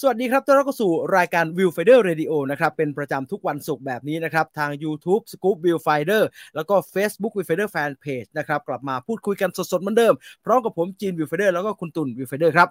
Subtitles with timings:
[0.00, 6.22] สวัสดีครับต้อนรับเข้าสู่รายการ View Finder Radio นะครับ เป็นประจำทุกวันศุกร์แบบนี้นะครับ ทาง YouTube Scoop View Finder
[6.54, 10.14] แล้วก็ Facebook View Finder Fan Page นะครับ กลับมาพูดคุยกันสดๆเหมือนเดิม
[10.44, 12.68] พร้อมกับผมจีน View Finder แล้วก็คุณตุน View Finder ครับ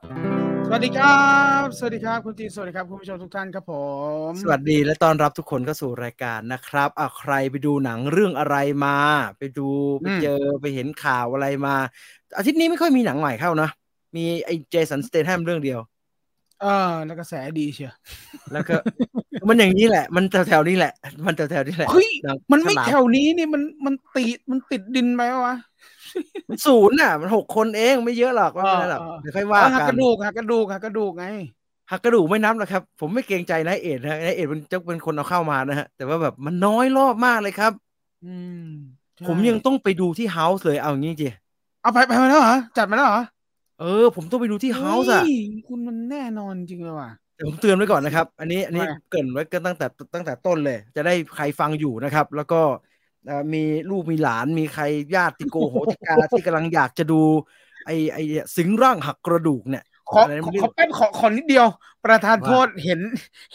[0.67, 1.23] สวัสดีครั
[1.63, 3.73] บ สวัสดีครับ คุณจีนสวัสดีครับ คุณผู้ชมทุกท่านครับผ
[4.29, 8.97] ม สวัสดีและต้อนรับทุกคนเข้าสู่รายการนะครับอะใครไปดูหนังเรื่องอะไรมา
[9.37, 9.67] ไปดู
[9.99, 11.75] ไปเจอไปเห็นข่าวอะไรมา
[12.37, 13.69] อาทิตย์นี้ไม่ค่อยมีหนังใหม่เข้านะ
[14.15, 15.79] มีไอ้เจสันสเตทแฮมเรื่องเดียว
[16.61, 17.93] เออแล้วกระแสดีเชียว
[18.53, 18.75] แล้วก็
[19.49, 20.93] มันอย่างนี้แหละ มันแถวๆนี้แหละ
[21.25, 25.55] มันแถวๆนี้แหละเฮ้ยหงมันไม่ฉลาแถวนี้นี่มันมันติดมันติดดินไปวะ
[26.49, 31.25] มันศูนย์น่ะ มันหกคนเองไม่เยอะหรอกว่าไม่เป็นไรหรอกเออเออเดี๋ยวค่อยว่าหักกักนระดูกหักกระดูกหักกระดูกไง
[31.91, 37.71] หักกระดูกไม่นับหรอกครับ ผมไม่เกรงใจนายเอ็ดนะนายเอ็ดมันจะเป็นคนเอาเข้ามานะฮะแต่ว่าแบบมันน้อยรอบมากเลยครับ
[38.25, 38.65] อืม
[39.15, 41.27] ใช่ผมยังต้องไปดูที่เฮาส์เลยเอาอย่างนี้จี
[41.81, 43.21] เอาไปไปมาแล้วเหรอจัดมาแล้วเหรอ
[43.79, 45.35] เออ ผมต้องไปดูที่เฮาส์อะฮ้ย
[45.67, 52.79] คุณมันแน่นอนจริงเลยว่ะแต่ผมเตือนไว้ก่อนนะครับ อันนี้อันนี้ว่าเกรินไว้กันตั้งแต่ตั้งแต่ต้นเลย จะได้ใครฟังอยู่นะครับ แล้วก็เอ่อ
[53.53, 54.83] มีลูกมีหลานมีใคร
[55.15, 57.21] ญาติโกโหติกาที่กำลังอยากจะดู
[57.85, 58.17] ไอไอ
[58.57, 61.67] สิงร่างหักกระดูกเนี่ยขออะไรนะขอเรื่ขอองแป๊บขอขอนิดเดียว
[62.05, 62.99] ประธานว่าโทษเห็น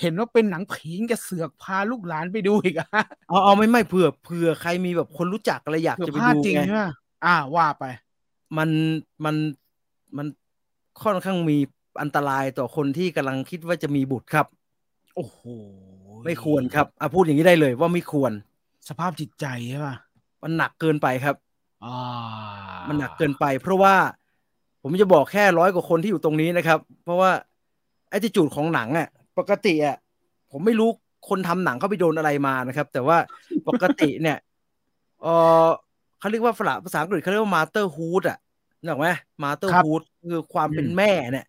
[0.00, 2.88] เห็นว่าเป็นหนังผีจะเสือกพาลูกหลานไปดูอีกอะ
[3.28, 6.82] เอาเอาไม่ไม่เผื่อเผื่อใครมีแบบคนรู้จักอะไรอยากเผื่อจะไปพลาดดูจริงไงใช่ไหม
[7.27, 7.84] อ่าว่าไป
[8.58, 8.70] มัน
[9.25, 9.36] มัน
[10.16, 10.27] มัน
[11.03, 11.56] ค่อนข้างมี
[12.03, 14.47] อันตรายต่อคนที่กำลังคิดว่าจะมีบุตรครับ
[15.16, 15.41] โอ้โห
[16.25, 18.32] ไม่ควรครับอะพูดอย่างนี้ได้เลยว่าไม่ควร
[18.89, 19.94] สภาพจิตใจใช่ป่ะ
[20.42, 21.36] มันหนักเกินไปครับ
[21.84, 21.97] อ่า
[22.89, 23.94] มันหนักเกินไป เพราะว่า
[24.82, 27.31] ผมจะบอกแค่ร้อยกว่าคนที่อยู่ตรงนี้นะครับ เพราะว่า
[28.09, 29.97] ไอ้ที่จูดของหนังอะ ปกติอะ
[30.53, 30.88] ผมไม่รู้
[31.28, 33.16] คนทำหนังเขาไปโดนอะไรมานะครับ แต่ว่า
[33.69, 34.38] ปกติเนี่ย
[35.22, 35.26] เอ
[35.65, 35.66] อ
[36.19, 38.38] เขาเรียกว่าฝรั่งภาษาอังกฤษเขาเรียกว่า motherhood อะ
[38.81, 39.09] นึกออกไหม
[39.44, 41.47] motherhood คือความเป็นแม่เนี่ย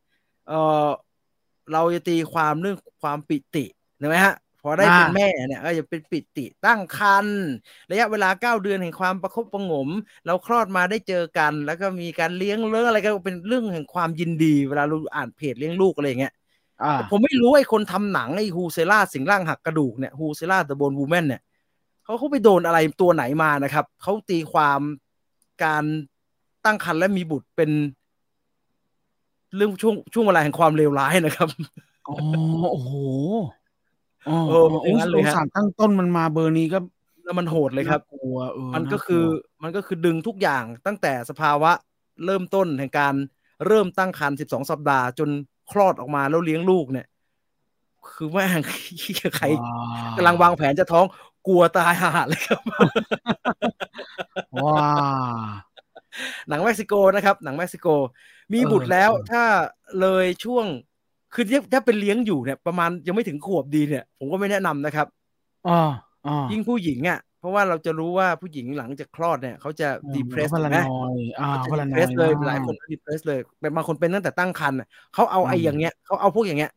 [0.47, 0.53] เอ
[0.85, 0.87] อ
[1.73, 3.65] เราจะตีความเรื่องความปิติ
[3.97, 7.41] เห็นไหมฮะ พอได้เป็นแม่เนี่ยก็จะเป็นปิติตั้งครรภ์
[7.91, 9.89] ระยะเวลาเก้าเดือนแห่งความประคบประหงม
[10.25, 16.33] เราคลอดมาได้เจอกัน แล้วก็มีการเลี้ยงเลี้ยงอะไรก็เป็นเรื่องแห่งความยินดี เวลาเราอ่านเพจเลี้ยงลูกอะไรอย่างเงี้ย
[16.83, 21.41] อ่าผมไม่รู้ไอ้คนทำหนังไอ้ Huesera สิงร่างหักกระดูกเนี่ย Huesera The Bone Woman เนี่ย
[22.03, 24.79] เขาเขาไปโดนอะไรตัวไหนมานะครับเขาตีความ
[25.63, 25.83] การ
[26.65, 27.71] ตั้งครรภ์และมีบุตรเป็น
[29.55, 31.47] เรื่องช่วงช่วงเวลาแห่งความเลวร้ายนะครับ
[32.07, 32.15] อ๋อ
[32.71, 32.93] โอ้โห
[34.27, 36.79] อ๋อเอออย่างนั้นเลยฮะสารตั้งต้นมันมาเบอร์นี้ก็
[37.23, 39.25] แล้วมันโหดเลยครับน่ากลัวเออมันก็น่ากลัวคือ
[39.63, 41.71] มันก็คือดึงทุกอย่างตั้งแต่สภาวะ
[42.25, 43.13] เริ่มต้นแห่งการ
[43.67, 45.29] เริ่มตั้งครรภ์12สัปดาห์จน
[45.71, 47.07] คลอดออกมาแล้วเลี้ยงลูกเนี่ย
[48.13, 48.63] คือแม่ง
[49.37, 49.75] ใครว้า
[50.13, 51.05] วกำลังวางแผนจะท้อง
[51.47, 52.59] กลัวตายห่าเลยครับ
[54.63, 54.91] ว้า
[56.49, 57.87] หนังเม็กซิโกนะครับ หนังเม็กซิโก
[58.53, 59.43] มีเออบุตรแล้วเออถ้า
[60.01, 60.65] เลยช่วง
[61.33, 65.07] คือถ้าถ้าเป็นเลี้ยงอยู่เนี่ยประมาณยังไม่ถึงขวบดีเนี่ย ผมก็ไม่แนะนำนะครับ
[65.67, 65.89] อ่า
[66.27, 76.71] อ่ายิ่งผู้หญิงอะเพราะว่าเราจะรู้ว่าผู้หญิงหลังจากคลอดเนี่ยเขาจะดีเพรสพลาไหมนอยอ่าเขาพจะลาดีนเพอรยสเลยมากหลายคนดีเพรสเลยเป็นบางคนเป็นตั้งแต่ตั้งครรภ์อะเขาเอาไอ้อืมอย่างเงี้ยเขาเอาพวกอย่างเงี้ย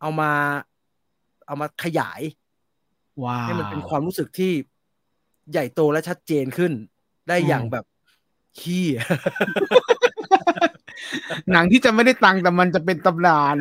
[0.00, 0.30] เอามา
[1.46, 2.20] เอามาขยาย
[3.24, 4.52] ว้าวให้มันเป็นความรู้สึกที่
[5.50, 6.72] ใหญ่โตและชัดเจนขึ้น
[7.28, 7.84] ได้อย่างอืมแบบ
[8.60, 8.84] ขี้
[11.52, 13.56] หนังที่จะไม่ได้ตังค์แต่มันจะเป็นตำนาน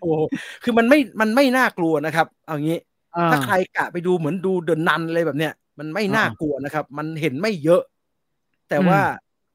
[0.00, 0.22] โอ้โห
[0.62, 2.78] คือมันไม่มันไม่น่ากลัวนะครับ เอางี้
[3.16, 7.82] อ่ถ้าใครกะไปดูเหมือนดูเดินนันอะไรแบบเนี้ยมันไม่น่ากลัวนะครับ มันเห็นไม่เยอะ
[8.68, 9.00] แต่ว่า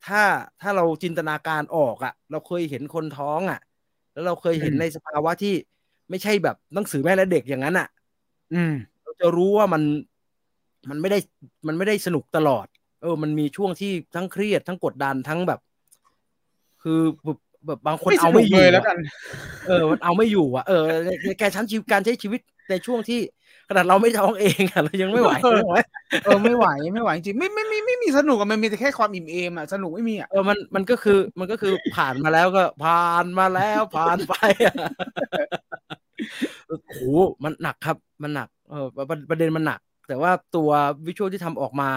[0.07, 0.21] ถ้า
[0.61, 3.59] ถ้าเราจินตนาการออกอะ่ะ เราเคยเห็นคนท้องอะ่ะ
[4.13, 5.53] แล้วเราเคยเห็นในสภาวะที่
[6.09, 7.87] ไม่ใช่แบบหนังสือแม่และเด็กอย่างนั้นอะ
[8.53, 9.83] อืม เราจะรู้ว่ามัน
[10.89, 11.19] มันไม่ได้
[11.67, 12.65] มันไม่ได้สนุกตลอด
[13.01, 15.59] เออ มันมีช่วงที่ทั้งเครียดทั้งกดดันทั้งแบบ
[16.83, 17.37] คือแบบ
[17.67, 18.97] แบบบางคนไม่สเอานุไม่กอยู่เลยแล้วอะกัน
[19.67, 23.19] เออ มันเอาไม่อยู่อะ เออในในการชั้นชีวิตการใช้ชีวิตในช่วงที่
[23.69, 25.75] ขนาดเราไม่ท้องเองอะเรายังไม่ไหวเออไม่ไหว
[26.25, 34.33] เออไม่ไหวไม่ไหวจริงไม่ไม่ไม่ไม่มีสนุกอะมันมีแต่แค่ความอิ่มเอมอะสนุกไม่มีอะเออมันมันก็คือมันก็คือผ่านมาแล้วก็ผ่านมาแล้วผ่านไป
[34.65, 34.75] อะ
[36.67, 37.01] โอ้โห
[37.43, 40.69] มันหนักครับมันหนักเออประประเด็นมันหนัก แต่ว่าตัว
[41.07, 41.89] วิชวลที่ทำออกมา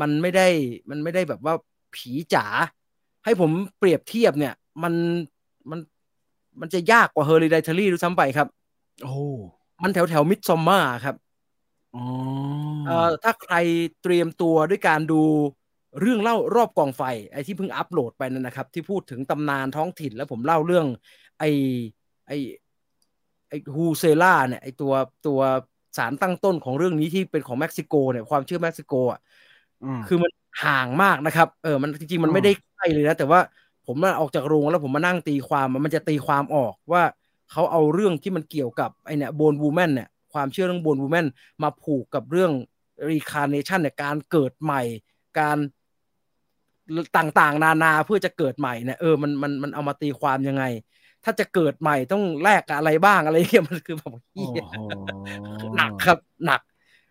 [0.00, 0.48] มันไม่ได้
[0.90, 1.54] มันไม่ได้แบบว่า
[1.94, 2.46] ผีจ๋า
[3.24, 4.94] ให้ผมเปรียบเทียบเนี่ย มัน
[5.70, 5.78] มัน
[6.60, 8.48] มันจะยากกว่าเฮอริด t ท r y ด้วยซ้ำไปครับ
[9.02, 9.12] โอ้
[9.82, 11.16] มันแถวแถว Midsommar ครับ
[11.94, 12.04] อ๋อ
[12.86, 13.54] เอ่อถ้าใคร
[14.02, 15.22] เตรียมตัวด้วยการดู
[16.00, 20.86] เรื่องเล่ารอบกองไฟ ไอ้ที่เพิ่งอัปโหลดไปนั่นนะครับ ที่พูดถึงตำนานท้องถิ่นแล้วผมเล่าเรื่อง
[21.38, 21.50] ไอ้
[22.28, 22.36] ไอ้
[23.48, 24.92] ไอ้ Huesera เนี่ยไอ้ตัว
[25.26, 25.40] ตัว
[25.96, 29.20] สารตั้งต้นของเรื่องนี้ที่เป็นของเม็กซิโกเนี่ยความเชื่อเม็กซิโกอะ
[29.84, 30.30] อืมคือมัน
[30.64, 33.40] ห่างมากนะครับ เออมันจริงๆมันไม่ได้ใกล้ เลยนะ แต่ว่า
[33.86, 37.02] ผมมาออกจากโรงแล้วผมมานั่งตีความมันจะตีความออกว่า
[37.52, 41.26] เขาเอาเรื่องที่มันเกี่ยวกับไอเนี่ยโบนวูแมนเนี่ยความเชื่อเรื่องโบนวูแมน
[41.62, 42.52] มาผูกกับเรื่อง
[43.10, 44.82] รีคาร์เนชันเนี่ยการเกิดใหม่
[45.38, 45.58] การ
[47.16, 50.64] ต่างๆ นานาเพื่อจะเกิดใหม่เนี่ยเออมันมันมันเอามาตีความยังไง
[51.24, 54.12] ถ้าจะเกิดใหม่ต้องแลกกับอะไรบ้างอะไรเงี้ยมันคือแบบ
[55.76, 56.60] หนักครับหนัก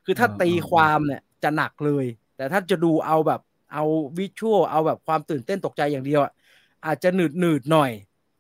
[0.05, 2.05] คือถ้าตีความเนี่ยจะหนักเลย
[2.37, 3.41] แต่ถ้าจะดูเอาแบบ
[3.73, 3.83] เอา
[4.17, 6.21] วิชวลเอาแบบความตื่นเต้นตกใจอย่างเดียว
[6.85, 7.91] อาจจะหนืดหนืดหน่อย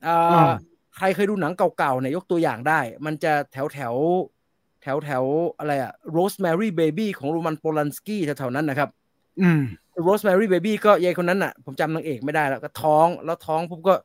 [0.05, 0.51] อ่า
[0.97, 3.95] ใครเคยดูหนังเก่าๆเนี่ยยกตัวอย่างได้ มันจะแถวแถว
[4.81, 5.23] แถวแถว
[5.59, 8.89] อะไรอะ Rosemary Baby ของโรมันโปลันสกี้แถวๆนั้นนะครับ
[9.41, 9.61] อืม
[10.07, 13.95] Rosemary Baby ก็ยายคนนั้นอะผมจำนางเอกไม่ได้แล้วก็ท้องแล้วท้องปุ๊บก็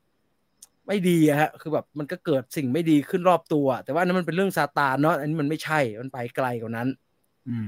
[0.86, 6.88] ไม่ดีอะฮะ คือแบบมันก็เกิดสิ่งไม่ดีขึ้นรอบตัว แต่ว่านั้นมันเป็นเรื่องซาตานเนาะอันนี้มันไม่ใช่มันไปไกลกว่านั้น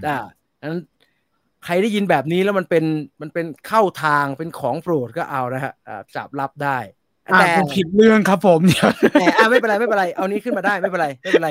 [0.07, 0.17] อ่า
[0.63, 0.83] นั้น
[1.65, 2.85] ใครได้ยินแบบนี้แล้วมันเป็น
[3.21, 5.75] มันเป็นเข้าทางเป็นของโปรดก็เอานะฮะ
[6.17, 6.79] จับรับได้
[7.39, 11.49] แต่ผิดเรื่องครับผมเนี่ยแต่อ่าไม่เป็นไรไม่เป็นไร เอานี้ขึ้นมาได้ไม่เป็นไรไม่เป็นไร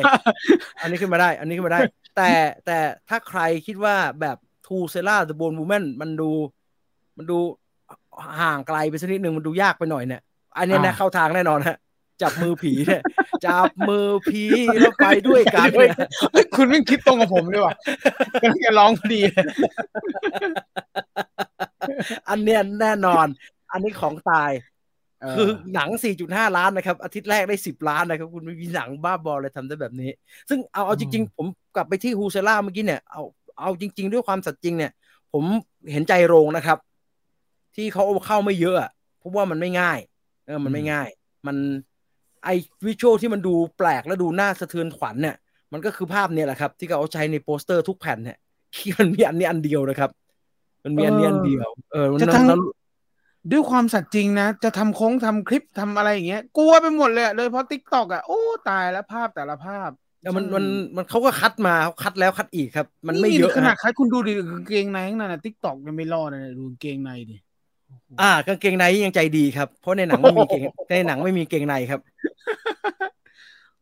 [0.81, 1.79] อันนี้ขึ้นมาได้ อันนี้ขึ้นมาได้
[2.17, 2.29] แต่
[2.65, 2.77] แต่
[3.09, 6.31] ถ้าใครคิดว่าแบบทูเซล่าเดอะโบนวูแมนมันดู
[7.17, 7.38] มันดู
[8.39, 10.21] ห่างไกลไปสักนิดหนึ่งมันดูยากไปหน่อยเนี่ย
[10.57, 11.77] อันนี้นะเข้าทางแน่นอนฮะ
[12.21, 13.01] จับมือผีเนี่ย
[13.45, 14.44] จับมือผี
[14.80, 15.68] แล้วไปด้วยกัน
[16.56, 17.75] คุณไม่คิดตรงกับผมด้วยว่ะ
[18.42, 19.21] กำลังจะร้องพอดี
[22.30, 23.27] อันเนี้ยแน่นอน
[23.71, 24.51] อันนี้ของตาย
[25.33, 25.89] คือหนัง
[26.24, 30.12] 4.5 ล้านนะครับ อาทิตย์แรกได้ 10 ล้านนะครับ คุณไม่มีหนังบ้าบอเลยทำได้แบบนี้
[30.50, 31.45] ซึ่งเอาเอาจริง ๆ ผม
[31.75, 33.21] กลับไปที่ฮูเซล่าเมื่อกี้เนี่ยเอา
[33.60, 34.92] เอาจริง ๆ ด้วยความสัตย์จริงเนี่ย
[35.33, 35.44] ผม
[35.92, 36.77] เห็นใจโรงนะครับ
[37.75, 38.89] ที่เขาเข้าไม่เยอะอะ
[39.19, 40.00] เพราะว่ามันไม่ง่าย
[40.45, 41.07] เออมันไม่ง่าย
[41.48, 41.57] มัน
[42.44, 42.50] ไอ
[42.85, 45.36] visual ที่มันดูแปลกและดูน่าสะเทือนขวัญเนี่ย
[45.74, 48.38] มันก็คือภาพเนี่ยแหละครับ ที่เขาเอาใช้ในโปสเตอร์ทุกแผ่นเนี่ย
[48.75, 50.09] ที่มันมีอันนี้อันเดียวนะครับ
[50.83, 52.45] มันมีอันนี้อันเดียว เออจะทั้ง
[53.51, 59.89] ด้วยความสัตย์จริงนะ จะทำโค้งทำคลิปทำอะไรอย่างเงี้ยกลัวไปหมดเลยเลยเพราะ TikTok อะโอ้ตายแล้วภาพแต่ละภาพ
[60.24, 60.65] แล้วมันมัน
[60.95, 67.35] มันเขาก็คัดมาเขาคัดแล้วคัดอีกครับ มันไม่เยอะขนาดคัดคุณดูดิกางเกงในข้างใน TikTok ยังไม่รอดเลยดูกางเกงในดิ
[68.21, 72.00] อ่ากางเกงในยังใจดีครับ เพราะในหนังไม่มีเกงในหนังไม่มีเกงในครับ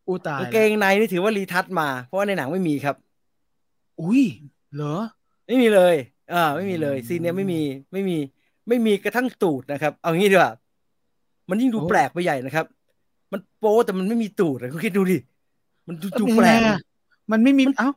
[0.08, 2.96] อู้ตายกางเกงในนี่ถือว่ารีทัชมา เพราะว่าในหนังไม่มีครับ
[4.02, 4.24] อุ้ย
[4.76, 4.96] เหรอ
[5.48, 5.96] ไม่มีเลย
[6.34, 7.62] อ่าไม่มีเลย ซีนเนี้ยไม่มี
[7.94, 8.18] ไม่มี
[8.68, 10.54] ไม่มีกระทั่งตูดนะครับ เอางี้ดีกว่า
[11.50, 12.66] มันยิ่งดูแปลกไปใหญ่นะครับ
[13.32, 15.18] มันโป๊แต่มันไม่มีตูดเลยคุณคิดดูดิ
[15.88, 16.60] มันดูแปลก
[17.32, 17.90] มันไม่มีเอ้า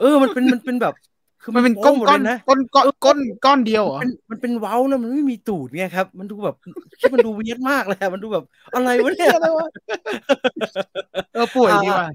[0.00, 0.94] เออ มันเป็นมันเป็นแบบ
[1.42, 2.60] คือมันเป็นก้อนก้อนก้อน
[3.04, 4.00] ก้อนก้อนเดียวเหรอ
[4.30, 6.56] มันเป็นเว้าแล้วมันไม่มีตูดไงครับ มันดูแบบ
[7.00, 8.44] คิดมันดูเวียดมากเลยมันดูแบบ
[8.74, 9.30] อะไรวะเนี่ย
[11.34, 12.08] เออป่วยดีว่ะ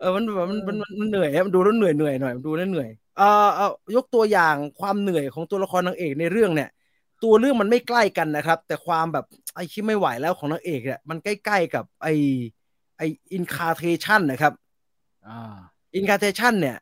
[0.00, 2.88] เออมันแบบมันมันมันเหนื่อยมันดูแล้วเหนื่อยเหนื่อยหน่อยมันดูแล้วเหนื่อย
[3.18, 6.70] เออเอายกตัวอย่างความเหนื่อยของตัวละครนางเอกในเรื่องเนี่ย
[7.24, 9.24] ตัวเรื่องมันไม่ใกล้กันนะครับ แต่ความแบบ
[9.54, 12.14] ไอ้คิดไม่ไหวแล้วของนางเอกเนี่ยมันใกล้ๆกับไอ้
[12.98, 14.52] ไอ้อินคาเทชันนะครับ
[15.28, 15.56] อ่า
[15.94, 16.76] อินคาเทชันเนี่ย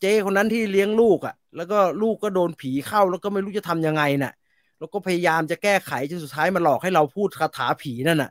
[0.00, 4.32] เจคนนั้นที่เลี้ยงลูกอะ่ะ แล้วก็ลูกก็โดนผีเข้าแล้วก็ไม่รู้จะทำยังไงน่ะ
[4.78, 8.30] แล้วก็พยายามจะแก้ไขจนสุดท้ายมาหลอกให้เราพูดคาถาผีนั่นน่ะ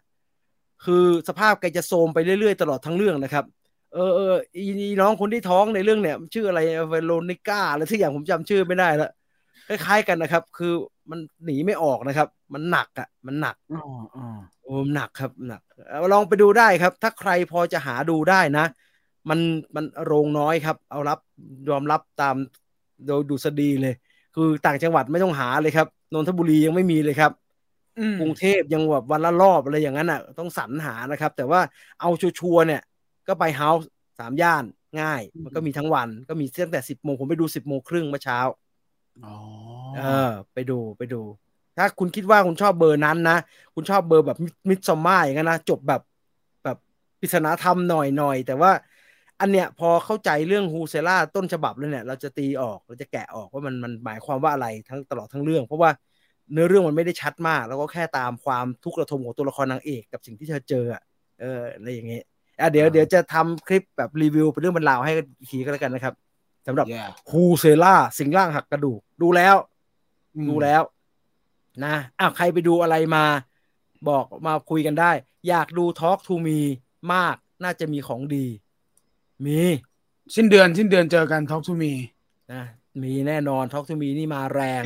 [0.86, 3.46] คือสภาพแกจะโทมไปเรื่อยๆ ตลอดทั้งเรื่องนะครับ
[3.94, 6.60] เออเอออีน้องคนที่ท้องในเรื่องเนี่ย ชื่ออะไร
[6.90, 9.12] เวโรนิก้าอะไรที่อย่างผมจำชื่อไม่ได้แล้ว
[9.68, 10.74] คล้ายๆกันนะครับ คือ
[11.10, 13.82] มันหนีไม่ออกนะครับ มันหนักอะ มันหนักอ๋อ
[14.16, 14.26] อ๋อ
[14.64, 15.62] โอ้หนักครับหนัก
[16.14, 18.66] ลองไปดูได้ครับ ถ้าใครพอจะหาดูได้นะ
[19.30, 19.40] มัน
[19.76, 21.20] มันโรงน้อยครับ เอารับ
[21.70, 22.36] ยอมรับตาม
[23.06, 23.96] โดยดูสดีเลย
[24.36, 27.32] คือต่างจังหวัดไม่ต้องหาเลยครับนนทบุรียังไม่มีเลยครับ
[28.20, 31.62] กรุงเทพยังแบบวันละรอบอะไรอย่างนั้นอะ ต้องสรรหานะครับ แต่ว่า
[32.02, 32.82] เอาชัวร์เนี่ย
[33.28, 33.90] ก็ไปเฮาส์
[34.20, 34.64] สามย่าน
[35.02, 38.40] ง่าย มันก็มีทั้งวันก็มีตั้งแต่สิบโมงผมไปดูสิบโมงครึ่งเมื่อเช้า
[39.26, 39.36] อ๋อ
[39.98, 41.22] เออ ไปดูไปดู
[41.78, 43.38] ถ้าคุณคิดว่าคุณชอบเบอร์นั้นนะ
[43.76, 44.38] คุณชอบเบอร์แบบ
[44.70, 46.02] มิดซอมมาอย่างนั้นนะจบแบบ
[46.64, 46.78] แบบ
[47.20, 48.72] ปริศนาธรรมหน่อยหน่อยแต่ว่า
[49.44, 55.90] อันเนี้ยพอเข้าใจเรื่องฮูเซล่าต้นฉบับแล้วเนี่ยเราจะตีออกเราจะแกะออกว่ามันมันหมายความว่าอะไรทั้งตลอดทั้งเรื่อง เพราะว่า
[56.52, 61.02] เนื้อเรื่องมันไม่ได้ชัดมาก แล้วก็แค่ตามความทุกข์ระทมของตัวละครนางเอกกับสิ่งที่เธอเจออะ
[61.40, 62.24] เอออะไรอย่างเงี้ย
[62.60, 66.14] อะเดี๋ยวเดี๋ยวจะทำคลิปแบบรีวิวเป็นเรื่องบรรลาวให้อีกทีก็แล้วกันนะครับ
[66.68, 66.86] สำหรับ
[67.32, 69.56] ฮูเซล่าสิงร่างหักกระดูกดูแล้ว
[70.50, 70.82] ดูแล้ว
[71.86, 73.26] นะอ้าวใครไปดูอะไรมา
[74.10, 75.12] บอกมาคุยกันได้
[75.50, 76.60] อยากดูทอล์กทูมี
[77.14, 78.46] มากน่าจะมีของดี
[79.46, 79.60] มี
[80.36, 81.94] สิ้นเดือนสิ้นเดือนเจอกันทอล์กทูมี
[82.54, 82.64] นะ
[83.04, 84.84] มีแน่นอนทอล์กทูมีนี่มาแรง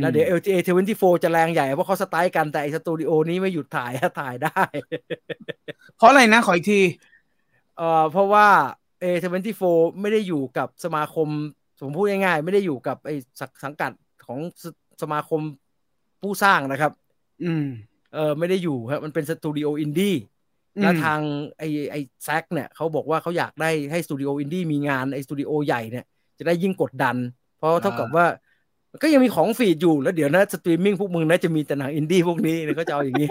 [0.00, 0.58] แล้วเดี๋ยว LTA
[0.90, 4.62] 24จะแรงใหญ่ เพราะเขาสไตล์กันแต่สตูดิโอนี้ไม่หยุดถ่ายถ่ายได้
[5.96, 6.80] เพราะอะไรนะ ขออีกที
[7.76, 8.46] เอ่อเพราะว่า
[9.00, 9.60] A24
[10.00, 11.28] ไม่ได้อยู่กับสมาคม
[11.80, 13.14] ผมพูดง่ายๆ ไม่ได้อยู่กับไอ้
[13.64, 13.92] สังกัด
[14.26, 14.38] ของ
[15.02, 15.40] สมาคม
[16.22, 16.92] ผู้สร้างนะครับ
[17.44, 17.64] อืม
[18.14, 20.31] เออไม่ได้อยู่ครับมันเป็นสตูดิโออินดี้อืม
[20.80, 21.20] แล้วทาง
[21.58, 26.04] ไอไอ SAG เนี่ยเขาบอกว่าเขาอยากได้ให้สตูดิโออินดี้มีงานไอสตูดิโอใหญ่เนี่ย
[26.38, 27.16] จะได้ยิ่งกดดัน
[27.58, 28.26] เพราะเท่ากับว่า
[29.02, 33.28] ก็ยังมีของ feed อยู่แล้วเดี๋ยวนะสตรีมมิ่งพวกมึงนะจะมีแต่หนังอินดี้พวกนี้เนี่ยเขาจะเอาอย่างนี้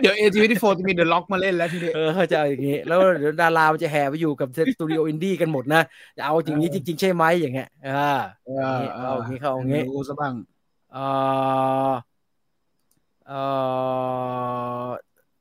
[0.00, 5.82] เดี๋ยว A24 จะมี The Rock มาเล่นแล้วทีนี้เออเขาจะเอาอย่างนี้ แล้วเดี๋ยวดารามันจะแห่ไปอยู่กับสตูดิโออินดี้กันหมดนะ
[6.16, 7.92] จะเอาอย่างนี้จริง ๆ ใช่ไหมอย่างเงี้ยอ่า
[8.44, 10.34] เออเอาอย่างนี้เขาเอาอย่างนี้รู้ซะบ้าง
[10.92, 10.98] เอ่อ
[13.26, 13.34] เอ่อ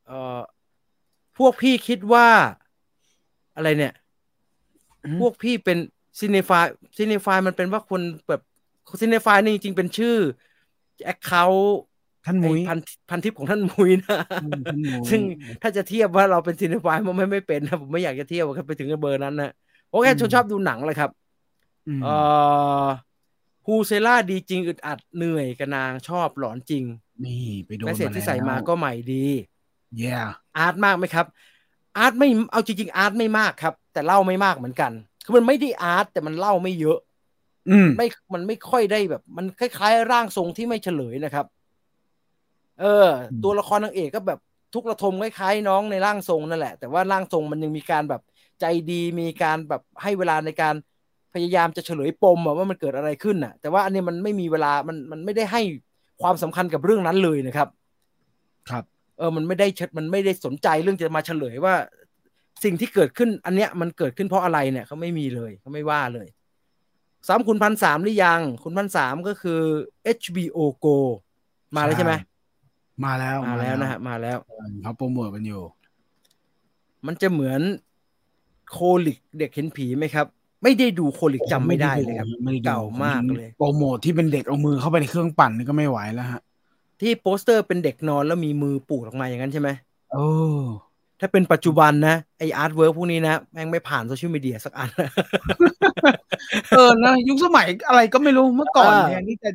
[0.06, 0.40] เอ่อ
[1.40, 2.28] พวกพี่คิดว่า
[3.56, 3.94] อะไรเนี่ย
[5.06, 5.78] อืมพวกพี่เป็น
[6.20, 8.42] cinephile cinephile มันเป็นว่าคนแบบ
[9.02, 10.16] cinephile นี่จริงๆเป็นชื่อ
[11.06, 11.80] account
[12.26, 12.80] ท่านมุ้ยพัน
[13.10, 15.22] พันทิปของท่านมุ้ยนะอืมท่านมุ้ยซึ่ง
[15.62, 19.52] ถ้าจะเทียบว่าเราเป็น cinephile มันไม่ไม่เป็นนะผมไม่อยากจะเทียบครับไปถึงเบอร์นั้นนะ
[19.92, 21.12] โอเคคนชอบดูหนังเลยครับ
[22.00, 22.16] มเอ่
[22.84, 22.86] อ
[23.66, 26.84] Huesera ดีจริงอึดอัดเหนื่อยกับนางชอบหลอนจริง
[27.26, 29.26] นี่ไปโดน message ที่ใส่มาก็ใหม่ดี
[29.98, 30.16] เย่
[30.58, 31.26] art มากไหมครับ
[31.98, 34.92] art ไม่เอาจริงๆ art ไม่มากครับ แต่เล่าไม่มากเหมือนกัน
[35.24, 36.98] คือมันไม่ได้ art แต่มันเล่าไม่เยอะ
[37.70, 41.46] อืมไม่มันไม่ค่อยได้แบบ มันคล้ายๆ ร่างทรงที่ไม่เฉลยนะครับ
[42.80, 43.08] เออ
[43.44, 44.40] ตัวละครนางเอกก็แบบ
[44.74, 48.22] ทุกระทมคล้ายๆน้องในร่างทรงนั่นแหละ แต่ว่าร่างทรงมันยังมีการแบบ
[48.60, 50.76] ใจดีมีการแบบให้เวลาในการ
[51.34, 55.62] พยายามจะเฉลยปมอะว่ามันเกิดอะไรขึ้นน่ะ แต่ว่าอันนี้มันไม่มีเวลามันมันไม่ได้ให้
[56.22, 57.79] ความสำคัญกับเรื่องนั้นเลยนะครับครับ
[59.20, 61.76] เออมันไม่ได้เฉมันไม่ได้สนใจเรื่องจะมาเฉลยว่า
[62.64, 66.28] สิ่งที่เกิดขึ้นอันเนี้ยมันเกิดขึ้นเพราะอะไรเนี่ยเขาไม่มีเลยเขาไม่ว่าเลย
[67.28, 69.62] สามคุณพันสามหรือยัง คุณพันสามก็คือ
[70.18, 70.98] HBO Go
[71.76, 72.14] มาแล้วใช่ไหม
[73.06, 74.38] มาแล้วมาแล้วนะฮะมาแล้ว
[74.82, 75.62] เขาโปรโมทกันอยู่
[77.06, 77.62] มันจะเหมือน
[78.72, 80.26] โคลิกเด็กเห็นผีไหมครับ
[80.64, 86.42] ไม่ได้ดูโคลิกจำไม่ได้เลยครับไม่ได้ดูเก่ามากเลย โปรโมทที่เป็นเด็กเอามือเข้าไปในเครื่องปั่นนี่ก็ไม่ไหวแล้วฮะ
[87.02, 89.70] ที่โปสเตอร์เป็นเด็กนอนแล้วมีมือปูดออกมาอย่างนั้นใช่ไหม
[90.12, 90.26] โอ้
[91.20, 94.90] ถ้าเป็นปัจจุบันนะ ไอ artwork พวกนี้นะ แม่งไม่ผ่านโซเชียลมีเดียสักอัน
[96.76, 99.50] เออนะ ยุคสมัยอะไรก็ไม่รู้เมื่อก่อนอ่าแทนที่จะ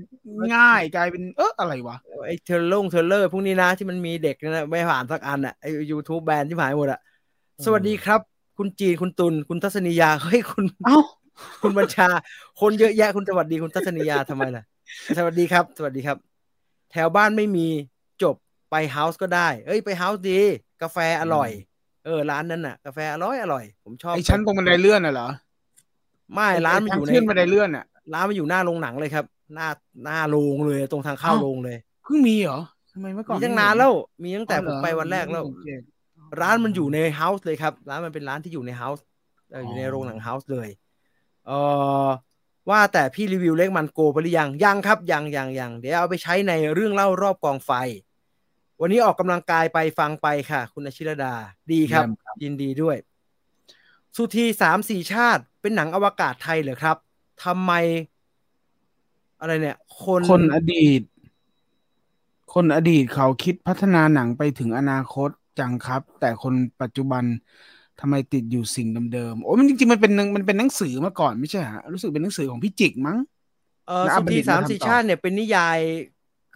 [0.54, 1.96] ง่ายกลายเป็นเอออะไรวะ
[2.26, 7.00] ไอ trailer ลง trailer พวกนี้นะ ที่มันมีเด็กนะไม่ผ่านสักอันอะไอยูทูบแบนที่ผ่านหมดอะ
[7.66, 8.20] สวัสดีครับ
[8.58, 10.98] คุณจีนคุณตุลคุณทัศนียาเฮ้ยคุณ เอ้า
[11.62, 12.08] คุณบัญชา
[12.60, 14.62] คนเยอะแยะคุณสวัสดีคุณทัศนียาทำไมล่ะ
[15.18, 16.33] สวัสดีครับ สวัสดีครับ
[16.94, 17.66] แถวบ้านไม่มี
[18.22, 18.34] จบ
[18.70, 20.40] ไปเฮาส์ก็ได้ เอ้ยไปเฮาส์ดี
[20.82, 21.50] กาแฟอร่อย
[22.04, 25.28] เออ ร้านนั้นน่ะ กาแฟอร่อยอร่อย ผมชอบไอชั้นตรงบันไดเลื่อนน่ะเหรอ
[26.34, 29.24] ไม่ร้านมันอยู่ในทงขึ้นบันไดเลื่อนอะร้านมันอยู่หน้าโรงหนังเลยครับ
[29.54, 29.68] หน้า
[30.04, 32.60] หน้าโรงเลยตรงทางเข้าอ้าวโรงเลยเพิ่งมีเหรอ
[32.92, 33.92] ทำไมเมื่อก่อนมีตั้งไเห็นานแล้ว
[34.24, 35.82] มีตั้งแต่อ๋อผเหรมอไปวันแรกแล้วไม่สังเต
[36.40, 39.04] ร้านมันอยู่ในเฮาส์เลยครับ ร้านมันเป็นร้านที่อยู่ในเฮาส์
[39.50, 40.68] เอออยู่ในโรงหนังเฮาส์เลย
[41.46, 41.52] เออ
[42.70, 47.70] ว่าแต่พี่รีวิวเล็กมันโกไปหรือยัง ยังครับ ยังยังยังเดี๋ยวเอาไปใช้ในเรื่องเล่ารอบกองไฟ
[48.80, 51.34] วันนี้ออกกำลังกายไปฟังไปค่ะ คุณอาชิรดา
[51.72, 52.96] ดีครับเยี่ยมครับ ยินดีด้วย
[54.16, 56.96] สุธีสามสี่ชาติเป็นหนังอวกาศไทยเหรอครับ
[57.44, 57.72] ทำไม
[59.40, 61.00] อะไรเนี่ย คนคนอดีต
[62.54, 67.24] คนอดีตเขาคิดพัฒนาหนังไปถึงอนาคตจังครับ แต่คนปัจจุบัน
[68.04, 73.18] ทำไมติดอยู่สิ่งเดิมๆโอ้มันจริงๆมันเป็นหนังมันเป็นหนังสือมาก่อนไม่ใช่ฮะรู้สึกเป็นหนังสือของพี่จิกมั้ง
[73.86, 75.78] เออแล้วสุอัปธีเดตสามมาทำสี่ต่อชาติเนี่ยเป็นนิยาย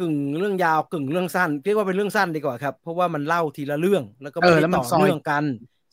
[0.00, 5.45] กึ่งเรื่องยาวกึ่งเรื่องสั้นเรียกว่าเป็นเรื่องสั้นดีกว่าครับ เพราะว่ามันเล่าทีละเรื่องแล้วก็เอไม่อได้แล้วมันต่อซอยเนื่องกัน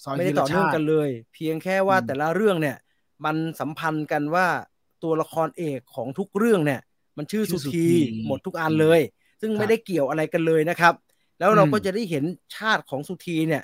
[0.03, 2.77] ซอยไม่ได้ทีต่ละอเนื่องชาติกันเลย เพียงแค่ว่าอืมแต่ละเรื่องเนี่ย
[3.25, 4.47] มันสัมพันธ์กันว่า
[5.03, 6.81] ตัวละครเอกของทุกเรื่องเนี่ย
[7.17, 8.99] มันชื่อชื่สุอสุธีธีหมดทุกอันเลย
[9.41, 10.93] ซึ่งครับไม่ได้เกี่ยวอะไรกันเลยนะครับ
[11.39, 12.23] แล้วเราอืมก็จะได้เห็น
[12.55, 13.63] ชาติของสุธีเนี่ย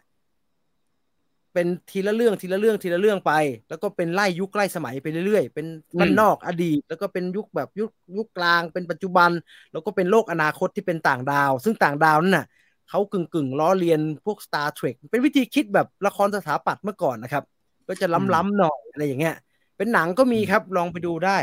[1.54, 3.34] เป็นทีละเรื่องทีละเรื่องทีละเรื่องไป
[3.70, 5.66] แล้วก็เป็นไล่ยุคไล่สมัยไปเรื่อยๆ เป็น
[6.00, 9.32] บ้านนอกอดีต แล้วก็เป็นยุคแบบยุคยุคกลางเป็นปัจจุบัน
[9.72, 12.46] แล้วก็เป็นโลกอนาคตที่เป็นต่างดาว ซึ่งต่างดาวนั่นน่ะ
[12.90, 17.44] เขากึ่งกึ่งๆล้อเลียนพวก Star Trek เป็นวิธีคิดแบบละครสถาปัตย์เมื่อก่อนนะครับ
[17.88, 19.36] ก็จะล้ำๆหน่อยอะไรอย่างเงี้ย
[19.78, 21.38] เป็นหนังก็มีครับลองไปดูได้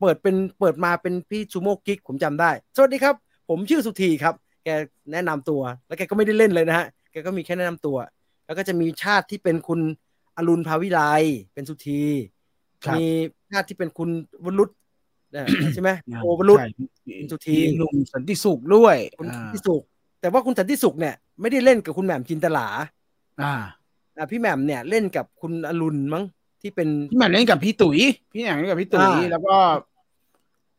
[0.00, 3.14] เปิดเป็นเปิดมาเป็นพี่ซูโม่กิ๊กผมจำได้ สวัสดีครับ
[3.48, 4.68] ผมชื่อสุธีครับ แก
[5.12, 7.96] แนะนำตัว แล้วแกก็ไม่ได้เล่นเลยนะฮะแกก็มีแค่แนะนำตัว
[8.52, 9.80] แล้วก็จะมีชาติที่เป็นคุณ
[10.36, 11.00] อรุณภาวิไล
[11.54, 12.02] เป็นสุธี
[12.84, 13.06] ครับมี
[13.50, 14.10] ชาติที่เป็นคุณ
[14.44, 14.70] วรุษ
[15.32, 15.90] เอ่อใช่ไหม
[16.22, 16.68] โอวรุษใช่
[17.18, 19.82] คุณสุธีมีหนุ่มสันติสุขด้วยคุณอ่าสันติสุข
[20.20, 22.66] แต่ว่าคุณสันติสุขเนี่ย ไม่ได้เล่นกับคุณแหม่มจินตลา
[23.42, 23.54] อ่า
[24.16, 26.24] อะพี่แหม่มเนี่ยเล่นกับคุณอรุณมั้ง
[26.62, 27.98] ที่เป็นพี่แหม่มเล่นกับพี่ตุ๋ย
[28.34, 29.56] พี่แหม่มเล่นกับพี่ตุ๋ยอ่าแล้วก็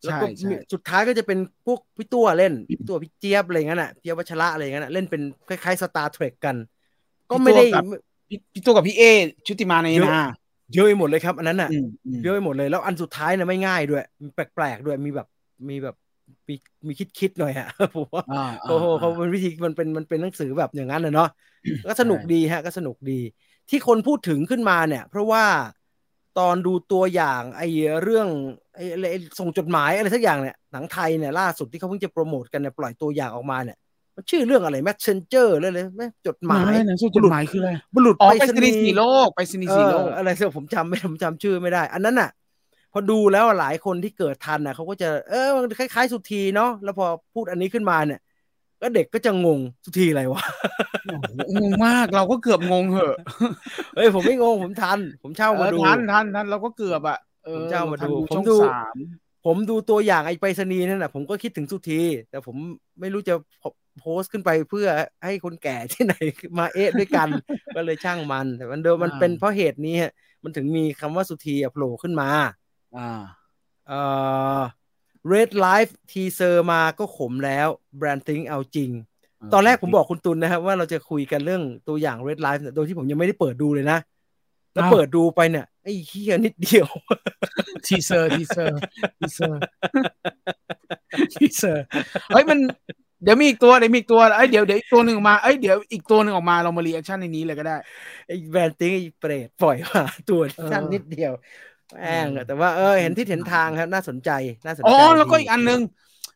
[0.04, 6.56] แล้วใช่ก็ใช่มีสุดท้ายก็จะเป็นพวกพี่ตัวเล่นพี่ตัวพี่เจี๊ยบอะไรอย่างนั้นอะเจี๊ยบวัชระอะไรอย่างนั้นอะเล่นเป็นคล้ายๆสตาร์เทรคกัน
[7.34, 7.64] ก็ไม่ได้
[8.30, 9.04] พี่พี่ตัวกับพี่เอ
[9.48, 10.24] ชุติมาในเยอะนา
[10.74, 15.28] เยอะไปหมดเลยครับ อันนั้นอะอืมอืมเยอะไปหมดเลยแล้วอันสุดท้ายเนี่ยไม่ง่ายด้วยมีแปลกๆด้วยมีแบบ
[15.70, 15.96] มีแบบ
[16.50, 16.56] มี
[16.88, 21.30] มีคิดคิดหน่อยฮะผมว่าอ่าโอ้โหเขาเป็นวิธีมันเป็นมันเป็นหนังสือแบบอย่างนั้นนะเนาะ
[21.88, 23.20] ก็สนุกดีฮะ ก็สนุกดี
[23.70, 25.46] ที่คนพูดถึงขึ้นมาเนี่ย เพราะว่า
[26.40, 27.68] ตอนดูตัวอย่างไอ้
[28.04, 28.28] เรื่อง
[28.76, 33.78] ไอ้ไอ้ส่งจดหมายอะไรสักอย่างเนี่ยหนังไทยเนี่ยล่าสุดที่เขาเพิ่งจะโปรโมทกันเนี่ยปล่อยตัวอย่างออกมาเนี่ย
[34.16, 42.30] มันชื่อเรื่องอะไร messenger เลยเลยไหมจดหมายหนังสือจดหมายคืออะไรบุรุษอ๋อไปไปรสษนีณีย์สีย์โลกไปสนีย์สีโลกเอออะไรสักผมจำไม่ผมจำชื่อไม่ได้ อันนั้นน่ะ
[42.94, 48.20] พอดูแล้วหลายคนที่เกิดทันน่ะเขาก็จะเออมันคล้าย ๆ สุธีเนาะแล้วพอพูดอันนี้ขึ้นมาเนี่ย
[48.82, 50.44] ก็เด็กก็จะงงสุธีอะไรวะ
[51.56, 53.16] งงมากเราก็เกือบงงเหอะ
[53.96, 58.96] เฮ้ยผมไม่งงผมทัน ผมเช่ามาดูเออทันทันทันเราก็เกือบอะเออผมจะเอามาดูรผมช่องดูสาม
[59.46, 62.56] ผมดูตัวอย่างไอ้ไปรษณีย์นั่นน่ะผมก็คิดถึงสุธีแต่ผม
[63.00, 63.34] ไม่รู้จะ
[64.00, 64.88] โพสต์ขึ้นไปเพื่อ
[65.26, 66.14] ให้คนแก่ที่ไหน
[66.60, 67.28] มาเอะด้วยกัน
[67.76, 70.12] ก็เลยช่างมัน แต่มันเดิมมันเป็นเพราะเหตุนี้ฮะ
[70.44, 72.30] มันถึงมีคำว่าสุธีอะโผล่ขึ้นมา
[72.98, 73.10] อ่า
[73.88, 74.00] เอ่
[74.58, 74.62] อ
[75.34, 77.68] Red Life teaser มาก็ขมแล้ว
[78.00, 78.92] Brand Think เอาจริง
[79.54, 84.00] ตอนแรกผมบอกคุณตุลนะครับ ว่าเราจะคุยกันเรื่องตัวอย่าง Red Life เนี่ยโดยที่ผมยังไม่ได้เปิดดูเลยนะ
[84.74, 86.88] แล้วอ้าวเปิดดูไปเนี่ย ไอ้เฮียนิดเดียว
[87.86, 88.80] teaser teaser
[89.20, 91.84] teaser teaser
[92.34, 92.60] เฮ้ยมัน
[93.24, 97.78] เดี๋ยวมีอีกตัวเดี๋ยวมีอีกตัวเอ้ยเดี๋ยวเดี๋ยวอีกตัวหนึ่งออกมาเอ้ยเดี๋ยวอีกตัวหนึ่งออกมาเรามา reaction ในนี้เลยก็ได้
[98.28, 101.32] ไอ้ BrandThink ไอ้เปรตปล่อยมาตัวเออสั้นนิดเดียว
[101.94, 104.30] แม่งอะแต่ว่าเออเห็นที่เห็นทางครับน่าสนใจ
[104.66, 105.80] น่าสนใจอ๋อแล้วก็ดีอีกอันหนึง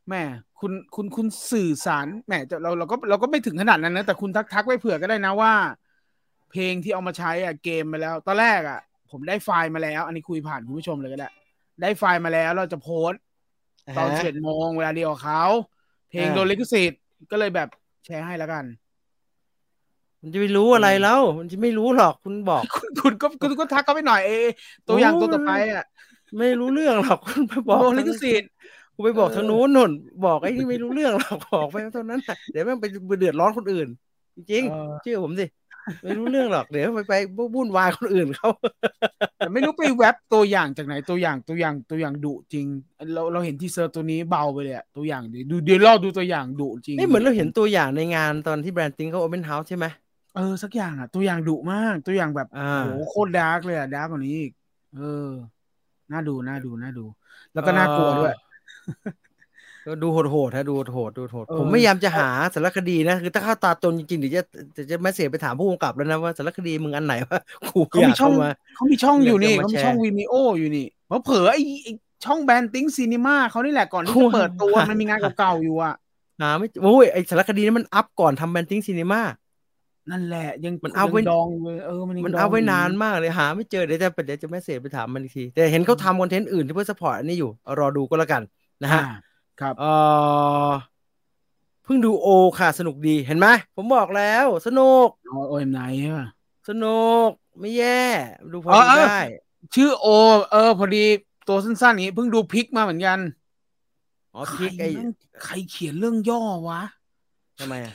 [0.07, 0.23] แหม่
[0.59, 5.53] คุณคุณคุณสื่อสารแหมจะเราเราก็เราก็ไม่ถึงขนาดนั้นนะแต่คุณทักทักไว้เผื่อก็ได้นะว่า
[6.51, 8.79] เพลงที่เอามาใช้อะเกมมาแล้ว ตอนแรกอะ
[9.11, 11.29] ผมได้ไฟล์มาแล้ว อันนี้คุยผ่านคุณผู้ชมเลยก็ได้
[11.81, 13.21] ได้ไฟล์มาแล้วเราจะโพสต์
[13.97, 15.43] ตอนฮะสิบเอ็ดโมงเวลาเดียวกับเขา
[16.09, 17.69] เพลงอ่าโดนลิขสิทธิ์ก็เลยแบบ
[18.05, 18.65] แชร์ให้แล้วกัน
[20.21, 24.31] มันจะไม่รู้อะไรแล้ว มันจะไม่รู้หรอกคุณบอกคุณคุณก็คุณก็ทักเขาไปหน่อยเอ
[24.87, 25.85] ตัวอย่างตัวต่อไปอะ
[26.39, 28.49] ไม่รู้เรื่องหรอกคุณไปบอกโดนลิขสิทธิ์
[28.95, 29.91] กูไปบอกเออทางนู้นนุ่น
[30.25, 33.87] บอกไอ้นี่ไม่รู้เรื่องหรอกบอกไปเท่านั้นน่ะเดี๋ยวแม่งไปเดือดร้อนคนอื่น
[34.35, 35.45] จริงเออๆเชื่อผมสิ
[36.03, 37.13] ไม่รู้เรื่องหรอกเดี๋ยวไปไป
[37.55, 38.49] วุ่นวายคนอื่นเขา
[39.37, 42.65] แต่ไม่รู้ไปแว็บตัวอย่างจากไหนตัวอย่างตัวอย่างตัวอย่างดุจริง
[43.13, 49.85] เราเราเห็น teaser ตัวนี้เบาไปเลยอะตัวอย่างดิดูเดี๋ยวรอดูตัวอย่างดุจริงนี่เหมือนเราเห็นตัวอย่างในงานตอนที่ BrandThink เขาโอเ n นเฮาส์ใช่ไหม
[50.35, 54.51] เออสักอย่างอะตัวอย่างดุมากตัวอย่างแบบอ่าโอ้โหโคตร dark เลยอะ dark กว่านี้อีก
[54.97, 55.29] เออ
[56.11, 57.05] น่าดูน่าดูน่าดู
[57.53, 58.33] แล้วก็น่ากลัวด้วย
[59.87, 64.41] ก็ดูโหดๆฮะดูโหดๆดูโหดเออผมพยายามจะหาสารคดีนะคือถ้าเข้าตาตนจริงๆเดี๋ยวจะ
[64.75, 71.91] จะจะมาเสียไปถามผู้กำกับแล้วนะว่าสารคดีมึงอันไหนวะกูเขาอยามีกช่อเข้างมาเขามีช่องอยู่นี่อยากจะมาเขามีแชร์ช่องวีมิโออยู่นี่เพราะเผลอๆไอ้ไอ้
[72.25, 75.93] ช่องแบนติ้งซีนีมาเขานี่แหละก่อนที่โอ้จะยเปิดตัวมันมีงานเก่าๆอยู่อะ
[76.41, 79.21] หาไม่โอ้ยไอสารคดีนั้นมันอัพก่อนทำแบนติ้งซีนีมา
[80.11, 88.41] นั่นแหละยังมันเอาไว้ยังดองเลยเออมันยังมันดงเอาไว้ยู่นานมากเลยหา ไม่เจอเดี๋ยวจะเดี๋ยวจะแมสเซจไปถามมันอีกทีแต่เห็นเขาทำคอนเทนต์อื่นที่เพื่อสปอร์ตอันนี้อยู่รอดูก็แล้วกัน
[88.83, 89.15] นะฮะอ่า
[89.61, 89.85] ครับเอ
[90.69, 90.71] อ
[91.83, 92.27] เพิ่งดูโอ
[92.59, 96.27] ค่ะสนุกดีเห็นไหมผมบอกแล้ว สนุกโอเอ็มไนใช่ป่ะ
[96.69, 98.01] สนุกไม่แย่
[98.51, 99.19] ดูพออ๋อดูเออได้
[99.75, 100.07] ชื่อโอ
[100.51, 101.03] เออ พอดี
[101.47, 103.19] ตัวสั้นๆอย่างนี้เพิ่งดูพิกมาเหมือนกัน
[104.33, 105.09] อ๋อพริกไอ้ใครแม่ง
[105.45, 106.81] ใครเขียนเรื่องย่อวะ
[107.59, 107.93] ทำไมอะ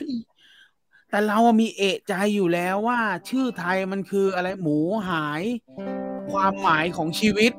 [1.09, 2.99] แต่เราอะมีเอะใจอยู่แล้วว่า
[3.29, 4.77] ชื่อไทยมันคืออะไรหมู
[5.09, 5.43] หาย
[6.31, 7.51] ความหมายของชีวิต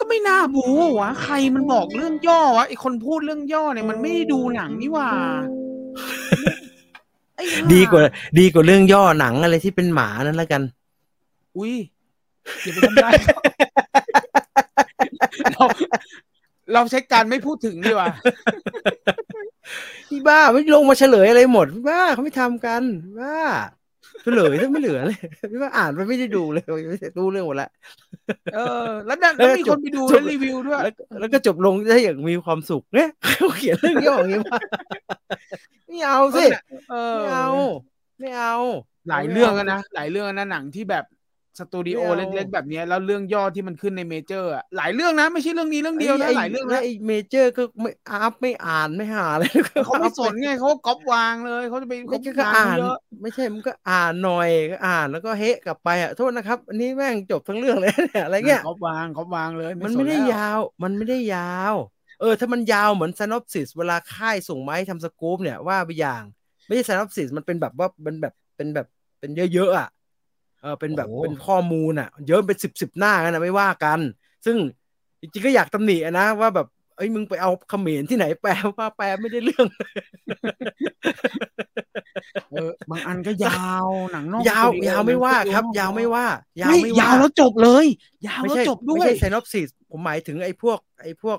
[0.00, 0.64] ก็ไม่น่าบู
[0.98, 5.10] วะใครมันบอกเรื่องย่อวะไอคนพูดเรื่องย่อเนี่ยมันไม่ได้ดูหนังนี่หว่า
[7.36, 8.02] ไอ้ห่ดีกว่า
[8.38, 10.62] ดีกว่าเรื่องย่อหนังอะไรที่เป็นหมานั่นแล้วกัน
[11.56, 11.74] อุ้ย
[12.62, 13.38] อย่าไปทำได้ายเขา
[15.52, 15.64] เรา
[16.72, 18.08] เราใช้การไม่พูดถึงดีกว่า
[20.08, 23.40] พี่บ้าไม่ลงมาเฉลยอะไรหมดพี่บ้าเขาไม่ทำกันพี่บ้า
[24.24, 25.18] เฉลยถ้าไม่เหลือเลย
[25.50, 27.70] พี่บ้าอ่านไปไม่ได้ดูเลยไม่ได้ดูเรื่องหมดละ
[28.54, 34.58] เออ แล้วนั่นแล้วมีคนไปดูจบแล้วรีวิวด้วยแล้วแล้วก็จบลงได้อย่างมีความสุขเนี่ยเขาเขียนเรื่องย่ออย่างนี้มา
[35.86, 36.44] ไม่เอาสิ
[36.90, 37.48] เออไม่เอา
[38.20, 38.54] ไม่เอา
[39.08, 41.04] หลายเรื่องแล้วนะหลายเรื่องแล้วนะหนังที่แบบ
[41.58, 49.50] สตูดิโอไม่เอาเล็กๆแบบเนี้ยแล้วเรื่องย่อที่มันขึ้นใน Major อะหลายเรื่องนะไม่ใช่เรื่องนี้เรื่องเดียวนะไอ้หลายเรื่องแล้วนะไอ้ Major ก็ไม่อัพไม่อ่านไม่หาเลย
[49.86, 61.74] เขาไม่สนไงเขาก็ก๊อปวางเลยเขาจะไปไม่ใช่เขาก็อ่านเยอะไม่ใช่มันก็อ่านหน่อยก็อ่านแล้วก็เฮะกลับไปอะโทษนะครับอันนี้แม่งจบทั้งเรื่องเลยเนี่ยอะไรเงี้ยก๊อปวางก๊อปวางเลย มันสไม่ได้แล้วยาว มันไม่ได้ยาว
[62.20, 66.22] เออ ถ้ามันยาวเหมือน synopsis เวลาค่ายส่งมาให้ทำสกู๊ปเนี่ยว่าไปอย่าง
[66.66, 68.86] ไม่ใช่ synopsis มันเป็นแบบว่าเป็นแบบเป็นแบบ
[69.18, 69.88] เป็นเยอะๆอะ
[70.64, 74.00] เออเป็นแบบโอ้เป็นข้อมูลอะ เยอะเป็นสิบสิบหน้ากันนะไม่ว่ากัน
[74.44, 74.56] ซึ่ง
[75.20, 79.66] จริงๆก็อยากตำหนิอะนะว่าแบบเอ้ยมึงไปเอาเขมรที่ไหนแปลว่าแปลไม่ได้เรื่อง
[82.50, 86.26] เออบางอันก็ยาวหนังนอกยาวสตูดิโอยาวไม่ว่าครับหนังยาวไม่ว่า
[86.62, 87.86] ยาวไม่ไม่ยาว่าวแล้วจบเลย
[88.26, 91.38] ยาวไม่แล้วใช่จบด้วไม่ยใช่ synopsis ผมหมายถึงไอ้พวก ไอ้พวก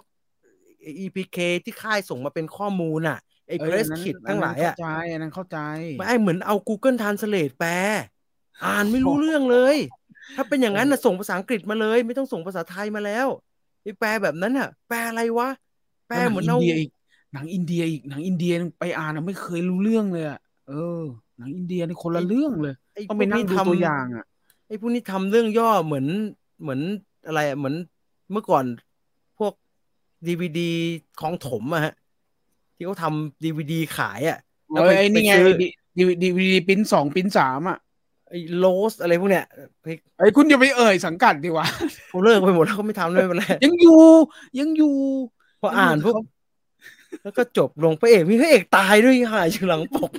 [1.04, 5.60] EPK ที่ค่ายส่งมาเป็นข้อมูลอะไอ้เออ press อันนั้น kit อัทั้นงหนั้นลายเข้าอะใจอันนั้นเข้าใจ
[5.98, 7.72] ไม่ไอ้เหมือนเอา Google Translate แปล
[8.64, 9.76] อ่านไม่รู้เรื่องเลย
[10.36, 13.28] ถ้าเป็นอย่างนั้นนะส่งภาษาอังกฤษมาเลย ไม่ต้องส่งภาษาไทยมาแล้ว
[13.84, 15.50] ไอ้แปลแบบนั้นอะ แปลอะไรวะ
[16.08, 16.90] แปลแล้วเหมือนหนัเอางอินเดียอีก
[17.34, 20.38] หนังอินเดียอีกหนังอินเดียไปอ่านอะไม่เคยรู้เรื่องเลยอะ
[20.68, 20.74] เออ
[21.38, 24.26] หนังอินเดียนี่คนละเรื่องเลยไอ้ต้องไปนั่งดูพวกตัวอย่างอะ
[24.68, 26.08] ไอ้พวกนี้ทำเรื่องย่อเหมือน
[26.62, 26.82] เหมือน
[27.26, 27.76] อะไรอะเหมือน
[28.32, 28.66] เมื่อก่อน
[29.38, 29.54] พวก
[30.28, 30.62] ดีวดี
[31.18, 31.94] ของถมอะฮะ
[32.76, 34.38] ที่เขาทำดีวดีขายอะ
[34.72, 35.66] แล้วเอไปอไอ้นี่ไงไปซื้อดี
[35.98, 37.85] ดีดีวีดีปิ้นสองปิ้นสามอะไอ้
[38.58, 39.46] โลสอะไรพวกเนี้ย
[39.82, 39.86] ไป
[40.18, 41.68] ไอ้ยคุณอย่าไปเอ่ยสังกัดดีวะ
[42.10, 44.02] เขาเลิกไปหมดแล้วเขาไม่ทำเลยไม่เป็นไรยังอยู่
[44.60, 44.96] ยังอยู่
[45.62, 46.16] พออ่านพวก
[47.24, 50.12] แล้วก็จบลงพระเอกมีพระเอกตายด้วยหายอยู่หลังปก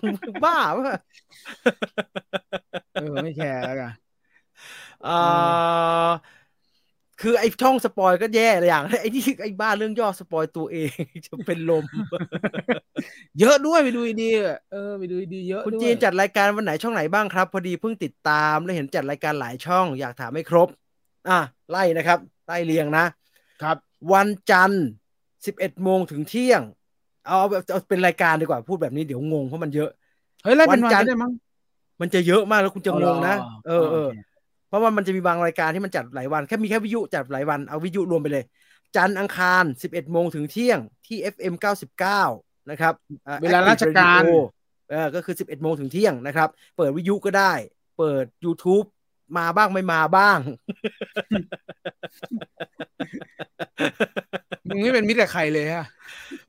[0.44, 0.98] บ้าป่ะ
[2.92, 3.92] เออไม่แคร์แล้วกัน
[5.06, 5.12] อ่า
[7.20, 10.90] คือไอ้ช่องสปอยก็แย่เลยอย่างไอ้ที่ไอ้บ้าเรื่องย่อสปอยตัวเอง
[11.26, 11.84] จะเป็นลม
[13.40, 20.68] เยอะด้วยไปดูดีๆเออไปดูดีๆเยอะคุณด้วยจีนจัดรายการวันไหนช่องไหนบ้างครับ พอดีเพิ่งติดตามและเห็นจัดรายการหลายช่อง อยากถามให้ครบ
[21.28, 21.38] อะ
[21.70, 23.04] ไล่นะครับไล่เรียงนะ
[23.62, 23.76] ครับ
[24.12, 24.86] วันจันทร์
[25.46, 26.62] สิบเอ็ดโมงถึงเที่ยง
[27.26, 29.90] เอาแบบเอาเป็นรายการดีกว่าพูดแบบนี้เดี๋ยวงงเพราะมันเยอะ
[30.42, 31.32] เฮ้ยไล่เป็นวัวันนจันทร์ก็ได้มั้ง
[32.00, 33.34] มันจะเยอะมากแล้วคุณจะงงนะ
[33.66, 34.12] เอออ๋อเออโอ
[34.66, 38.44] เคเพราะว่ามันจะมีบางรายการที่มันจัดหลายวันแค่มีแค่วิทยุจัดหลายวันเอาวิทยุรวมไปเลย
[38.96, 41.54] จันทร์อังคาร 11 โมงถึงเที่ยงที่ FM
[42.12, 42.94] 99 นะครับ
[43.26, 47.52] อ่เวลาราชการ Active Radio เออก็คือ 11 โมงถึงเที่ยงนะครับ เปิดวิทยุก็ได้
[47.98, 48.86] เปิด YouTube
[49.38, 50.38] มาบ้างไม่มาบ้าง
[54.68, 55.84] มึงไม่เป็นมิตรกับใครเลยฮะ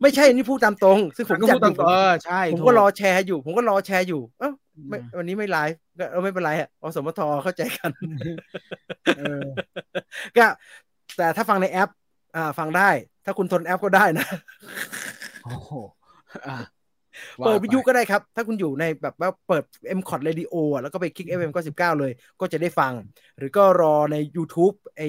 [0.01, 4.51] ไม่ใช่นี่พูดตามตรง ซึ่งผมก็จัพูดดอตามยู่เออใช่ผมถูก็รอแชร์อยู่ ผมก็รอแชร์อยู่ เอ้า
[4.87, 7.91] ไม่อืมวันนี้ไม่ไลฟ์ก็เออไม่เป็นไรอะอสมทเข้าใจกัน
[9.17, 9.45] เออ
[10.37, 10.47] ก็
[11.17, 11.89] แต่ถ้าฟังในแอป
[12.35, 12.89] อ่า ฟังได้
[13.25, 14.27] ถ้าคุณทนแอปก็ได้นะ
[15.43, 15.71] โอ้โห
[16.47, 16.57] อะ
[17.45, 19.63] เปิดวิทยุไปก็ได้ครับ ถ้าคุณอยู่ในแบบว่าเปิด
[19.97, 22.93] m c o t Radio อะแล้วก็ไปคลิก FM 99 เลย ก็จะได้ฟัง
[23.37, 25.01] หรือก็รอใน YouTube ไอ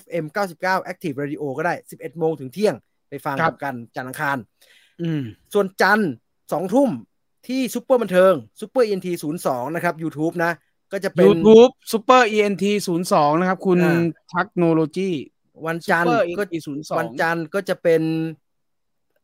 [0.00, 0.24] FM
[0.60, 2.74] 99 Active Radio ก็ได้ 11 โมงถึงเที่ยง
[3.10, 4.38] ไปฟังกันจันทร์อังคาร
[5.02, 5.22] อืม
[5.54, 6.10] ส่วนจันทร์
[6.52, 6.90] สองทุ่ม
[7.48, 10.52] ที่ซุปเปอร์บันเทิง Super Ent ศูนย์สองนะครับ YouTube นะ
[10.92, 15.10] ก็จะเป็น YouTube Super ENT 0 2นะครับ คุณอ่าเทคโนโลยี
[15.66, 18.02] วันจันทร์ Super ก็ ENT 0 2วันจันทร์ก็จะเป็น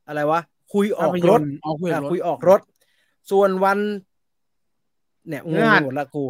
[0.06, 0.40] อะไรวะ
[0.72, 2.60] คุยออกรถเอาคุยออะอกรถคุยออกรถ
[3.30, 3.78] ส่วนวัน
[5.28, 6.24] เนี่ยงงพฤไปหัสหมดละกู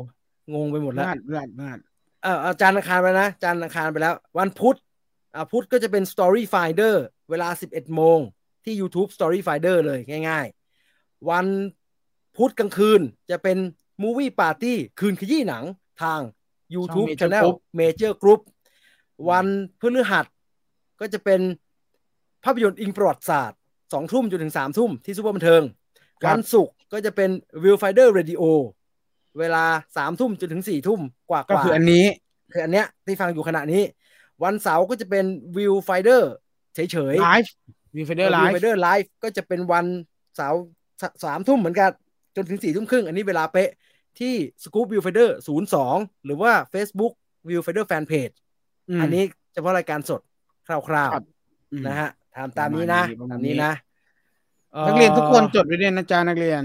[0.54, 1.78] งงไปหมดแล้วพลาดพลาดพลาด
[2.22, 4.76] เออเอาจันทร์อังคารไปนะจันทร์อังคารไปแล้ว วันพุธ
[5.34, 6.94] อ่าพุธก็จะเป็น Story Finder
[7.30, 8.18] เวลา 11 โมง
[8.64, 10.46] ที่ YouTube Story Finder เลยง่าย
[10.86, 11.46] ๆ วัน
[12.36, 13.58] พุธกลางคืนจะเป็น
[14.02, 15.64] Movie Party คืนขยี้หนัง
[16.02, 16.20] ทาง
[16.74, 18.40] YouTube ช่อง Major Channel Group Major Group
[19.30, 19.46] วัน
[19.80, 20.26] พฤหัส
[21.00, 21.40] ก็จะเป็น
[22.44, 23.58] ภาพยนตร์อิงประวัติศาสตร์
[23.92, 25.62] สองทุ่มจนถึงสามทุ่มที่ซูเปอร์บันเทิง
[26.22, 27.30] ครับวันศุกร์ก็จะเป็น
[27.62, 28.42] Viewfinder Radio
[29.38, 29.64] เวลา
[29.96, 32.04] สามทุ่มจนถึงสี่ทุ่มกว่าๆก็คืออันนี้
[32.52, 33.82] คืออันเนี้ยที่ฟังอยู่ขณะนี้
[34.44, 35.24] วันเสาร์ก็จะเป็น
[35.56, 36.22] Viewfinder
[36.74, 39.86] เฉยๆ Live Viewfinder Live Viewfinder Live ก็จะเป็นวัน
[40.36, 40.62] เสาร์
[41.02, 41.90] สสามทุ่มเหมือนกัน
[42.36, 43.70] จนถึงสี่ทุ่มครึ่ง อันนี้เวลาเป๊ะ
[44.18, 45.28] ที่ Scoop Viewfinder
[45.76, 47.12] 02หรือว่า Facebook
[47.48, 48.34] Viewfinder Fanpage
[49.00, 49.22] อันนี้
[49.52, 50.20] เฉพาะรายการสด
[50.66, 51.24] คร่าวครับ
[51.72, 53.72] อืมๆนะฮะ ถามตามนี้นะประมาณนี้ตามนี้นะ
[54.76, 56.62] อ่อนักเรียนทุกคนจดไว้ด้วยนะจ๊ะนักเรียน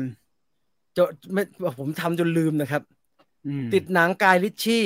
[0.98, 1.44] จดไม่
[1.80, 2.82] ผมทำจนลืมนะครับ
[3.48, 4.86] อืมติดหนัง Guy Ritchie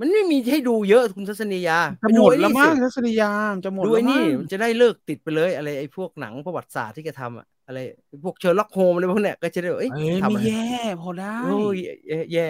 [0.00, 7.78] มันไม่มีให้ดูเยอะคุณทัศนียาจะหมดไปแล้วไอ้มั้งสิทัศนียามจะหมดดูแล้ไอ้วมั้นี่งมันจะได้เลิกติดไปเลย อะไรไอ้พวกหนังประวัติศาสตร์ที่แกทำอะอะไร
[8.24, 11.76] พวกเชอร์ล็อกโฮมอะไรพวกเนี้ยก็จะได้เอ้ยเอ้ยทำไม่อะไรแย่พอได้โอ้ย
[12.08, 12.48] แย่แย่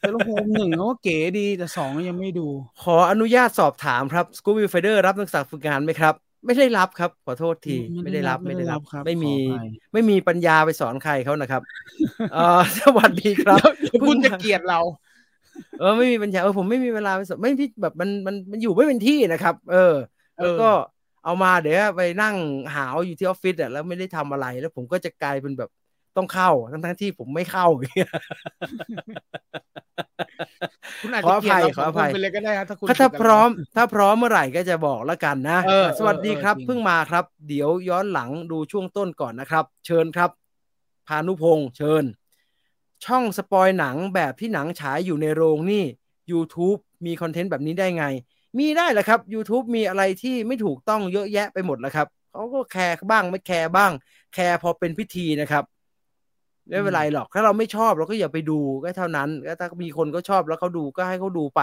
[0.00, 2.46] เซโลโฮมหนึ่งเขาก็เก๋ดีแต่สองยังไม่ดู
[2.82, 11.62] ขออนุญาตสอบถามครับสกูบี้ไฟเดอร์รับนักศึกษาฝึกงานไหมครับ ไม่ได้รับครับ ขอโทษที ไม่ไม่ได้ได้รัรับบไม่ไม่ได้ได้รัรับบครับไม่มีขออภัยไม่มีปัญญาไปสอนใครเขานะครับ
[12.32, 14.80] เออสวัสดีครับเดี๋ยวคุณจะเกลียดเรา
[15.78, 19.94] เออไม่มีปัญญาเออผมไม่มีเวลาไปสอนไม่ที่แบบมันมันมันอยู่ไม่เป็นที่นะครับ เออ
[20.40, 20.70] แล้วก็
[21.24, 22.36] เอามาเดี๋ยวไปนั่ง
[22.74, 25.70] หาวอยู่ที่ออฟฟิศอะแล้วไม่ได้ทำอะไรแล้วผมก็จะกลายเป็นแบบ
[26.16, 28.10] ต้องเข้าทั้งทั้งๆที่ผมไม่เข้าอย่างเงี้ย
[31.02, 40.30] คุณอาจขอจะอเกลียภัดยเราขออภัยสงคนไปเลยก็ได้ครับถ้าคุณก็ถ้าผิดพร้อม ถ้าพร้อมเมื่อไหร่ก็จะบอกแล้วกันนะเออสวัสดีครับเออจริงเพิ่งมาครับ เดี๋ยวย้อนหลังดูช่วงต้นก่อนนะครับ เชิญครับ
[41.06, 42.04] พานุพงษ์เชิญ
[43.04, 45.84] ช่อง spoil หนังแบบที่หนังฉายอยู่ในโรงนี่
[46.32, 48.04] YouTube มีคอนเทนต์แบบนี้ได้ไง
[48.58, 53.92] มีได้แหละครับ YouTube มีอะไรที่ไม่ถูกต้องเยอะแยะไปหมดแล้วครับเขาก็แคร์บ้างไม่แคร์บ้าง
[54.34, 55.64] แคร์พอเป็นพิธีนะครับ
[56.70, 61.60] ไม่เป็นไรหรอก ถ้าเราไม่ชอบเราก็อย่าไปดูก็เท่านั้นก็ถ้ามีคนก็ชอบแล้วเขาดูก็ให้เขาดูไป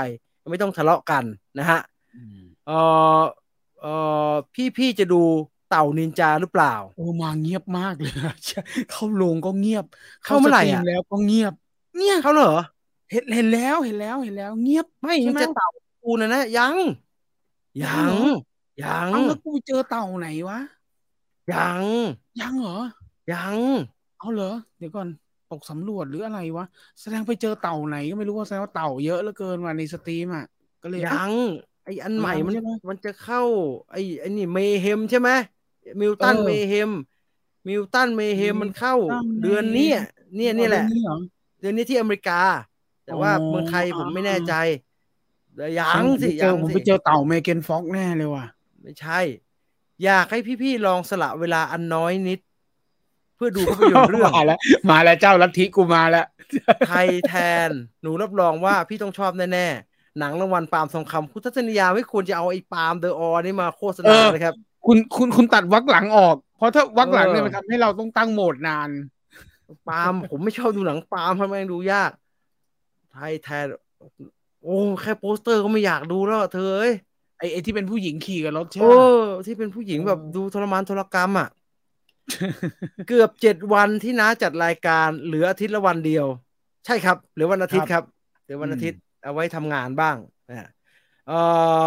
[0.49, 1.23] ไม่ต้องทะเลาะกัน
[1.59, 1.79] นะฮะ
[2.15, 2.71] อืมเอ
[3.19, 3.21] อ
[3.81, 3.85] เอ
[4.29, 5.21] อพี่พี่จะดู
[5.69, 8.13] เต่านินจาหรือเปล่า โอ้มาเงียบมากเลย
[8.91, 9.85] เข้าโรงก็เงียบ
[10.23, 11.53] เข้าเมื่อไหร่สตอะแล้วก็เงียบ
[11.97, 12.53] เนี่ยเขาเหรอ
[13.11, 15.69] เห็นเห็นแล้วเห็นแล้วเห็นแล้ว เงียบไม่ใช่มันไหมจะเต่า
[16.03, 16.75] กูนะนะยัง
[17.83, 18.25] ยัยังงเหรอ
[18.83, 20.59] ยังเอาแล้วกูไปเจอเต่าไหนวะ
[21.53, 21.83] ยัง
[22.41, 22.79] ยังเหรอ
[23.33, 23.57] ยัง
[24.17, 24.45] เอาเหรอ
[24.77, 25.08] เดี๋ยวก่อน
[25.49, 26.65] ตกสำรวจหรืออะไรวะ
[27.01, 30.43] แสดงไปเจอเต่าไหนก็ไม่รู้ว่าแสดงว่าเต่าเยอะเหลือเกินว่ะในสตรีมอะ
[30.82, 31.34] ก็เลยยัเอ๊ะง
[31.84, 33.41] ไออันใหม่มันใช่ไหม มันจะเข้า
[33.91, 35.30] ไอไอนี่เมเฮมใช่ไหม
[36.01, 36.91] มิวตันเออเมเฮม
[37.67, 39.95] มิวตันเมเฮมมันเข้า Mutant เดือนเนี้ย
[40.36, 41.17] เนี่ยนี่แหละเอาเรื่องนี้เหรอ
[41.60, 42.34] เดือนนี้ที่อเมริกา
[43.06, 44.51] แต่ว่าอ๋อ เมืองไทยผมไม่แน่ใจ
[45.56, 48.45] แต่ยังสิผมไปเจยัองผมสิไปเจอเต่าเมเกนฟ็อกแน่เลยว่ะ
[48.84, 49.19] ไม่ใช่
[50.03, 52.39] อยากให้พี่ๆลองสละเวลาอันน้อยนิด
[53.38, 56.26] เพื่อดูภาพยนตร์เรื่องมาแล้วมาแล้วเจ้าลัทธิกูมาแล้ว
[56.88, 57.34] ไทยแท
[57.67, 57.69] น
[58.02, 68.89] หนูรับรองว่าพี่ต้องชอบแน่ๆหนังรางวัลปาล์มทองคำคุณทัศนียาไม่ควรจะเอาไอ้ปาล์มเดอะออนี่มาโฆษเอณาอเลยครับ คุณคุณคุณตัดวักหลังออก เพราะถ้าวักหลังเนี่ยเออมันทำให้เราต้องตั้งโหมดนาน
[69.89, 72.12] ปาล์มผมไม่ชอบดูหนังปาล์มทำไมดูยาก
[73.12, 73.65] ไทยแทน
[74.63, 76.93] โอ้แค่โปสเตอร์ก็ไม่อยากดูแล้วอะเธอเอ้ย
[77.38, 81.50] ไอ้ไอ้ที่เป็นผู้หญิงขี่กับรถใช่โอ้ไหมที่เป็นผู้หญิงเออแบบดูทรมานทรกรรมอะ
[83.07, 86.25] เกือบเจ็ดวันที่น้าจัดรายการเหลืออาทิตย์ละวันเดียว
[86.85, 88.03] ใช่ครับเหลือวันอาทิตย์ครับ
[88.43, 90.15] เหลือวันอาทิตย์เอาไว้ทำงานบ้าง
[90.49, 90.69] นะ
[91.27, 91.39] เอ่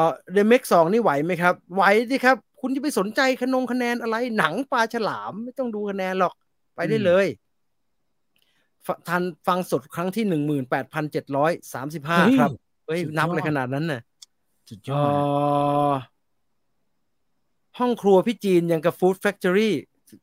[0.03, 6.35] อเดเม็กสองนี่ไหวไหมครับ ไหวดิครับ คุณจะไปสนใจคะนงคะแนนอะไรหนังปลาฉลาม ไม่ต้องดูคะแนนหรอก
[6.76, 7.26] ไปได้เลย
[8.87, 12.50] ฟทันฟังสดครั้งที่หนึ่งหมื่นแปดพันเจ็ดร้อยสามสิบห้าเฮ้ยครับ
[12.87, 14.00] เฮ้ยสุดยอดนับเลยขนาดนั้นน่ะ
[14.68, 15.92] สุดยเอ่อดอ
[17.79, 19.74] ห้องครัวพี่จีนยังกับฟู้ดแฟคทอรี่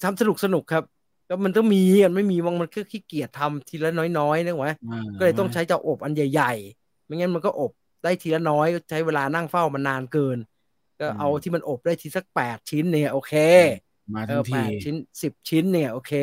[0.03, 0.83] ทำสนุกสนุกครับ
[1.27, 4.73] แล้วมันต้องมีอะไม่มีวังมันก็ขี้เกียจทำทีละน้อยๆนะวะ
[5.19, 7.71] ก็เลยต้องใช้เตาอบอันใหญ่ๆ ไม่งั้นมันก็อบ
[8.03, 10.37] ได้ทีละน้อยใช้เวลานั่งเฝ้ามันนานเกิน
[10.99, 13.33] ก็เอาที่มันอบได้ทีสักแปดชิ้นเนี่ยโอเค
[14.13, 16.13] มาเอทันอแปทีดชิ้นสิบชิ้นเนี่ยโอเค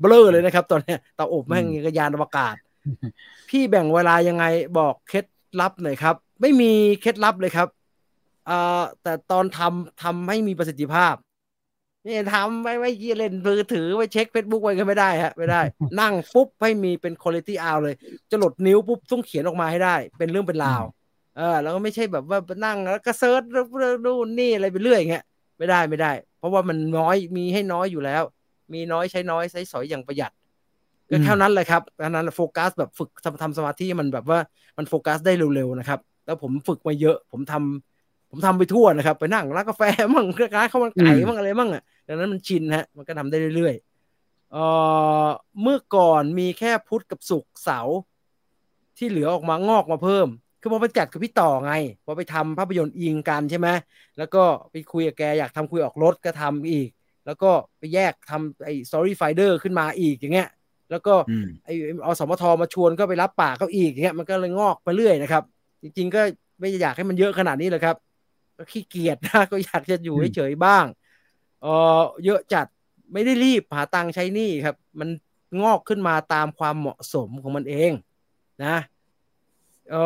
[0.00, 2.54] เบลอเลยนะครับ ตอนเนี้ยเตาอบแม่งอืมยังกบยานอวกาศ
[3.48, 4.44] พี่แบ่งเวลายังไง
[4.78, 5.24] บอกเคล็ด
[5.60, 7.68] ลับหน่อยครับ ไม่มีเคล็ดลับเลยครับ
[8.46, 11.14] เอ่อแต่ตอนทำทำให้มีประสิทธิภาพ
[12.08, 15.62] นี่ทำไม่ไม่เล่นมือถือไว้เช็คเฟซบุ๊กไว้ก็ไม่ได้ฮะไม่ได้
[16.00, 17.94] นั่งปุ๊บให้มีเป็นคุณ i t y out เลย
[18.30, 20.84] จะหลดนิ้วปุ๊บต้องเขียนออกมาให้ได้ เป็นเรื่องเป็นราว
[21.36, 25.24] เออแล้วก็ไม่ใช่แบบว่านั่งแล้วก็ search เรื่องนู่นนี่อะไรไปเรื่อยอย่างเงี้ย
[25.58, 28.22] ไม่ได้ไม่ได้ เพราะว่ามันน้อยมีให้น้อยอยู่แล้ว
[28.72, 30.32] มีน้อยใช้น้อยใช้สอยอย่างประหยัด
[31.10, 34.38] ก็เท่านั้นเลยครับอันนั้นโฟกัสแบบฝึกทำทำสมาธิมันแบบว่า
[34.78, 39.82] มันโฟกัสได้เร็วๆนะครับ แล้วผมฝึกมาเยอะ ผมทำผมทำไปทั่วนะครับ ไปนั่งร้านกาแฟ
[40.14, 44.64] มั่งร้านข้าวมันไก่อืมมั่งอะไรมั่งอะ ดังนั้นมันชินฮะมันก็ทำได้เรื่อยๆเอ่
[45.24, 45.26] อ
[45.62, 47.98] เมื่อก่อนมีแค่พุธกับศุกร์เสาร์
[48.98, 50.28] ที่เหลือออกมางอกมาเพิ่ม
[50.60, 51.72] คือพอไปจัดกับพี่ต่อไง
[52.04, 53.68] พอไปทำภาพยนตร์อิงกันใช่ไหม
[54.18, 56.88] แล้วก็ไปคุยกับแกอยากทำคุยออกรถก็ทำอีก
[57.26, 60.48] แล้วก็ไปแยกทำไอ้ story finder ขึ้นมาอีกอย่างเงี้ย
[60.90, 65.42] แล้วก็อืมไอ้อสมทมาชวนก็ไปรับปากเขาอีกอย่างเงี้ยมันก็เลยงอกไปเรื่อยนะครับ
[65.82, 66.20] จริง ๆ ก็
[66.58, 67.96] ไม่อยากให้มันเยอะขนาดนี้เลยครับ
[68.56, 70.84] ก็ขี้เกียจนะก็อยากจะอยู่อืมเฉยๆบ้าง
[71.62, 71.66] เอ
[71.98, 72.66] อเยอะจัด
[73.12, 75.08] ไม่ได้รีบหาตังค์ใช้หนี้ครับ มัน
[75.60, 77.90] งอกขึ้นมาตามความเหมาะสมของมันเอง
[78.64, 78.76] นะ
[79.90, 80.04] เอ่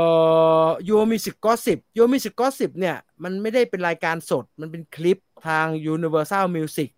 [0.66, 6.90] อยูมิสิกก็สิบยูมิสิกก็สิบเนี่ย มันไม่ได้เป็นรายการสด มันเป็นคลิปทาง universal music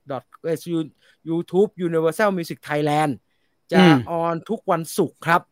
[1.28, 3.12] YouTube universal music Thailand
[3.72, 5.42] จะอืม on ทุกวันศุกร์ครับ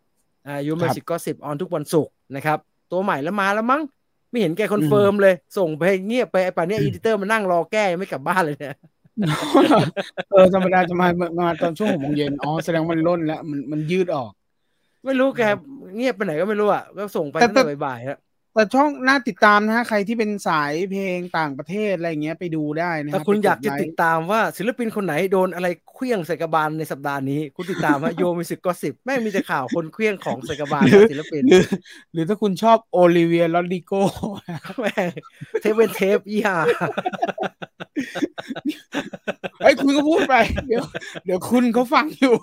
[0.47, 2.59] อ่า U Music ก็สิบ on ทุกวันศุกร์นะครับ
[2.93, 3.83] ตัวใหม่แล้วมาแล้วมั้ง
[4.33, 8.77] ไม่เห็นแก confirm เลย ส่งไปเงียบไปไอ้ป่านเนี้ editor มานั่งรอแก้ยังไม่กลับบ้านเลยเนี่ย
[10.31, 14.31] เออธรรมดาจะมามามาตอนช่วงหกโมงเย็นอ๋อแสดงมันล่นแล้วมันมันยืดออก
[15.05, 15.43] ไม่รู้แก
[15.97, 18.19] เงียบไปไหนก็ไม่รู้อะก็ส่งไปแต่ตั้งแต่แต่บ่ายๆแล้ว
[18.55, 31.65] แต่ช่องน่าติดตามนะฮะใครที่เป็นสายเพลงต่างประเทศอะไรอย่างเงี้ยไปดูได้นะฮะถ้าคุณไปอยากจะไลค์ติดตามว่าศิลปินคนไหนโดนอะไรเคลี้ยงใส่กระบาลในสัปดาห์นี้ คุณติดตามฮะโยมิสิกก็สิบแม่งมีแต่ข่าวคนเคลี้ยงของใส่กระบาลของศิลปินหรือ
[32.13, 33.93] หรือถ้าคุณชอบโอลิเวียลอดดิโก
[34.81, 35.09] แม่ง
[35.61, 36.57] เทปเป็นเทปยี่ห้า
[39.61, 40.35] เฮ้ยคุณก็พูดไป
[40.67, 40.85] เดี๋ยว
[41.25, 42.35] เดี๋ยวคุณเขาฟังอยู่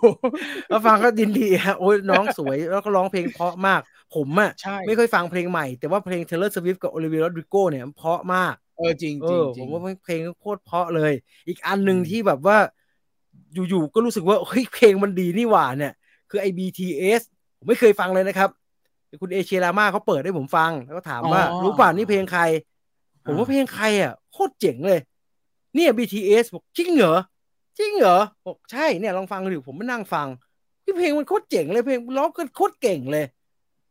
[0.70, 3.82] แล้วฟังก็ดินดีฮะโอ้ยน้องสวยแล้วก็ร้องเพลงเพราะมาก
[4.16, 11.14] ผมอะใช่ไม่เคยฟังเพลงใหม่ แต่ว่าเพลง Taylor Swift กับ Olivia Rodrigo เนี่ยเพราะมาก เออจริงเอจริงอจผริงมว่าเพลงโคตรเพราะเลย
[11.48, 12.58] อีกอันหนึ่งอืมที่แบบว่า
[13.70, 15.94] อยู่ๆก็รู้สึกว่าเฮ้ยเพลงมันดีนี่หว่าเนี่ย
[16.30, 17.22] คือไอ้ BTS
[17.58, 18.50] ผมไม่เคยฟังเลยนะครับ
[19.22, 22.44] คุณเอเชียรามาเขาเปิดให้ผมฟังแล้วก็ถามว่า รู้ป่ะนี่เพลงใคร
[23.26, 25.00] ผมว่าเพลงใครอะโคตรเจ๋งเลย
[25.76, 27.16] เนี่ย BTS บอกจริงเหรอ
[27.80, 30.28] จริงเหรอบอกใช่เนี่ยลองฟังดูผมไม่นั่งฟัง
[30.84, 33.26] ที่เพลงมันโคตรเจ๋งเลยเพลงร้องกันโคตรเก่งเลย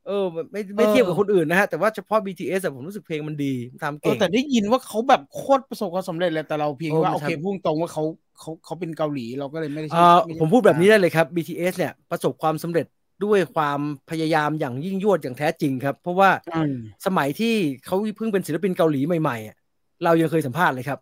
[0.05, 8.05] เเออไม่ไม่เทียบกับคนอื่นนะฮะ แต่ว่าเฉพาะ BTS อะผมรู้สึกเพลงมันดีทำเอเก่องแต่ได้ยินว่าเขาแบบโคตรประสบความสำเร็จเลยแต่เราเพียงโอ้ว่ามันโอเคทำพูดตรงว่าเขา
[8.41, 12.87] เขาเขาเป็นเกาหลีเราก็เลยไม่ได้เอ่อไไผมพูดแบบนี้ได้เลยครับ BTS เนี่ยประสบความสำเร็จ
[13.25, 16.75] ด้วยความพยายามอย่างยิ่งยวดอย่างแท้จริงครับ เพราะว่าอืม
[17.07, 17.55] สมัยที่
[17.87, 19.57] เขาเพิ่งเป็นศิลปินเกาหลีใหม่ๆอะ
[20.05, 20.99] เรายังเคยสัมภาษณ์เลยครับ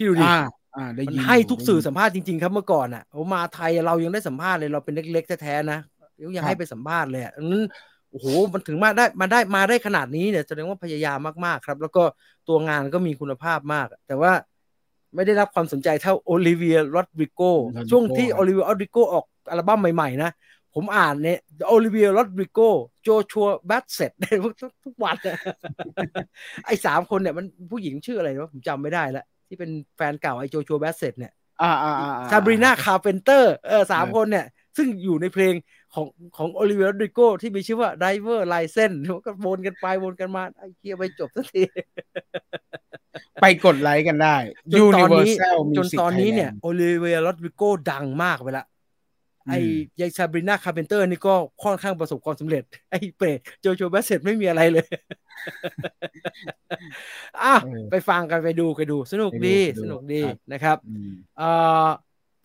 [0.00, 0.38] ที่ดูดิอ่า
[0.76, 5.78] อ่าได้มันยินให้ยู่ทุกสื่อสัมภาษณ์จริงๆครับเมื่อก่อนอะโอ้มาไทยเรายังได้สัมภาษณ์เลยเราเป็นเล็กๆแท้ๆนะ
[6.36, 7.64] ยังให้ไปสัมภาษณ์เลยอะนั้น
[8.10, 12.02] โอ้โหมันถึงมาได้มาได้มาได้ขนาดนี้เนี่ยแสดงว่าพยายามมากๆครับ แล้วก็
[12.48, 14.32] ตัวงานก็มีคุณภาพมาก แต่ว่า
[15.14, 20.30] ไม่ได้รับความสนใจเท่าโอลิเวียโรดริโก Rodrigo ช่วงที่โอลิเวียโรดริโกออกอัลบั้มใหม่ๆนะ
[20.74, 22.60] ผมอ่านเนี่ยโอลิเวียโรดริโก
[23.02, 24.12] โจชัวแบทเซ็ต
[24.44, 25.36] ทุกทุกวันอะ
[26.66, 31.32] ไอ้สามคนเนี่ยมันผู้หญิงชื่ออะไรวะผมจำไม่ได้ละ ที่เป็นแฟนเก่าไอ้โจชัวแบทเซ็ตเนี่ย
[31.62, 35.54] อ่าอ่าอ่าซาบรีนาคาร์เพนเตอร์เออสามเออคนเนี่ย ซึ่งอยู่ในเพลง
[35.94, 41.62] ของของโอลิเวียโรดริโกที่มีชื่อว่า Driver License ก็วนกันไปวนกันมาไอ้เกียไปจบสักที
[43.42, 44.36] ไปกดไลค์กันได้
[44.72, 48.66] จนตอนนี้ Universal จน Music ตอนนี้เนี่ย Thailand โอลิเวียโรดริโกดังมากไปละ
[49.50, 54.86] ไอ้อืมยายซาบรีนาคาร์เพนเตอร์นี่ก็ค่อนข้างประสบความสำเร็จ ไอ้เปรตโจโจชัวแบทเซ็ตไม่มีอะไรเลย
[57.42, 61.48] อะเออไปฟังกันไปดูไปดูสนุกไปดูดีไปดู สนุกดีครับนะครับอืมเอ่
[61.86, 61.88] อ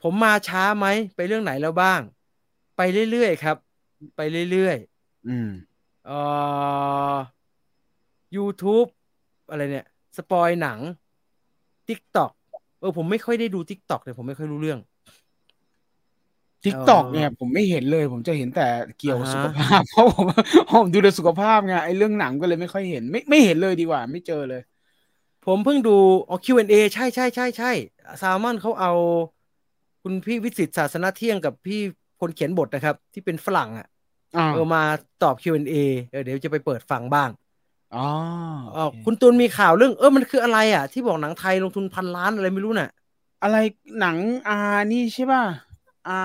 [0.03, 2.01] ผมมาช้าไหม ไปเรื่องไหนแล้วบ้าง
[2.77, 3.57] ไปเรื่อยๆครับ
[4.15, 4.77] ไปเรื่อย
[5.27, 6.17] อืมๆเอ่
[7.13, 7.15] อ
[8.35, 8.87] YouTube
[9.49, 9.85] อะไรเนี่ย
[10.17, 10.79] spoil หนัง
[11.87, 12.31] TikTok
[12.79, 14.79] เออผมไม่ค่อยได้ดู TikTok เลยผมไม่ค่อยรู้เรื่อง
[16.65, 18.61] TikTok เออเนี่ยผมไม่เห็นเลย ผมจะเห็นแต่
[18.97, 20.25] เกี่ยวกับอ่าฮะสุขภาพ เพราะผม
[20.69, 24.61] ผมดูแต่สุขภาพไงไอ้เรื่องหนังก็เลยไม่ค่อยเห็น ไม่ไม่เห็นเลยดีกว่า ไม่เจอเลย
[25.45, 25.91] ผมเพิ่งดู
[26.29, 27.67] อ๋อ Q&A ใช่ใช่ใช่ใช่
[28.21, 28.89] ซามอนเขาเอา
[30.03, 31.79] คุณพี่วิสิตศาสนาเที่ยงกับพี่
[32.19, 33.87] คนเขียนบทนะครับ ที่เป็นฝรั่งอะ
[34.35, 34.81] อ่าเออมา
[35.19, 35.75] ตอบ Q&A
[36.09, 37.29] เออเดี๋ยวจะไปเปิดฟังบ้าง
[37.91, 37.99] อ๋อ
[38.75, 42.87] อ๋อโอเคคุณตูนมีข่าวเรื่อง เออมันคืออะไรอะ ที่บอกหนังไทยลงทุนพันล้านอะไรไม่รู้น่ะ
[43.41, 43.55] อะไร
[43.99, 44.53] หนังอา
[44.91, 45.43] นี่ใช่ป่ะ
[46.07, 46.19] อา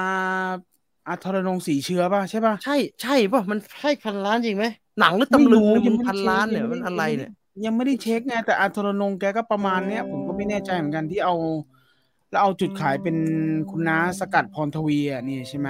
[1.09, 4.64] อาทรนงสีเชื้อป่ะใช่ป่ะใช่ใช่ป่ะมันใช่พันล้านจริงไหม
[5.01, 7.31] หนังหรือตำลึงเนี่ยยัมันไม่พันได้ล้านช็คเนี่ยงมันไอะไรเนี่ย
[7.64, 11.35] ยังไม่ได้เช็คไงแต่อาทรนงแกก็ประมาณเนี้ย ผมก็ไม่แน่ใจเหมือนกันที่เอา
[12.31, 13.16] แล้วเอาจุดขายเป็น
[13.71, 15.69] คุณน้าสกัดพรทวีอะนี่ใช่ไหม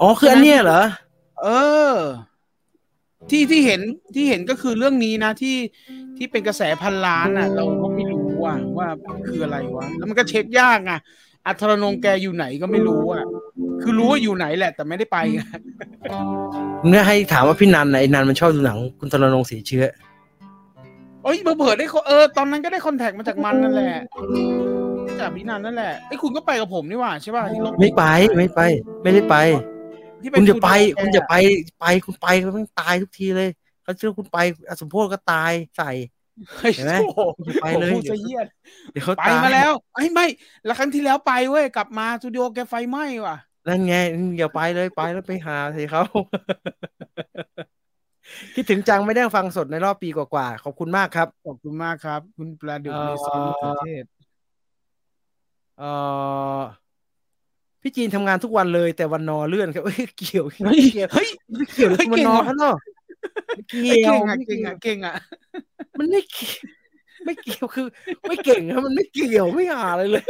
[0.00, 0.82] อ๋อคืออันเนี้ยเหรอ
[1.42, 1.46] เอ
[1.92, 1.94] อ
[3.30, 3.80] ที่ที่เห็น
[4.14, 5.56] ที่เห็นก็คือเรื่องนี้นะที่
[6.16, 8.88] ที่เป็นกระแสพันล้านอะ เราก็ไม่รู้ว่าว่า
[9.28, 10.92] คืออะไรวะแล้วมันก็เช็คยากไง
[11.48, 13.24] อัทรนงแกอยู่ไหนก็ไม่รู้อะ
[13.82, 15.40] คือรู้ว่าอยู่ไหนแหละ แต่ไม่ได้ไปไง
[16.88, 19.86] เนี่ยให้ถามว่าพี่นันน่ะไอ้นันมันชอบดูหนังคุณตรนงค์สีเชื้อ
[21.24, 23.94] เอ้ยเผลอๆได้คเออตอนนั้นก็ได้คอนแทคมาจากมันนั่นแหละ
[25.20, 28.04] จากพี่นันนั่นแหละไอ้ยคุณก็ไปกับผมนี่หว่าใช่ป่ะที่รถไม่ไป
[28.36, 28.60] ไม่ไป
[29.02, 29.36] ไม่ได้ไป
[30.22, 31.34] ที่คุณจะไปสตูดิโอแกคุณจะไป
[31.80, 33.50] ไปคุณไปก็ต้องตายทุกทีเลย
[33.82, 35.90] เขาเชื่อคุณไปอสมโพธก็ตายใส่
[36.58, 37.20] เฮ้ยเห็นไหมโอ้โห
[37.62, 38.46] ไปเลยโอ้โหจะเยียด
[38.92, 40.26] เดี๋ยวเขาไปตายมาแล้วไอ้ยไม่
[40.64, 43.36] แล้วครั้งที่แล้วไปเว้ยกลับมาสตูดิโอแกไฟไหม้ว่ะ
[43.68, 43.94] นั่นไง
[44.38, 46.02] อย่าไปเลยไปแล้วไปหาสิเขา
[48.54, 54.04] คิดถึงจังไม่ได้ฟังสดในรอบปีกว่าๆขอบคุณมากครับขอบคุณมากครับ คุณปลาดุกเอ่อในซอสมะเขือเทศ
[55.78, 55.90] เอ่
[56.56, 56.60] อ
[57.82, 62.74] พี่จีนทำงานทุกวันเลย แต่วันนอเลื่อนครับเอ้ยเกี่ยวเฮ้ยเกี่ยวเฮ้ยไม่เกี่ยวเลยเฮ้ยวันเก่งนอว่ะเขาเนาะ
[63.82, 65.14] ไม่เฮ้ยเกี่ยวเก่งอะไม่เก่งเกี่ยวอะเก่งอะ
[65.98, 66.58] มันไม่เกี่ยว
[67.24, 67.86] ไม่เกี่ยวคือ
[68.28, 70.24] ไม่เก่งครับมันไม่เกี่ยวไม่หาอะไรเลย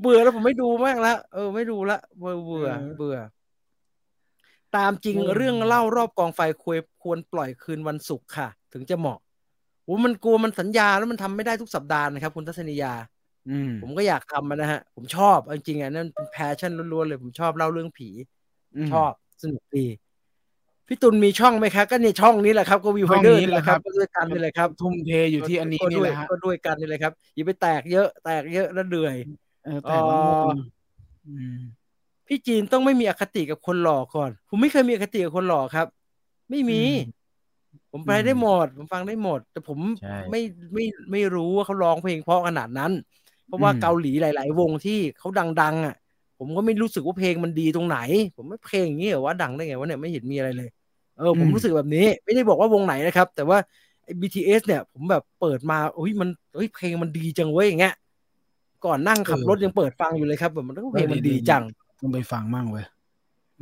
[0.00, 3.18] เบื่อแล้วผมไม่ดูมากแล้วเออ ไม่ดูละเบื่อเบื่อเบื่อ
[4.76, 9.18] ตามจริงเรื่องเล่ารอบกองไฟควรควรปล่อยคืนวันศุกร์ค่ะ ถึงจะเหมาะ
[9.84, 12.94] โอ้มันกลัวมันสัญญาแล้วมันทำไม่ได้ทุกสัปดาห์นะครับ คุณทัศนียา
[13.48, 18.08] อืมผมก็อยากทำมันนะฮะ ผมชอบเอาจริงๆอะนั่นเป็น passion ล้วนๆเลย ผมชอบเล่าเรื่องผี
[18.92, 19.12] ชอบ
[19.42, 19.86] สนุกดี
[20.90, 29.16] พี่ตุลมีช่องไหมครับก็ในช่องนี้แหละครับก็ Viewfinder นี่แหละครับก็ด้วยกันนี่แหละครับ ทุ่มเทอยู่ที่อันนี้ก็นี่ด้วแหยละฮะก็ด้วยกันนี่แหละครับอย่าไปแตกเยอะแตกเยอะแล้วเหนื่อย
[29.62, 30.46] เออแต่ละเอ่อมุม
[31.26, 31.56] อืม
[32.26, 35.86] พี่จีนต้องไม่มีอคติกับคนหล่อก่อน ผมไม่เคยมีอคติกับคนหล่อครับ
[36.50, 36.82] ไม่มี
[37.92, 40.38] ผมไปได้หมด ผมฟังได้หมด แต่ผมใช่ไม่
[40.74, 40.82] ไม่
[41.12, 42.92] ไม่รู้ว่าเขาร้องเพลงเพราะขนาดนั้น
[43.46, 45.94] เพราะว่าอืมเกาหลีหลาย ๆ วงที่เขาดัง ๆ อะ
[46.38, 47.96] ผมก็ไม่รู้สึกว่าเพลงมันดีตรงไหน
[48.36, 50.68] ผมไม่เพลงอย่างนี้เหรอว่าดังได้ไงวะเนี่ยไม่เห็นมีอะไรเลย
[51.20, 53.58] เออผมรู้สึกแบบนี้ ไม่ได้บอกว่าวงไหนนะครับ แต่ว่า
[54.04, 57.94] ไอ้ BTS เนี่ย ผมแบบเปิดมาโอ้ยมันเอ้ยเพลงมันดีจังเว้ยอย่างเงี้ย
[58.84, 61.62] ก่อนนั่งขับรถยังเปิดฟังอยู่เลยครับแบบมันก็เพลงมันดีจัง
[62.00, 62.86] ต้องไปฟังมั่งเว้ย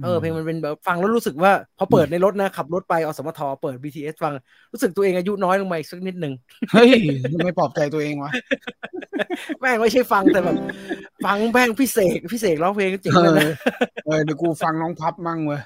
[0.04, 4.32] เออเพลงมันเป็นแบบฟังแล้วรู้สึกว่า พอเปิดในรถนะขับรถไปอสมทเปิด BTS ฟัง
[4.72, 6.32] รู้สึกตัวเองอายุน้อยลงมาอีกสักนิดนึง
[6.72, 6.90] เฮ้ย
[7.32, 8.30] ทำไมปลอบใจตัวเองวะ
[9.61, 10.56] แม่งไม่ใช่ฟังแต่แบบ
[11.24, 13.46] ฟังแม่งพิเศษพิเศษร้องเพลงก็เจ๋งเลยนะ
[14.04, 15.61] เออเดี๋ยวกูฟังน้องพับมั่งเว้ย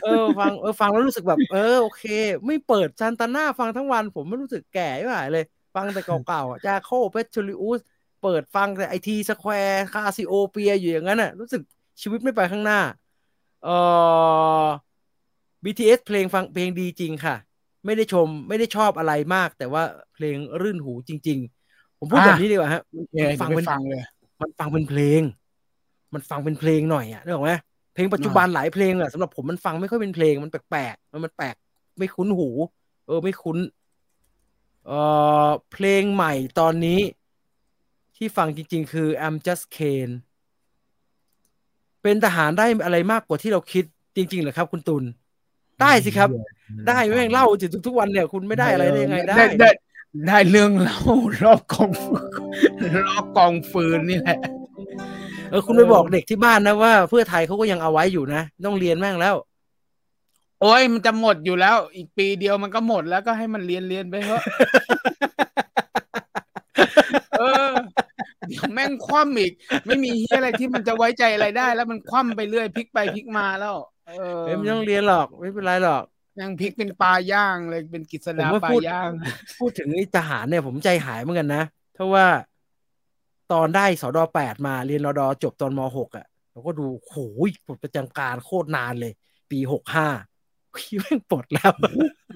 [0.00, 0.08] เออ
[0.38, 2.02] ฟังเออฟังแล้วรู้สึกแบบ เออโอเค
[2.46, 5.44] ไม่เปิดซานตาน่าฟังทั้งวัน ผมไม่รู้สึกแก่ไม่ไหวเลย
[5.74, 7.80] ฟังแต่เก่าๆจาโคเปทริอุส
[8.22, 11.62] เปิดฟังแต่ไอทีสแควร์คาซิโอเปียอยู่อย่างนั้นน่ะ รู้สึก
[12.02, 12.80] ชีวิตไม่ไปข้างหน้า
[13.62, 13.68] เออ
[15.64, 17.36] BTS เพลงฟังเพลงดีจริงค่ะ
[17.84, 19.82] ไม่ได้ชมไม่ได้ชอบอะไรมาก แต่ว่า
[20.14, 21.38] เพลงรื่นหูจริง
[21.70, 22.82] ๆ ผมพูดแบบนี้ดีกว่าฮะ
[23.40, 24.02] ฟังเป็นฟังเลย
[24.40, 25.20] มันฟังเป็นเพลง
[26.14, 27.52] มันฟังเป็นเพลงหน่อยอะนึกออกไหม
[27.98, 31.54] เพลงปัจจุบันหลายเพลงอะสำหรับผมมันฟังไม่ค่อยเป็นเพลงมันแปลกๆมันมันแปลก
[31.98, 32.48] ไม่คุ้นหู
[33.06, 33.58] เออไม่คุ้น
[34.86, 34.90] เอ
[35.46, 37.00] อเพลงใหม่ตอนนี้
[38.16, 40.14] ที่ฟังจริง ๆ คือ I'm Just Kane
[42.02, 43.84] เป็นทหารได้อะไรมากกว่าที่เราคิด
[44.16, 45.04] จริงๆเหรอครับ คุณตุล
[45.80, 46.28] ได้สิครับ
[46.88, 49.70] ได้แม่งเล่าจนทุกวันเนี่ย คุณไม่ได้อะไรได้ยังไงได้ได้
[50.28, 50.98] ได้เรื่องเล่า
[51.42, 51.90] รอบกอง
[53.06, 54.38] รอบกองฟืนนี่แหละ
[55.50, 59.34] เออคุณไปบอกเด็กที่บ้านนะว่า เพื่อไทยเขาก็ยังเอาไว้อยู่นะต้องเรียนแม่งแล้ว
[60.62, 64.42] โอ้ยมันจะหมดอยู่แล้ว อีกปีเดียวมันก็หมดแล้วก็ให้มันเรียนเรียนไปเถอะ
[67.40, 67.70] เออ
[68.48, 69.52] เดี๋ยวแม่งคว่ำอีก
[69.86, 73.76] ไม่มีเฮียอะไรที่มันจะไว้ใจอะไรได้ แล้วมันคว่ำไปเรื่อยพลิกไปพลิกมาแล้ว
[74.08, 76.04] เออไม่ต้องเรียนหรอกไม่เป็นไรหรอก
[76.40, 79.10] ยังพลิกเป็นปลาย่างเลยเป็นกิจดาปลาย่าง
[79.60, 81.62] พูดถึงไอ้ทหารเนี่ยผมใจหายเหมือนกันนะ
[81.94, 82.26] เพราะว่า
[83.52, 87.14] ตอนได้สอดอแปดมาเรียนรอดอจบตอนมหกอะเราก็ดูโห
[87.48, 89.12] ยปลดประจำการโคตรนานเลย
[89.50, 90.08] ปีหกห้า
[90.76, 91.72] พี่แม่งปลดแล้ว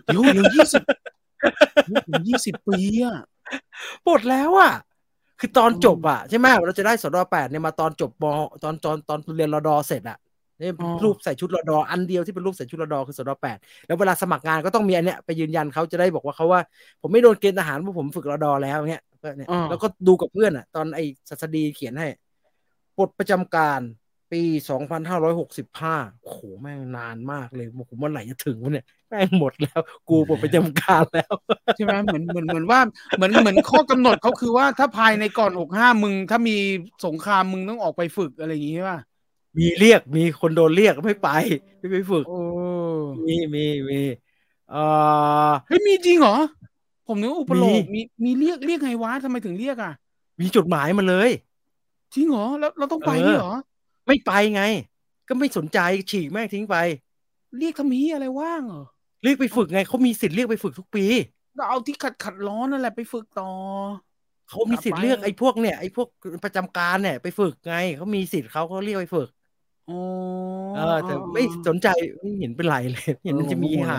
[0.05, 0.83] เดี๋ยวเดี๋ยวยี่สิบ
[2.29, 3.19] ยี่สิบปีอะ
[4.07, 4.73] ปลดแล้วอะ
[5.41, 8.25] คือตอนจบอะใช่ไหมเราจะได้สอดอแปดเนี่ยมาตอนจบม
[8.63, 10.19] ตอนตอนตอนเรียนรอดอเสร็จอะ
[10.61, 10.71] นี่
[11.05, 16.61] รูปใส่ชุดรอดออันเดียวที่เป็นรูปใส่ชุดรอดอคือสอดอแปดแล้วเวลาสมัครงานก็ต้องมีอันเนี้ยไปยืนยันเขาจะได้บอกว่าเขาว่า
[17.01, 19.03] ผมไม่โดนเกณฑ์ทหารเพราะผมฝึกรอดอแล้วเนี้ย
[19.37, 22.09] เนี่ยแล้วก็ดูกับเพื่อนอะ ตอนไอ้สัสดีเขียนให้
[22.99, 23.81] ปลดประจำการ
[24.33, 31.33] ปีสองพันห้าร้อยหกสิบห้าโอ้โห แม่งนานมากเลยผมว่าไหนจะถึงวะเนี่ย แม่งหมดแล้ว กูปลดประจำการแล้ว
[31.77, 32.81] ใช่ไหมเหมือนเหมือนเหมือนว่า
[33.16, 36.57] เหมือนเหมือนข้อกำหนดเขาคือว่าถ้าภายในก่อนอกห้ามึง ถ้ามี
[37.07, 38.99] สงครามมึงต้องออกไปฝึกอะไรอย่างงี้ใช่ป่ะ
[39.59, 41.29] มีเรียก มีคนโดนเรียกไม่ไป
[41.79, 42.25] ไม่ไปฝึก
[43.27, 44.01] มีมีมี
[44.70, 44.77] เอ
[45.49, 46.37] อเฮ้ยมีจริงเหรอ
[47.07, 49.93] ผมนึกอุปโลกมีมีเรียกเรียกไงวะทำไมถึงเรียกอะ
[50.41, 51.31] มีจดหมายมาเลย
[52.15, 53.55] จริงเหรอแล้วเราต้องไปนี่เหรอ
[54.07, 54.63] ไม่ไปไง
[55.29, 55.79] ก็ไม่สนใจ
[56.11, 56.77] ฉีกแม่งทิ้งไป
[57.59, 58.85] เรียกทำมีอะไรว่างเหรอ
[59.23, 61.05] เรียกไปฝึกไงเขามีสิทธิ์เรียกไปฝึกทุกปี
[61.59, 63.51] ก็เอาที่ขัดขัดร้อนนั่นแหละไปฝึกต่อ
[64.49, 66.09] เขามีสิทธิ์เลือกไอ้พวกเนี่ยไอ้พวก
[66.45, 69.29] ประจำการเนี่ย ไปฝึกไงเขามีสิทธิ์เขาเขาเรียกไปฝึก
[69.87, 69.99] โอ้
[70.77, 71.89] เออ แต่ไม่สนใจ
[72.21, 73.99] ไม่เห็นเป็นไรเลยเห็นมันจะมีหา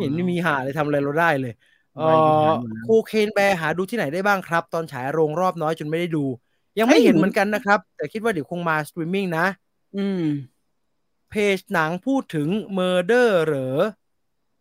[0.00, 1.52] เห็นมีหาเลยทำอะไรเราได้เลย
[1.96, 2.02] เอ
[2.44, 2.48] อ
[2.84, 6.24] โคเคนแบร์หาดูที่ไหนได้บ้างครับ ตอนฉายโรงรอบน้อยจนไม่ได้ดู
[6.78, 9.46] ยังไม่เห็นเหมือนกันนะครับ แต่คิดว่าเดี๋ยวคงมาสตรีมมิ่งนะ
[9.96, 10.22] อืม
[11.30, 13.74] เพจหนังพูดถึงเมอร์เด้อเหรอ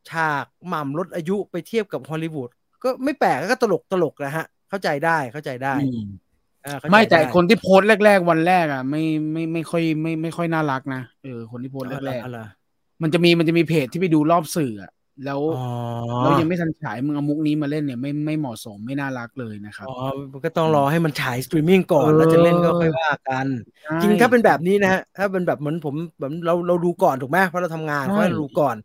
[0.10, 2.50] ฉากหม่ำลดอายุไปเทียบกับฮอลลีวูด
[2.84, 5.76] ก็ไม่แปลกก็ตลกตลกนะฮะ เข้าใจได้เข้าใจได้
[6.92, 14.92] ไม่แต่คนที่โพสแรก ๆ วันแรกอะ ไม่ไม่ไม่ค่อยไม่ไม่ค่อยน่ารักนะเออคนที่โพสแรกๆมันจะมีมันจะมีเพจที่ไปดูรอบสื่ออะ
[15.26, 15.42] แล้ว
[16.24, 19.98] เรายังไม่ทันฉายมึงเอามุกนี้มาเล่นเนี่ยไม่ไม่เหมาะสมไม่น่ารักเลยนะครับอ๋อ
[20.46, 23.48] ก็ต้องรอให้มันฉายสตรีมมิ่งก่อนแล้วจะเล่นก็ค่อยว่ากัน
[24.02, 28.76] จริงถ้าเป็นแบบนี้นะฮะถ้าเป็นแบบเหมือนผมแบบเราเราดูก่อนถูกไหมเพราะเราทำงานเพราะเราดูก่อน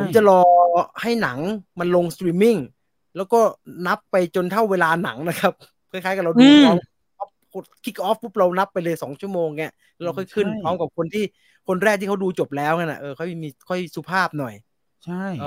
[0.00, 0.42] ผมจะรอ
[1.02, 1.38] ให้หนัง
[1.78, 2.56] มันลงสตรีมมิ่ง
[3.16, 3.40] แล้วก็
[3.86, 5.52] นับไปจนเท่าเวลาหนังนะครับ
[5.92, 6.44] คล้ายๆกับเราดู
[7.54, 11.24] กด kick off ปุ๊บเรานับไปเลยสองชั่วโมงเงี้ยเราค่อยขึ้นพร้อมกับคนที่
[11.68, 14.54] คนแรกที่เขาดูจบแล้วไงนะเออเขามีค่อยสุภาพหน่อย
[15.04, 15.46] ใช่เอ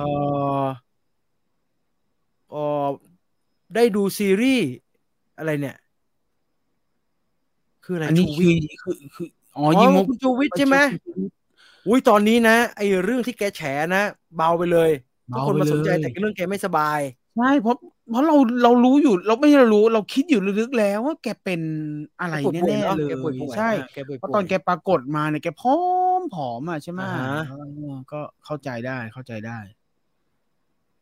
[0.64, 0.66] อ
[2.50, 2.86] เออ
[3.76, 4.68] ได้ดูซีรีส์
[5.38, 5.78] อะไรเนี่ย
[7.84, 8.52] คืออะไรอันนี้คือ
[8.84, 9.28] คือคือ
[9.58, 10.78] อ๋อยิงมุกคุณจูวิทใช่ไหม
[11.88, 13.62] อุ้ยตอนนี้นะไอเรื่องที่แกแฉ
[13.96, 14.04] นะ
[14.36, 14.90] เบาไปเลย
[15.36, 17.00] ทุกคนมาสนใจแต่เรื่องแกไม่สบาย
[17.38, 17.76] ใช่เพราะ
[18.14, 21.62] เพราะเราเรารู้อยู่เราไม่ใช่เรารู้เราคิดอยู่ลึกๆแล้วว่าแกเป็น
[22.22, 23.08] อะไรแน่ๆเลย
[23.56, 23.70] ใช่
[24.18, 25.78] เพราะตอนแกปรากฏมาเนี่ยแกพร้อ
[26.20, 27.02] มผอมอะใช่ไหม
[28.12, 29.60] ก็เข้าใจได้เข้าใจได้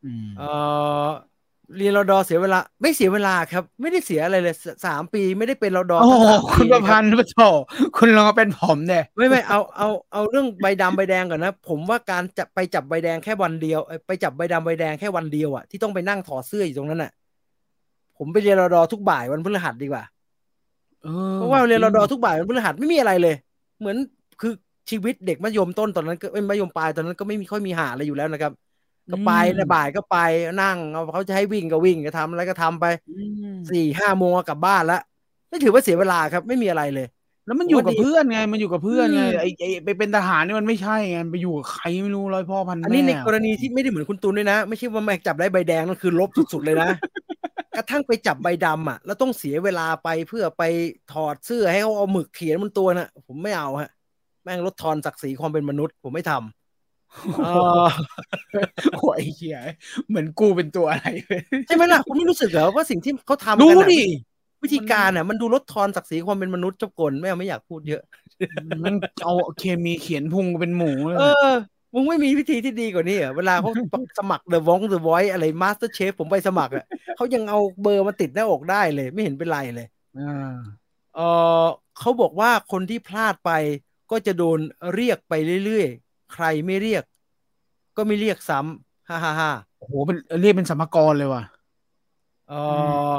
[0.03, 0.43] อืมเออ
[1.77, 4.55] เรียนรอดอเสียเวลา ไม่เสียเวลาครับ ไม่ได้เสียอะไรเลย
[4.85, 6.11] สามปีไม่ได้เป็นรอดอโอ้
[6.51, 7.39] คุณประพันธ์พระโถ
[7.97, 17.11] คุณลองเป็นผมเนี่ยไม่ไม่เอาเอาเอาเรื่องใบดำใบแดงก่อนนะ ผมว่าการจะไปจับใบแดงแค่วันเดียว ไปจับใบดำใบแดงแค่วันเดียวอะที่ต้องไปนั่งถอดเสื้ออยู่ตรงนั้นอะ
[18.17, 20.03] ผมไปเรียนรอดอทุกบ่ายวันพฤหัสดีกว่า
[21.35, 23.35] เพราะว่าเรียนรอดอทุกบ่ายวันพฤหัสไม่มีอะไรเลย
[23.79, 23.97] เหมือน
[24.41, 24.53] คือ
[24.89, 28.51] ชีวิตเด็กมัธยมต้นตอนนั้นก็มัธยมปลายตอนนั้นก็ไม่มีค่อยมีหาอะไรอยู่แล้วนะครับ
[29.11, 30.17] ก็ไปในบ่ายก็ไป
[30.61, 32.85] นั่งเอาเขาจะให้วิ่งก็วิ่งก็ทำอะไรก็ทำไป
[33.71, 35.01] สี่ห้าโมงกลับบ้านแล้ว
[35.49, 37.07] ไม่ถือว่าเสียเวลาครับ ไม่มีอะไรเลย
[37.45, 46.89] แล้วมันอยู่กับผมว่าดีเพื่อนไง มันอยู่กับเพื่อนไงอืมไอ้ไอ้ไปเป็นทหารนี่มันไม่ใช่ไงไปอยู่กับใครไม่รู้ร้อยพ่อพันแม่อันนี้ในกรณีที่ไม่ได้เหมือนคุณตูนด้วยนะ ไม่ใช่ว่าแม่งจับได้ใบแดงนั่นคือลบสุดๆเลยนะ
[47.75, 50.63] กระทั่งไปจับใบดำอะ แล้วต้องเสียเวลาไปเพื่อไป
[51.13, 53.89] ถอดเสื้อให้เขาเอาหมึกเขียนบนตัวน่ะผมไม่เอาฮะ
[54.43, 56.60] แม่งลดทอนศักดิ์ศรีความเป็นมนุษย์ผมไม่ทำเออ
[59.01, 59.57] โอ้ยไอ้เหี้ย
[60.07, 64.03] เหมือนกูเป็นตัวอะไรเลยใช่ไหมล่ะคุณไม่รู้สึกเหรอว่าสิ่งที่เขาทำกันรู้น่ะดิ
[64.63, 68.01] วิธีการอะมันดูลดทอนศักดิ์ศรีความเป็นมนุษย์เจ้ากลไม่เอาไม่อยากพูดเยอะ
[68.83, 68.93] มัน
[69.23, 71.51] เอาเคมีเขียนพุงเป็นหมูเลยเออ
[71.93, 73.71] มึงไม่มีวิธีที่ดีกว่านี้เหรอเวลาเขา
[74.19, 76.85] สมัครเดอะวองเดอะไวท์อะไรมาสเตอร์เชฟผมไปสมัครอะ
[77.15, 79.87] เขายังเอาเบอร์มาติดหน้าอกได้เลย ไม่เห็นเป็นไรเลย
[80.17, 80.53] อ่า
[81.15, 81.19] เอ
[81.63, 81.65] อ
[81.99, 83.51] เขาบอกว่าคนที่พลาดไป
[84.11, 84.59] ก็จะโดน
[84.93, 85.33] เรียกไป
[85.65, 87.03] เรื่อยๆ ใครไม่เรียก
[87.97, 91.43] ก็ไม่เรียกซ้ำฮ่าฮ่าฮ่าโอ้โหเป็นเรียกเป็นสัมภากรเลยว่ะ
[92.49, 92.53] เอ
[93.11, 93.13] อ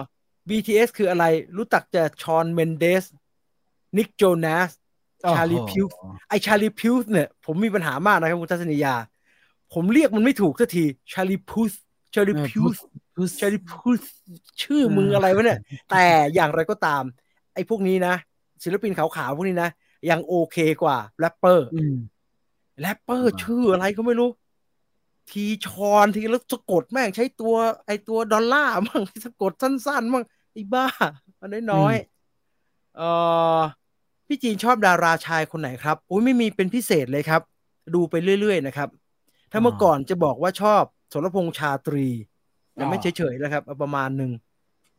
[0.49, 1.25] BTS คืออะไร
[1.57, 3.05] รู้จักจะชอนเมนเดส
[3.97, 4.71] นิกโจนาส
[5.37, 5.85] ชาลีพิว
[6.29, 8.95] ไอชาลีพิวส์เนี่ย ผมมีปัญหามากนะครับคุณทัศนียา
[9.73, 11.81] ผมเรียกมันไม่ถูกสักทีชาลีพิวส์
[12.15, 12.83] ชาลีพิวส์
[13.41, 14.11] ชาลีพิวส์
[14.63, 15.59] ชื่อมึงอะไรวะเนี่ย
[15.91, 16.05] แต่
[16.35, 17.03] อย่างไรก็ตาม
[17.55, 18.15] ไอพวกนี้นะ
[18.65, 19.71] ศิลปินขาวๆพวกนี้นะ
[20.11, 21.97] ยังโอเคกว่าแรปเปอร์อืม
[22.81, 24.31] แรปเปอร์อ่าชื่ออะไรก็ไม่รู้
[25.31, 27.55] ทีชอนทีแล้วสะกดแม่งใช้ตัว
[27.87, 30.87] ไอตัวดอลลาร์มั่งสะกดสั้นๆมั่งไอ้บ้า
[31.41, 33.03] อันน้อยๆเอ
[33.59, 33.61] อ
[34.27, 37.41] พี่จีนชอบดาราชายคนไหนครับอุ้ยไม่มีเป็นพิเศษเลยครับ
[37.95, 38.89] ดูไปเรื่อยๆนะครับ
[39.51, 42.07] ถ้าเมื่อก่อนจะบอกว่าชอบสรพงษ์ชาตรี
[42.75, 44.31] แต่ไม่เฉยๆแล้วครับเอาประมาณหนึ่ง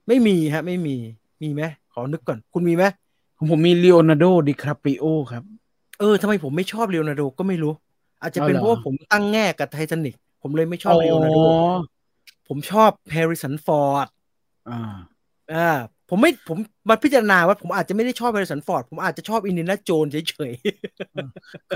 [0.08, 0.96] ไม่มีฮะ ไม่มี
[1.42, 1.62] มีไหม
[1.94, 2.84] ขอนึกก่อน คุณมีไหม
[3.38, 5.44] ของผมมีเลโอนาร์โดดิคาปิโอครับ
[6.00, 7.74] เออทำไมผมไม่ชอบเลโอนาร์โดก็ไม่รู้
[8.22, 11.40] อาจจะเป็นเอาเหรอเพราะว่าผมตั้งแง่กับไททานิกผมเลยไม่ชอบเลโอนาร์โด
[12.48, 14.08] ผมชอบแฮร์ริสันฟอร์ด
[14.70, 14.94] อ่า
[15.54, 15.70] อ่า
[16.10, 16.58] ผมไม่ผม
[16.90, 20.18] มาพิจารณาว่าผมอาจจะไม่ได้ชอบแฮร์ริสันฟอร์ดผมอาจจะชอบอินเดียนาโจนเฉ
[20.50, 20.54] ย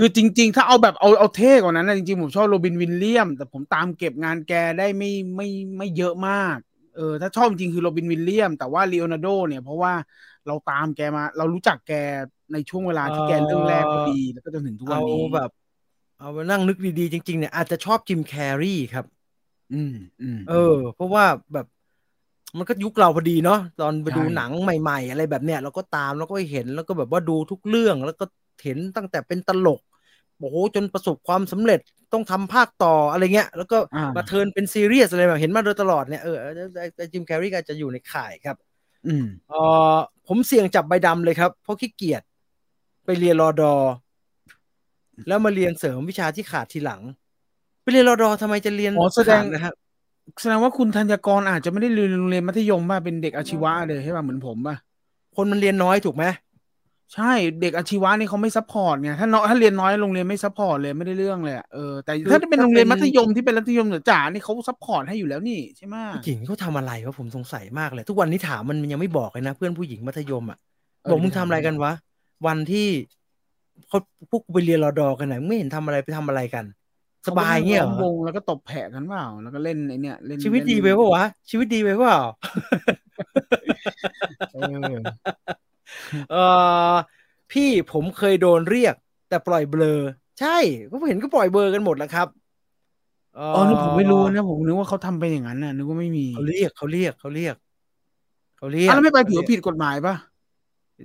[0.02, 5.48] ือจริง ๆ ถ้าเอาแบบเอาเอาเท่กว่านั้นนะจริงๆ ผมชอบโรบินวิลเลียม แต่ผมตามเก็บงานแกได้ไม่ไม่
[5.78, 6.56] ไม่เยอะมาก
[6.96, 9.92] เออถ้าชอบจริงๆคือโรบินวิลเลียม แต่ว่าลีโอนาร์โดเนี่ยเพราะว่า
[10.46, 11.92] เราตามแกมา เรารู้จักแก
[12.52, 15.50] ในช่วงเวลาที่แกเรื่องแรกพอดีแล้วก็จนถึงทุกๆวันเอานี้แบบ
[16.18, 19.04] เอามานั่งนึกดีๆ จริง ๆ เนี่ยอาจจะชอบจิมแคร์รีครับ
[19.72, 20.54] อืมอืมเออ
[20.94, 21.66] เพราะว่าแบบ
[22.58, 28.24] มันก็ยุคเราพอดีเนาะตอนไปดูใช่หนังใหม่ ๆ อะไรแบบเนี้ยเราก็ตามแล้วก็เห็นแล้วก็แบบว่าดูทุกเรื่องแล้วก็
[28.64, 29.80] เห็นตั้งแต่เป็นตลก
[30.38, 31.80] โอ้โหจนประสบความสำเร็จ
[32.12, 36.36] ต้องทำภาคต่ออะไรเงี้ย แล้วก็อ่ามา turn เป็นซีเรียสอะไรแบบเห็นมาโดยตลอดเนี่ยเออ
[37.12, 38.56] จิมแคร์รีก็จะอยู่ในข่ายครับ
[39.06, 39.54] อืมเอ
[39.94, 42.22] อผมเสี่ยงจับใบดำเลยครับ เพราะขี้เกียจ
[43.08, 43.74] ไปเรียนรอดอ
[45.28, 47.00] แล้วมาเรียนเสริมวิชาที่ขาดทีหลัง
[47.82, 49.74] ไปเรียนรอดอทำไมจะเรียนอ๋อแสดง ขานะครับ
[50.40, 54.76] แสดงว่าคุณธัญกรอาจจะไม่ได้เรียนโรงเรียนมัธยมป่ะเป็นเด็กอาชีวะเลยใช่ป่ะเหมือนผมป่ะ
[55.36, 56.24] คนมันเรียนน้อยถูกไหม
[57.14, 70.58] ใช่เด็กอาชีวะนี่เขาไม่ support ไงถ้าน้อยถ้าเรียนน้อยโรงเรียนไม่ support เลยไม่ได้เรื่องเลยอะเออแต่ถ้าเป็นโรงเรียนมัธยมที่เป็นมัธยมจ๋าๆนี่เขา support ให้อยู่แล้วนี่ใช่ไหมผู้หญิงเขาทำอะไรวะผมสงสัยมากเลย ทุกวันนี้ถามมันมันยังไม่บอกเลยนะ เพื่อนผู้หญิงมัธยมอะ
[71.02, 71.92] เออบอกมึงทำอะไรกันวะ
[72.46, 72.88] วันที่
[73.88, 73.98] เขา
[74.30, 76.64] พวกกูไปเรียนรอดอกันไหนไม่เห็นทำอะไรไปทำอะไรกัน
[77.26, 82.20] สบายเงี้ยเหรขาอก็นั่งล้อมวงแล้วก็ตบแผะกันเปล่าแล้วก็เล่นไอเนี้ยเล่นชีวิตดีไปเล่นปะวะชีวิตดีไปเปล่า
[84.54, 84.58] เอ
[84.90, 84.92] อ
[86.30, 86.36] เอ
[86.90, 86.92] อ
[87.52, 88.94] พี่ผมเคยโดนเรียก
[89.28, 90.00] แต่ปล่อยเบลอ
[90.40, 90.56] ใช่
[90.90, 92.28] ก็เห็นก็ปล่อยเบลอกันหมดแล้วครับ
[93.38, 97.54] อ๋อนี่ผมไม่รู้นะผมนึกว่าเขาทำเป็นอย่างนั้นน่ะนึกว่าไม่มีเขาเรียกเขาเรียกเขาเรียก
[98.58, 100.14] เขาเรียกอะแล้วไม่ไปถือว่าผิดกฎหมายป่ะ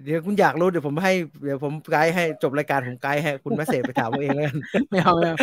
[0.01, 1.13] เดี๋ยวคุณอยากรู้เดี๋ยวผมให้
[1.43, 4.57] เดี๋ยวผมไกให้จบรายการผมไกด์ให้คุณ message ไปถามเอาเองแล้วกัน
[4.89, 5.37] ไม่เอาไม่เอา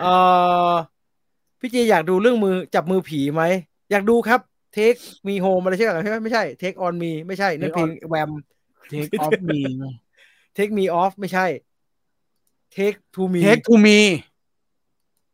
[0.00, 0.04] เอ
[0.70, 0.72] อ
[1.60, 3.42] พี่เจอยากดูเรื่องมือจับมือผีไหม
[3.90, 4.40] อยากดูครับ
[4.74, 4.94] Take
[5.28, 8.30] Me Home อะไรใช่ไหมไม่ใช่ Take On Me ไม่ใช่นั่นเพลงแวม
[8.90, 9.60] take off me
[10.54, 11.46] take me off ไม่ใช่
[12.72, 14.00] take to me take to me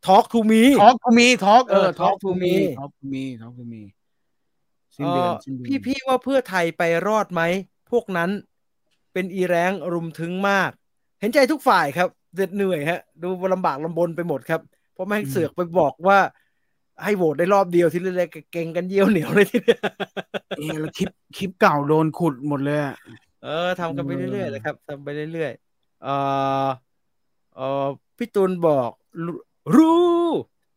[0.06, 3.54] talk to me talk to me talk เออเออ talk to me talk to me talk
[3.58, 3.82] to me
[4.96, 7.42] สิ้นเดือนสิ้นเดือนพี่พี่ว่าเพื่อไทยไปรอดไหม
[7.90, 8.30] พวกนั้น
[9.12, 10.70] เป็นอีแรงรุมถึงมาก
[11.20, 14.60] เห็นใจทุกฝ่ายครับเหน็ดเหนื่อยฮะ ดูลำบากลำบนไปหมดครับ
[14.92, 16.18] เพราะแม่งเสือกไปบอกว่า
[17.04, 19.82] ให้โหวตได้รอบเดียวที่เรียกเก่งกันเยี่ยวเหนียวเลยทีเดียว
[20.56, 22.94] เออแล้วคลิปคลิปเก่าโดนขุดหมดเลยอะ
[23.44, 26.08] เออทำกันไปเออเรื่อยๆเลยครับทำไปเรื่อยๆเอ
[26.64, 26.66] อ
[27.56, 27.86] เออ
[28.18, 28.90] พี่ตูนบอก
[29.24, 29.36] รู้
[29.76, 30.00] รู้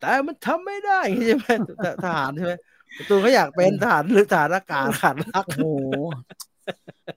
[0.00, 1.46] แต่มันทำไม่ได้ใช่ไหม
[1.82, 2.75] ททหารใช่ไหมพี่
[3.08, 5.64] ตูนเขาอยากเป็นทหารหรือทหารอากาศทหารรักโอ้โห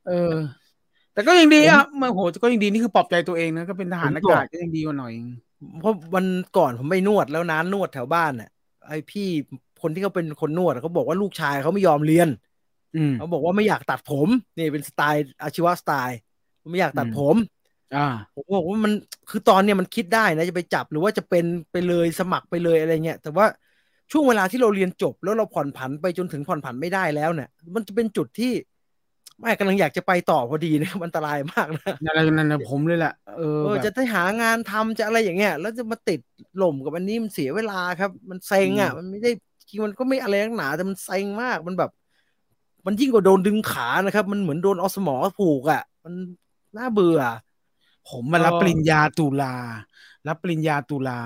[0.07, 0.35] เออ
[1.13, 5.13] แต่ก็ยังดีอะมันโหก็ยังดีนี่คือปลอบใจตัวเองนะก็เป็นทหารอากาศก็ยังดีกว่าหน่อย
[5.79, 6.25] เพราะวัน
[6.57, 8.49] ก่อนผมไปนวดแล้วน้านวดแถวบ้านน่ะ
[8.87, 9.27] ไอพี่
[9.81, 12.27] คนที่เขาเป็นคนนวดอะเขาบอกว่าลูกชายเขาไม่ยอมเรียน
[12.95, 16.17] อืมเขาบอกว่าไม่อยากตัดผมนี่เป็นสไตล์อาชีวะสไตล์
[16.71, 17.35] ไม่อยากตัดอืมผม
[17.95, 18.91] อ่าผมบอกว่ามัน
[19.29, 23.45] คือตอนเนี้ยมันคิดได้นะจะไปจับหรือว่าจะเป็นไปเลยสมัครไปเลยอะไรเงี้ยแต่ว่า
[24.11, 28.53] ช่วงเวลาที่เราเรียนจบแล้วเราผ่อนผันไปจนถึงผ่อนผันไม่ได้แล้วเนี่ย มันจะเป็นจุดที่
[29.41, 36.19] แม่กำลังอยากจะไปต่อพอดีนะครับอันตรายมากนะนั่นแหละนั่นแหละผมเลยแหละเออเออแบบจะได้หางานทำจะอะไรอย่างเงี้ยแล้วจะมาติด
[36.57, 39.31] หล่มกับอันนี้มันเสียเวลาครับ มันเซ็งอะอืมมันไม่ได้
[39.67, 41.91] จริงมันก็ไม่อะไรนักหนาแต่มันเซ็งมากมันแบบ
[42.85, 46.13] มันยิ่งกว่าโดนดึงขานะครับ มันเหมือนโดนเอาสมอผูกอะ มัน
[46.77, 47.21] น่าเบื่อ
[48.09, 49.53] ผมมารับเออปริญญาตุลา
[50.27, 51.19] รับปริญญาตุลา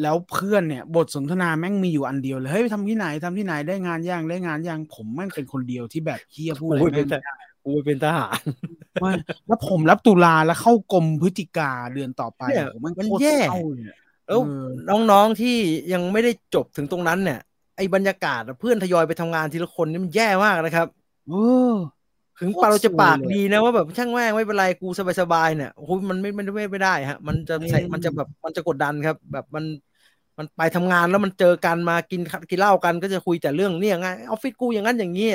[0.00, 8.40] แล้วเพื่อนเนี่ยบทสนทนาแม่งมีอยู่อันเดียวเลยเฮ้ยไปทำที่ไหนทำที่ไหนได้งานย่างได้งานย่างผมแม่งเป็นคนเดียวที่แบบเฮียพูดอะไรโอ้ยแม่เป็นงทหารกูเป็นทหาร
[9.00, 9.12] ไม่
[9.46, 15.56] แล้วผมรับตุลาแล้วเข้ากรมพฤศจิกาเดือนต่อไปเนี่ยโอ้โหแม่งมันโคตรแย่เศร้าเลยอะแล้วเออน้องๆที่
[15.92, 17.40] ยังไม่ได้จบถึงตรงนั้นเนี่ย
[17.76, 20.86] ไอ้บรรยากาศอะเพื่อนทยอยไปทำงานทีละคนนี่มันแย่มากนะครับ
[21.26, 21.32] เอ
[21.72, 21.74] อ
[22.42, 24.88] ถึงโคตรปาเราจะปากซวยเลยดีนะว่าแบบช่างแม่งไม่เป็นไรกู
[25.20, 29.64] สบายๆเนี่ยโอ้โหมันไม่ไม่ไม่ไม่ได้ฮะ มันจะใส่อืมมันจะแบบมันจะกดดันครับ แบบมัน
[30.38, 32.20] มันไปทำงานแล้วมันเจอกันมากิน
[32.50, 35.28] กินเหล้ากันก็จะคุยแต่เรื่องเนี่ยไงออฟฟิศกูอย่างนั้นอย่างนี้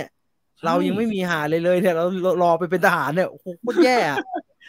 [0.64, 4.20] เรายังไม่มีหาเลยเลยเนี่ยเราเรารอไปเป็นทหารเนี่ยโอ้โหโคตรแย่อะ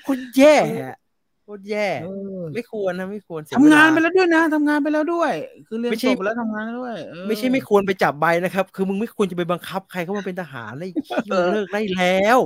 [0.03, 5.33] โคตรแย่อะโคตรแย่เออไม่ควรนะไม่ควรเสียทำงานไปเวลแล้วด้วยนะทำงานไปแล้วด้วย
[5.69, 12.39] คือเรียนไม่จใช่บไปแล้วทำงานแล้วด้วยเออไม่ใช่ไม่ควรไปจับใบนะครับ คือมึงไม่ควรจะไปบังคับใครเข้ามาเป็นทหารเลยขี้มึงเลิกได้แล้ว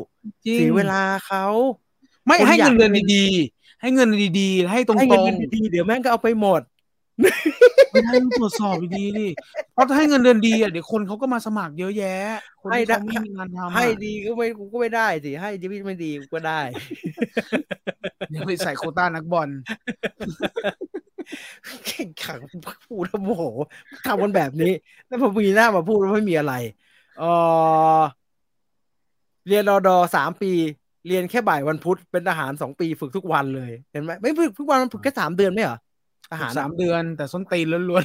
[0.46, 1.46] จริงเสียเวลาเขา
[2.26, 4.08] ไม่คนให้อยากเงินเดือนเป็นดีๆให้เงิน
[4.40, 6.60] ดีๆให้ตรงให้ๆเงินเดือนดีๆเดี๋ยวแม่งก็เอาไปหมด
[7.92, 9.28] ไม่ได้ต้องตรวจสอบดีๆดิ
[9.72, 12.16] เพราะถ้าให้เงินเดือนดีอะเดี๋ยวคนเขาก็มาสมัครเยอะแยะ
[12.60, 16.60] คนให้ที่ได้เขาไม่มีงานทำอะให้ดีก็ไม่กูก็ไม่ได้สิให้ดีไม่ดีกูก็ได้
[18.30, 19.48] เดี๋ยวไปใส่โควต้านักบอล
[21.86, 22.40] เก่งขัง
[22.86, 23.42] พูดแล้วโมโห
[24.06, 24.72] ทำกันแบบนี้
[25.06, 26.54] แล้วพอมีหน้ามาพูดว่าไม่มีอะไร
[27.18, 27.24] เอ
[27.98, 28.00] อ
[29.48, 30.52] เรียนรอดอสามปี
[31.06, 35.78] เรียนแค่บ่ายวันพุธเป็นทหารสองปีฝึกทุกวันเลย เห็นไหมไม่ฝึกทุกวันมันฝึกแค่สามเดือนไม่เหรอ
[36.32, 38.04] ทหารสามเดือน แต่ส้นตีนล้วน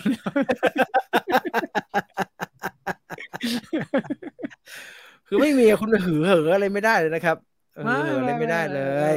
[5.28, 7.38] คือไม่มีอะคุณไปหือเหออะไรไม่ได้เลยนะครับ
[7.74, 8.82] เออๆหืออะไรไม่ได้เล
[9.14, 9.16] ย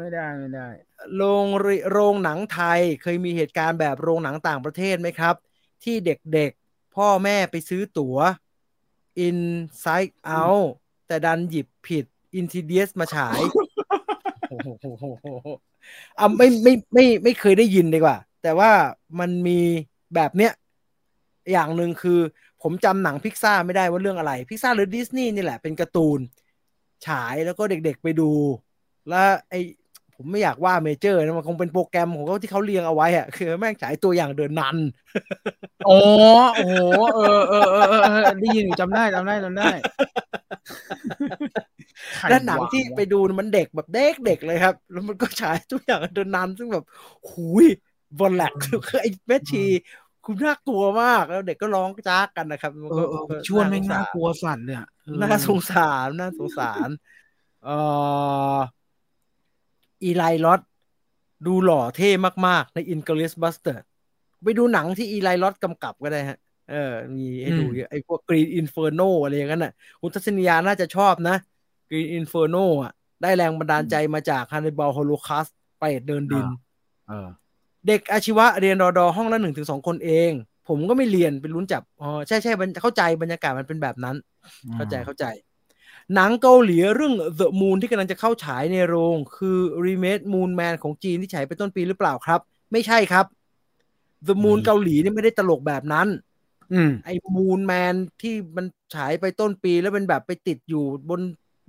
[0.00, 0.68] ไม่ได้ไม่ได้
[1.16, 5.34] โรงริโรงหนังไทยเคยมีเหตุการณ์แบบโรงหนังต่างประเทศไหมครับ
[5.84, 8.18] ที่เด็กๆ พ่อแม่ไปซื้อตั๋ว
[9.26, 10.68] Inside Out
[11.06, 12.04] แต่ดันหยิบผิด
[12.38, 13.40] Insidious มาฉาย
[14.50, 15.04] โอ้โห
[16.18, 18.70] อะไม่ไม่ไม่ไม่เคยได้ยินดีกว่า แต่ว่า
[19.20, 19.60] มันมี
[20.14, 20.52] แบบเนี้ย
[21.52, 22.20] อย่างหนึ่งคือ
[22.62, 26.20] ผมจำหนังพิกซ่าไม่ได้ว่าเรื่องอะไรพิกซ่าหรือดิสนีย์นี่แหละเป็นการ์ตูน
[27.06, 28.30] ฉายแล้วก็เด็กๆไปดู
[29.08, 29.54] แล้วไอ
[30.14, 34.76] ผมไม่อยากว่าเมเจอร์นะมันคงเป็นโปรแกรมของเขาที่เขาเรียงเอาไว้อะคือแม่งฉายตัวอย่าง The Nun
[35.88, 35.98] อ๋อ
[36.56, 36.74] โอ้โห
[37.14, 39.68] เออเออเออเออเออได้ยินอยู่จำได้จำได้จำได้
[42.28, 46.84] และหนังที่ไปดูมันเด็กแบบเด็กเด็กเลยครับ แล้วมันก็ฉายตัวอย่าง The Nun ซึ่งแบบ
[47.30, 47.66] หุย
[48.18, 49.62] บอลแลกคือไอ้แม่ชี
[50.24, 56.88] คุณน่ากลัวมากแล้วเด็กก็ร้องจ้ากกันนะครับมันเอก็อเออชวนแม่งน่ากลัวสัตว์เลยอะเออน่าสงสารน่าสงสาร
[57.64, 57.76] เอ่
[58.54, 58.56] อ
[60.02, 60.60] อีไลลอต
[61.46, 62.10] ดูหล่อเท่
[62.46, 63.76] มากๆ ใน i n g l i s Buster
[64.42, 66.38] ไปดูหนังที่อีไลลอตกำกับก็ได้ฮะ
[66.70, 71.36] เออ มีให้ดูเยอะไอ้พวก Green Inferno อะไรอย่างนั้นน่ะคุณทัศนียาน่าจะชอบนะ
[71.90, 72.92] Green Inferno อะ
[73.22, 75.50] ได้แรงบันดาลใจมาจาก Hannibal Holocaust
[75.80, 76.46] ไปเดินดิน
[77.84, 80.30] เออเด็กอาชีวะเรียนรอดอห้องละหนึ่งถึงสองคนเอง
[80.68, 84.16] ผมก็ไม่เรียนเป็นลุ้นจับอ๋อใช่ใช่บรรเข้าใจบรรยากาศมันเป็นแบบนั้น
[84.76, 85.24] เข้าใจเข้าใจ
[86.14, 92.40] หนังเกาหลีเรื่อง The Moon ที่กำลังจะเข้าฉายในโรง คือ Remake Moon Man ของจีนที่ฉายไปต้นปีหรือเปล่าครับ
[92.72, 93.26] ไม่ใช่ครับ
[94.28, 96.08] The Moon อืมเกาหลีนี่ไม่ได้ตลกแบบนั้น
[96.72, 101.20] อืมไอ้ Moon Man ที่มันฉายไปต้นปีแล้วเป็นแบบไปติดอยู่บน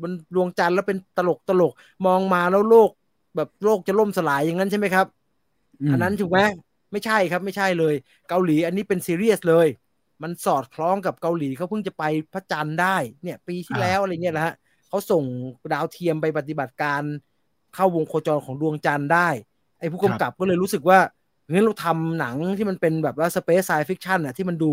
[0.02, 1.72] บนดวงจันทร์แล้วเป็นตลกตลก
[2.06, 2.90] มองมาแล้วโลก
[3.36, 5.08] แบบโลกจะล่มสลายอย่างนั้นใช่ไหมครับ
[5.92, 6.40] อันนั้นถูกไหม
[6.92, 7.96] ไม่ใช่ครับไม่ใช่เลย
[8.30, 9.68] เกาหลีอันนี้เป็นซีเรียสเลย
[10.24, 12.04] มันสอดคล้องกับเกาหลีเขาเพิ่งจะไป
[12.34, 14.54] พระจันทร์ได้เนี่ย ปีที่อ่าแล้วอะไรเงี้ยนะฮะ
[14.90, 15.24] เขาส่ง
[15.74, 17.02] ดาวเทียมไปปฏิบัติการ
[17.76, 19.28] เข้าวงโคจรของดวงจันทร์ได้
[19.80, 20.98] ไอ้ผู้กำกับก็เลยรู้สึกว่า
[21.52, 24.72] งั้นเราทำหนังที่มันเป็นแบบว่า space sci-fiction อะที่มันดู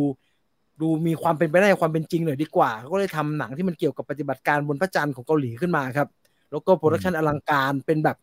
[0.80, 6.08] ดูมีความเป็นไปได้ความเป็นจริงหน่อยดีกว่าเขาก็เลยทำหนังที่มันเกี่ยวกับปฏิบัติการบนพระจันทร์ของเกาหลีขึ้นมาครับ
[6.50, 8.16] แล้วก็ production อลังการเป็นแบบ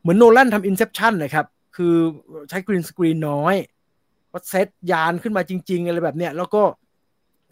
[0.00, 1.46] เหมือนโนแลนทำอินเซ t ชันนะครับ
[1.76, 1.96] คือ
[2.48, 3.54] ใช้ green screen น้อย
[4.32, 6.62] ว่าเซตยานขึ้นมาจริง ๆ อะไรแบบเนี้ยแล้วก็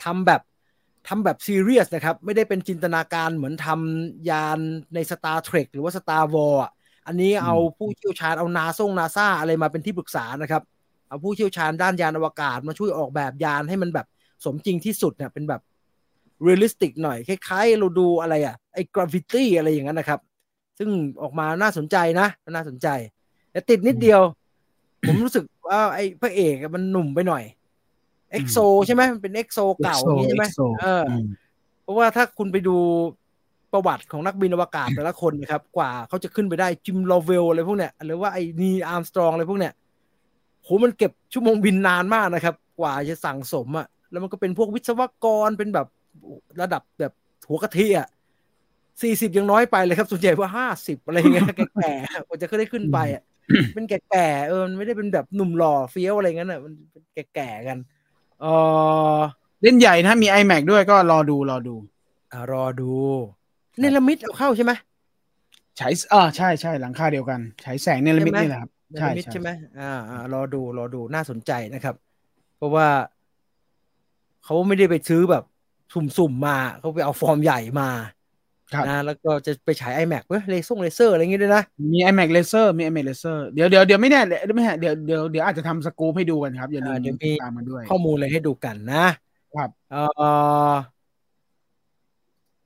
[0.04, 0.42] ทำแบบ
[1.08, 4.58] ทำแบบซีเรียสนะครับ ไม่ได้เป็นจินตนาการเหมือนทำยาน
[4.94, 6.72] ใน Star Trek หรือว่า Star Wars อะ
[7.06, 10.62] อันนี้เอาผู้เชี่ยวชาญเอานาซงนาซาอะไรมาเป็นที่ปรึกษานะครับ
[11.08, 14.06] เอาผู้เชี่ยวชาญด้านยานอวกาศมาช่วยออกแบบยานให้มันแบบ
[14.44, 15.60] สมจริงที่สุดเนี่ยเป็นแบบ
[16.42, 20.20] realistic หน่อย คล้ายๆ เราดูอะไรอะไอ้ Gravity อะไรอย่างนั้นนะครับ
[20.78, 20.90] ซึ่ง
[21.22, 22.88] ออกมาน่าสนใจนะ น่าสนใจ
[23.58, 24.22] แต่ติดนิดเดียว
[25.06, 27.42] ผมรู้สึกว่าไอ้พระเอกมันหนุ่มไปหน่อย
[28.30, 31.12] เอ็กโซใช่ไหมมันเป็นเอ็กโซเก่าอย่างนี้ใช่ไหม EXO เอออ
[31.82, 32.76] เพราะว่าถ้าคุณไปดู
[33.72, 39.72] ประวัติของนักบินอวกาศแต่ละคนนะครับ กว่าเขาจะขึ้นไปได้จิมโลเวลอะไรพวกเนี้ยหรือว่าไอ้นีลอาร์มสตรองอะไรพวกเนี้ย
[40.62, 45.86] โหมันเก็บชั่วโมงบินนานมากนะครับ กว่าจะสั่งสมอะแล้วมันก็เป็นพวกวิศวกรเป็นแบบ
[46.60, 47.12] ระดับแบบ
[47.48, 48.08] หัวกะทิอะ
[49.02, 53.22] สี่สิบยังน้อยไปเลยครับ ส่วนใหญ่ว่าห้าสิบอะไรเงี้ยแก่ๆกว่าจะขึ้นได้ขึ้นไปอะ
[53.74, 57.78] เป็นแก่ๆเออมันไม่ได้เป็นแบบหนุ่มหล่อเฟี้ยวอะไรเงี้ยอะมันเป็นแก่ๆกัน
[58.40, 58.46] เอ
[59.18, 59.20] อ
[59.62, 61.74] เล่นใหญ่นะมี iMac ด้วยก็รอดูรอดู
[62.32, 62.92] อ่ารอดู
[63.80, 64.72] เนลมิดเอาเข้าใช่ไหม
[65.78, 71.94] ใช้เออใช่ใช่หลังคาเดียวกันใช้แสงเนลมิดใช่ไหมนี่แหละครับเนใช่ลมิดใช่ใช่ไหมอ่าอ่ารอดูรอดูน่าสนใจนะครับ
[72.56, 72.86] เพราะว่า
[74.44, 75.42] เขาไม่ได้ไปซื้อแบบ
[75.92, 78.17] สุ่มๆมาเขาไปเอาฟอร์มใหญ่มาครับ
[78.88, 81.62] นะแล้วก็จะไปฉาย iMac เว้ยเลซ่งเลเซอร์อะไรอย่างงี้ด้วยนะ
[81.92, 89.06] มี iMac Laser มี iMac Laser เดี๋ยวเดี๋ยวเดี๋ยวไม่แน่เดี๋ยวไม่แน่เดี๋ยวเดี๋ยวเดี๋ยวอาจจะทำสกู๊ปให้ดูกันครับอย่าลืมอ่าเดี๋ยวมีตามมาด้วย ข้อมูลอะไรให้ดูกันนะ
[89.54, 90.02] ครับเอ่
[90.70, 90.72] อ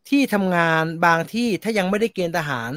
[0.09, 2.73] ที่ทำงานบางที่ถ้ายังไม่ได้เกณฑ์ทหาร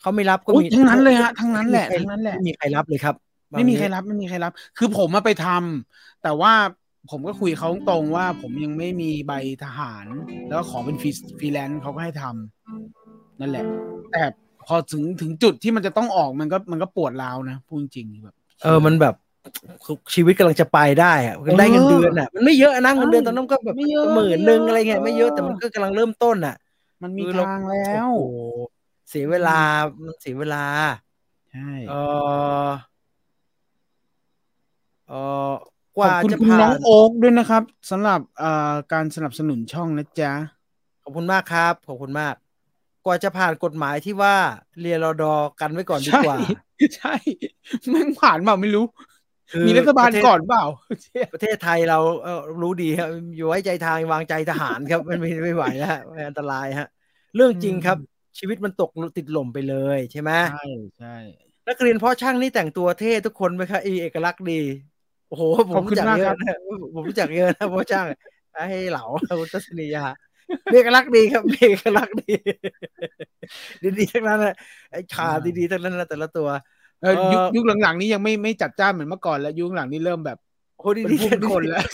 [0.00, 3.14] เขาไม่รับก็โอ้ยมีทั้งนั้นเลยฮะทั้งนั้นแหละไม่มีทั้งนั้นแหละไม่มีใครรับเลยครับ
[3.52, 6.52] บางไม่มีใครทีรับไม่มีใครรับ คือผมมาไปทำแต่ว่า
[7.10, 9.32] ผมก็คุยกับเขาตรงๆว่าผมยังไม่มีใบ
[9.64, 10.06] ทหาร
[10.46, 13.64] แล้วก็ขอเป็นฟรีฟรีแลนซ์เขาก็ให้ทำนั่นแหละ
[14.12, 14.22] แต่
[14.66, 19.14] พอถึงถึงจุดที่มันจะต้องออกมันก็มันก็ปวดร้าวนะพูดจริงๆแบบเออมันแบบ
[20.14, 26.56] ชีวิตกำลังจะไปได้อะได้เงินเดือนอะ มันไม่เยอะนะเงินเดือนตอนนั้นก็แบบไม่เยอะหมื่นหนึ่งอะไรเงี้ยไม่เยอะแต่มันก็กำลังเริ่มต้นอะ
[27.02, 28.38] มันมีคือเราทางแล้วโอ้โห
[29.10, 29.58] เสียเวลา
[30.02, 30.64] มันเสียเวลา
[31.52, 31.94] ใช่เอ
[32.66, 32.68] อ
[35.08, 35.12] เอ
[35.50, 35.52] อ
[35.96, 40.32] กขว่าอบคุณจะคุณผ่าน้องนโอ๊กด้วยนะครับสำหรับเอ่อการสนับสนุนช่องนะจ๊ะ
[41.02, 42.34] ขอบคุณมากครับขอบคุณมาก
[43.06, 44.36] กว่าจะผ่านกฎหมายที่ว่า
[44.80, 46.54] เรียนรอดอกันไว้ก่อนดีกว่า ใช่
[46.96, 47.14] ใช่
[47.90, 48.84] แม่งผ่านเปล่าไม่รู้
[49.52, 50.64] คือมีรัฐบาลประเทศก่อนเปล่า
[51.34, 56.88] ประเทศไทยเราเอ่อรู้ดีครับอยู่ไว้ใจทางวางใจทหารครับมันไม่ไม่ไหวแล้วฮะมันอันตรายฮะ
[57.36, 57.96] เรื่องจริงครับ
[58.38, 60.66] ชีวิตมันตกติดหล่มไปเลยใช่ไหมใช่
[60.98, 61.16] ใช่
[61.68, 64.60] นักเรียนเพาะช่างนี่แต่งตัวเท่ทุกคนไหมครับอีเอกลักษณ์ดี
[65.32, 66.56] โอ้โหผมขอบคุณรู้จักมากเยครัอะบนะ
[66.94, 68.06] ผมรู้จักเยอะนะเพาะช่าง
[68.70, 69.04] ให้เหลา
[69.40, 70.04] คุณทัศนียา
[70.70, 72.34] มีเอกลักษณ์ดีครับมีเอกลักษณ์ดี
[73.98, 74.54] ดีๆทั้งนั้นนะ
[74.90, 75.28] ไอ้ขา
[75.58, 76.48] ดีๆทั้งนั้นนะแต่ละตัว
[77.00, 80.38] เออยุคเอ่อยุคหลังๆนี้ยังไม่ไม่จัดจ้านเหมือนเมื่อก่อนแล้วยุคหลังนี้เริ่มแบบ
[80.74, 81.84] โอ้โหเป็นดีผู้ๆเป็นคนแล้ว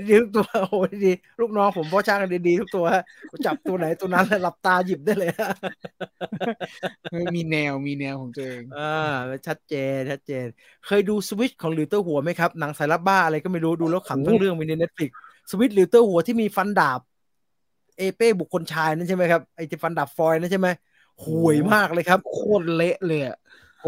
[0.00, 0.76] ดีๆทุกตัวโอ้โห
[1.06, 3.02] ดีๆลูกน้องผมเพาะช่างกันดีๆทุกตัวฮะ
[3.46, 5.50] จับตัวไหนตัวนั้นหลับตาหยิบได้เลยฮะ
[7.36, 10.46] มีแนวมีแนวของตัวเองอ่าชัดเจนชัดเจน
[10.86, 15.10] เคยดูสวิตช์ของหลิวเต๋อหัวไหมครับหนังสายลับบ้าอะไรก็ไม่รู้ดูแล้วขำทั้งเรื่องมีใน Netflix
[15.50, 17.00] Switch หลิวเต๋อหัวที่มีฟันดาบ
[17.98, 20.68] เอเป้บุคคลชายนั่นใช่ไหมครับไอ้ที่ฟันดาบฟอยล์นั่นใช่ไหม
[21.24, 23.36] ห่วยมากเลยครับโคตรเละเลยอะ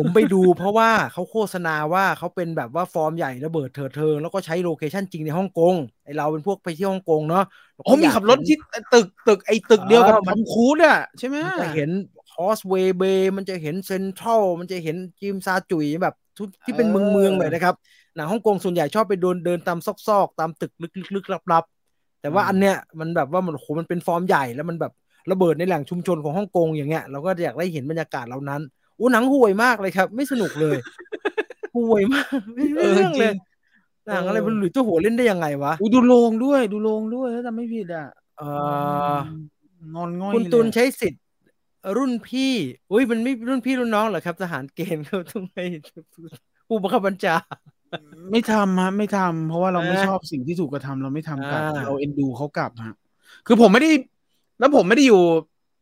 [0.00, 5.74] ผมไปดูเพราะว่าเขาโฆษณาว่าเขาเป็นแบบว่าฟอร์มใหญ่ระเบิดเถิดเทิงแล้วก็ใช้โลเคชั่นจริงในฮ่องกง
[6.04, 7.44] ไอเราเป็นพวกไปที่ฮ่องกงเนาะ
[7.74, 8.56] เาก็โอ้มีอยากขับรถเห็นที่
[8.94, 11.90] ตึกตึกไอ้ตึกเดียวกับเออทมันอมครูซอะใช่ไหมมันจะเห็น
[12.32, 17.74] คอสเวย์เบย์มันจะเห็นเซ็นทรัลมันจะเห็นจิมซาจุยแบบทุกที่เป็นเมืองเมืองๆหน่อยนะครับ
[18.16, 19.88] หนังฮ่องกงส่วนใหญ่ชอบไปเดินเดินตามซ
[20.18, 20.72] อกๆ ตามตึก
[21.14, 24.92] ลึกๆลับๆ แต่ว่าอันเนี้ยมันแบบว่ามันโหมันเป็นฟอร์มใหญ่แล้วมันแบบ
[25.30, 28.60] ระเบิดในแหล่งชุมชนของฮ่องกงอย่างเงี้ยเราก็อยากได้เห็นบรรยากาศเหล่านั้น
[29.00, 30.76] อู้หนังห่วยมากเลยครับ ไม่สนุกเลย
[31.76, 33.34] ห่วยมากไม่ไม่เรื่องเลย
[34.06, 38.06] หนังอะไรมันหลุยตัวหัวเล่นได้ยังไงวะอูดูโรงด้วยดูโรงด้วยถ้าจำไม่ผิดอะ
[38.38, 38.44] เอ
[39.12, 39.14] อ
[39.94, 41.22] นอนง่อยคุณตุลเลยใช้สิทธิ์
[41.96, 42.52] รุ่นพี่
[42.90, 45.64] อุ้ยมันไม่รุ่นพี่รุ่นน้องเหรอครับทหารเกณฑ์เขาต้องให้
[46.68, 47.36] ผู้บังคับบัญชา
[48.32, 52.94] ไม่ทำฮะไม่ทำเพราะว่าเราไม่อ่าชอบสิ่งที่ถูกกระทำเราไม่ทำกลับอ่าเราเอ็นดูเขากลับฮะ
[53.46, 53.90] คือผมไม่ได้
[54.58, 55.22] แล้วผมไม่ได้อยู่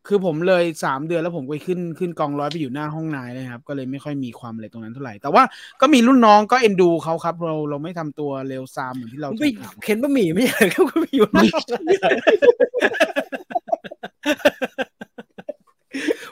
[0.09, 5.43] คือผมเลยสามเดือนแล้วผมไปขึ้นขึ้นกองร้อยไปอยู่หน้าห้องนายเลยครับ ก็เลยไม่ค่อยมีความอะไรตรงนั้นเท่าไหร่ แต่ว่า
[5.81, 11.65] ก็มีรุ่นน้องก็เอ็นดูเขาครับ เราเราไม่ทำตัวเลวซามเหมือนที่เราคุณจะไปทำเข็นบะหมี่ไม่ใช่เหรอครับคุณไปอยู่หน้าห้อง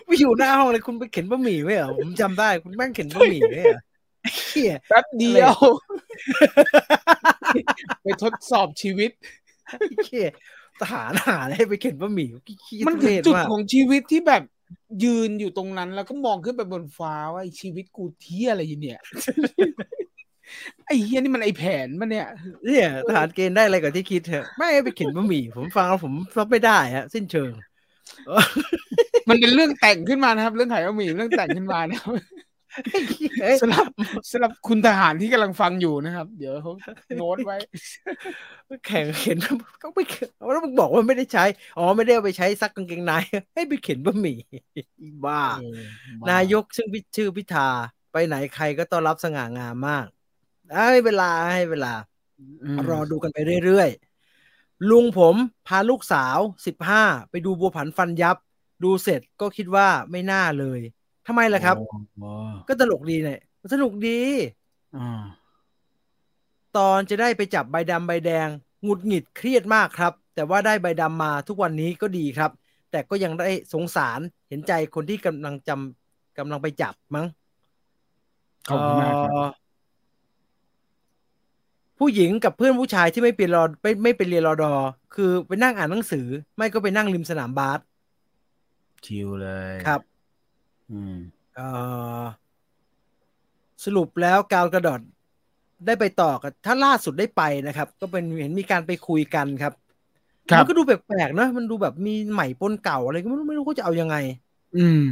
[0.06, 3.80] ไปอยู่หน้าห้องเลยคุณไปเข็นบะหมี่ไว้เหรอผมจำได้คุณแม่งเข็นบะหมี่ไว้เหรอ
[4.22, 5.54] ไอ้เหี้ยแป๊บเดียว
[8.02, 9.10] ไปทดสอบชีวิต
[9.66, 12.28] ไอ้เหี้ยทหารหาอะไรให้ไปเข็นบะหมี่
[12.66, 14.42] ขี้มันทุถึเรงศจุดมากของชีวิตที่แบบ
[15.04, 19.00] ยืนอยู่ตรงนั้น แล้วก็มองขึ้นไปบนฟ้าว่าไอ้ชีวิตกูเที่ยอะไรเนี่ย
[20.86, 22.26] ไอ้เฮียนี่มันไอแผนมันเนี่ย
[22.66, 27.52] เนี่ยทหารเกณฑ์ได้อะไรกว่าที่คิดเถอะไม่ให้ไปเข็นบะหมี่ผมฟังแล้วผมรับไม่ได้ฮะ สิ้นเชิง
[29.28, 32.12] มันเป็นเรื่องแต่งขึ้นมานะครับ เรื่องขายบะหมี่เรื่องแต่งขึ้นมานะครับ
[33.62, 33.86] สำหรับ
[34.30, 36.72] สำหรับคุณทหารที่กำลังฟังอยู่นะครับ เดี๋ยวเขา
[37.16, 37.56] โน้ตไว้
[38.86, 39.38] แข่งเข็น
[39.82, 40.04] ก็ไม่
[40.52, 41.44] แล้วมึงบอกว่าไม่ได้ใช้
[41.78, 43.12] อ๋อไม่ได้เอาไปใช้ซักกางเกงใน
[43.54, 44.38] ให้ไปเข็นบะหมี่
[45.26, 45.44] บ้า
[46.30, 47.68] นายกซึ่งชื่อพิธา
[48.12, 50.06] ไปไหนใครก็ต้อนรับสง่างามมาก
[50.74, 51.92] ให้เวลาให้เวลา
[52.88, 58.36] รอดูกันไปเรื่อยๆ ลุงผมพาลูกสาวสิบห้าไปดูบัวผันฟันยับ
[58.84, 60.80] ดูเสร็จก็คิดว่าไม่น่าเลย
[61.26, 61.76] ทำไมล่ะครับ
[62.68, 63.40] ก็ตลกดีเนี่ย
[63.72, 64.20] สนุกดี
[66.76, 68.48] ตอนจะได้ไปจับใบดำใบแดง
[68.82, 72.50] หงุดหงิดเครียดมากครับ แต่ว่าได้ใบดำมาทุกวันนี้ก็ดีครับ
[72.90, 77.26] แต่ก็ยังได้สงสารเห็นใจคนที่กำลังจำกำลังไปจับมั้ง
[78.68, 79.32] ขอบคุณมากครับ
[81.98, 84.72] ผู้หญิงกับเพื่อนผู้ชายที่ไม่เปลี่ยนรอไม่ไม่ไปเรียนรอดอ
[85.14, 87.80] คือไปนั่งอ่านหนังสือ ไม่ก็ไปนั่งริมสนามบาส
[89.06, 90.15] ชิลเลยครับอืมเออ
[93.84, 95.00] สรุปแล้วกาวกระดอด
[95.86, 99.72] ได้ไปต่อกับถ้าล่าสุดได้ไปนะครับ ก็เป็นเห็นมีการไปคุยกันครับ
[100.58, 104.16] มันก็ดูแปลกๆนะมันดูแบบมีใหม่ปนเก่าอะไรก็ไม่รู้ไม่รู้เขาจะเอายังไง
[104.76, 105.02] อืม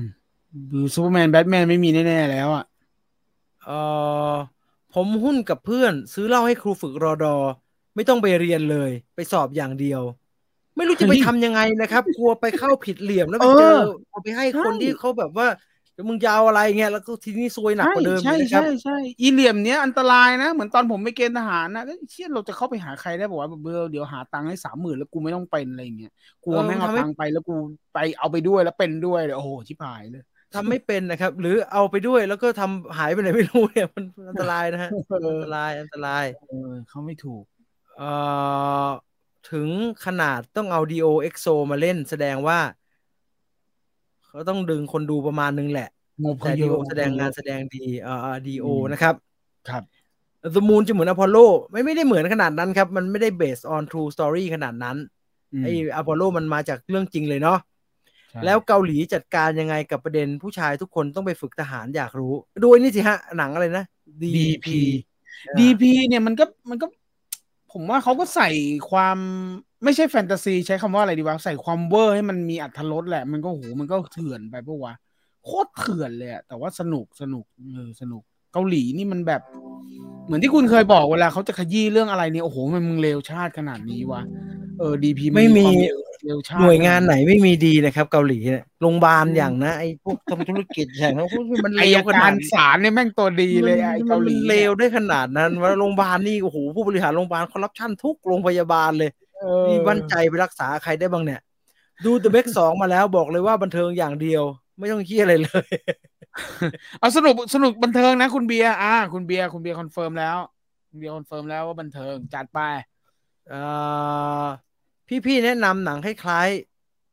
[0.73, 2.65] ดูซูเปอร์แมนแบทแมนไม่มีแน่ๆแล้วอะ
[3.65, 3.71] เอ
[4.33, 4.35] อ
[4.95, 7.37] ผมหุ้นกับเพื่อน ซื้อเหล้าให้ครูฝึกรอดอ
[7.95, 10.03] ไม่ต้องไปเรียนเลย ไปสอบอย่างเดียว
[10.77, 13.77] ไม่รู้จะไปทำยังไงนะครับ กลัวไปเข้าผิดเหลี่ยมแล้วไปเจอ
[14.11, 15.47] เอาไปให้คนที่เขาแบบว่า
[16.09, 26.13] มึงยาวอะไรเงี้ยแล้วก็ทีนี้ซวยหนักกว่าเดิมใช่ใช่ใช่อีเหลี่ยมเนี้ยอันตรายนะ เหมือนตอนผมไปเกณฑ์ทหารนะเชี่ยเราจะเข้าไปหาใครได้บอกว่าเบอร์เดี๋ยวหาตังค์ให้สามหมื่นแล้วกูไม่ต้องเป็นอะไรเงี้ย
[26.45, 27.55] กลัวแม่งเอาตังค์ไปแล้วกู
[27.95, 37.45] ไปเอาไปด้วยแล้วเป็นด้วยโอ้โหชิบหายเลยทำไม่เป็นนะครับ หรือเอาไปด้วยแล้วก็ทำหายไปไหนไม่รู้เนี่ยมันอันตรายนะฮะอันตรายอันตรายเออเขาไม่ถูก
[37.97, 38.11] เอ่
[38.87, 38.89] อ
[39.53, 39.69] ถึง
[40.05, 42.59] ขนาดต้องเอา DO EXO มาเล่นแสดงว่า
[44.27, 45.89] เขาต้องดึงคนดูประมาณนึงแหละ
[46.39, 49.15] แต่ดีโอแสดงงานแสดงดีเอ่อดีโอนะครับ
[49.69, 49.85] ครับ
[50.55, 51.39] The Moon จะเหมือนอพอลโล
[51.71, 54.97] ไม่ไม่ได้เหมือนขนาดนั้นครับ มันไม่ได้ based on true story ขนาดนั้น
[55.65, 57.59] ไออพอลโลมันมาจากเรื่องจริงเลยเนาะ
[58.45, 63.85] แล้วเกาหลีจัดการยังไงกับประเด็นผู้ชายทุกคนต้องไปฝึกทหารอยากรู้ดูนี่สิฮะ หนังอะไรนะ
[64.23, 64.67] DP
[65.59, 66.87] DP เนี่ยมันก็มันก็
[67.75, 68.51] ผมว่าเขาก็ใส่
[68.91, 69.19] ความ
[69.85, 74.95] ไม่ใช่แฟนตาซี ใช้คำว่าอะไรดีวะ ใส่ความเวอร์ให้มันมีอัธรสแหละ มันก็โหมันก็เถื่อนไปปะวะ
[75.45, 78.23] โคตรเถื่อนเลยอะแต่ว่าสนุกสนุกเออสนุก
[78.53, 79.43] เกาหลีนี่มันแบบ
[80.27, 84.23] เหมือนที่คุณเคยบอกเวลาเขาจะขยี้เรื่องอะไรเนี่ยโอ้โหมันมึงเลวชาติขนาดนี้วะ
[84.79, 85.27] เออ D.P.
[85.37, 85.67] ไม่มี
[86.61, 91.29] หน่วยงานไหนไม่มีดีนะครับเกาหลีเนี่ยโรงพยาบาลอย่างนะไอ้พวกทำธุรกิจอย่างนั้น
[91.65, 99.11] มันเลวขนาดสารเนี่ยแม่งตัวดีเลยไอ้เกาหลีเลวได้ขนาดนั้นว่าโรงพยาบาลนี่โอ้โหผู้บริหารโรงพยาบาลคอร์รัปชันทุกโรงพยาบาลเลย
[99.69, 101.41] นี่มั่นใจไปรักษาใครได้บ้างเนี่ย
[102.05, 104.43] ดู The Meg สองมาแล้วบอกเลยว่าบันเทิงอย่างเดียว
[104.79, 105.67] ไม่ต้องเครียดอะไรเลย
[106.99, 110.37] เอาสนุกสนุกบันเทิงนะ คุณเบียร์อ่า คุณเบียร์คุณเบียร์คอนเฟิร์มแล้ว
[110.89, 112.61] คุณเบียร์คอนเฟิร์มแล้วว่าบันเทิงจัดไป
[113.53, 114.47] อ่า
[115.27, 116.49] พี่ๆแนะนำหนังคล้าย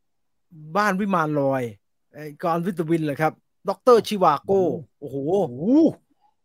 [0.06, 1.64] ๆ บ้านวิมานลอย
[2.14, 3.34] ไอ้ Gone with the Wind เลยครับ
[3.70, 4.52] Doctor Zhivago
[5.00, 5.18] โอ้โห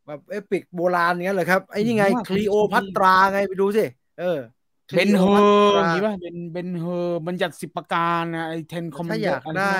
[0.07, 3.85] แบบ epic โบราณเงี้ยเลยครับ ไอ้นี่ไงคลีโอพัตราไงไปดูสิ
[4.21, 4.39] เออ
[4.97, 9.75] เบนเฮอร์นี่ป่ะเป็นเบนเฮอร์บัญญัติสิบประการนะไอ้ Ten Com ถ้าอยากได้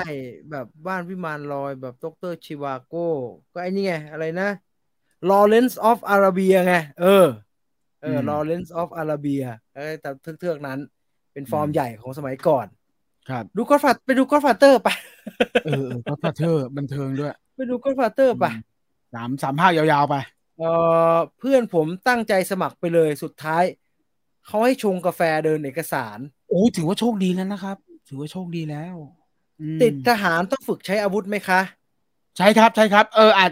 [0.51, 2.95] แบบบ้านวิมานลอยแบบ Doctor Zhivago
[3.53, 4.49] ก็ไอ้นี่ไง อะไรนะ
[5.29, 7.25] Lawrence of Arabia ไง เออ
[8.01, 9.43] เออ Lawrence of Arabia
[9.75, 10.09] ไอ้แต่
[10.39, 10.79] เทือกๆนั้น
[11.37, 12.67] เป็นฟอร์มใหญ่ของสมัยก่อน
[13.29, 14.89] ครับ ดู Godfa- ไปดู Godfather ไป
[15.65, 18.45] เออ Godfather บันเทิงด้วย ไปดู Godfather ไป
[19.13, 20.15] สามสามภาคยาวๆไป
[20.59, 20.63] เอ
[21.13, 23.63] อเพื่อนผมตั้งใจสมัครไปเลยสุดท้าย
[24.45, 26.17] เขาให้ชงกาแฟเดินเอกสาร
[26.49, 27.77] โอ้ถือว่าโชคดีแล้วนะครับ
[28.07, 28.95] ถือว่าโชคดีแล้ว
[29.81, 31.61] ติดทหารต้องฝึกใช้อาวุธไหมคะ
[32.37, 33.51] ใช่ครับใช่ครับ เอออาจ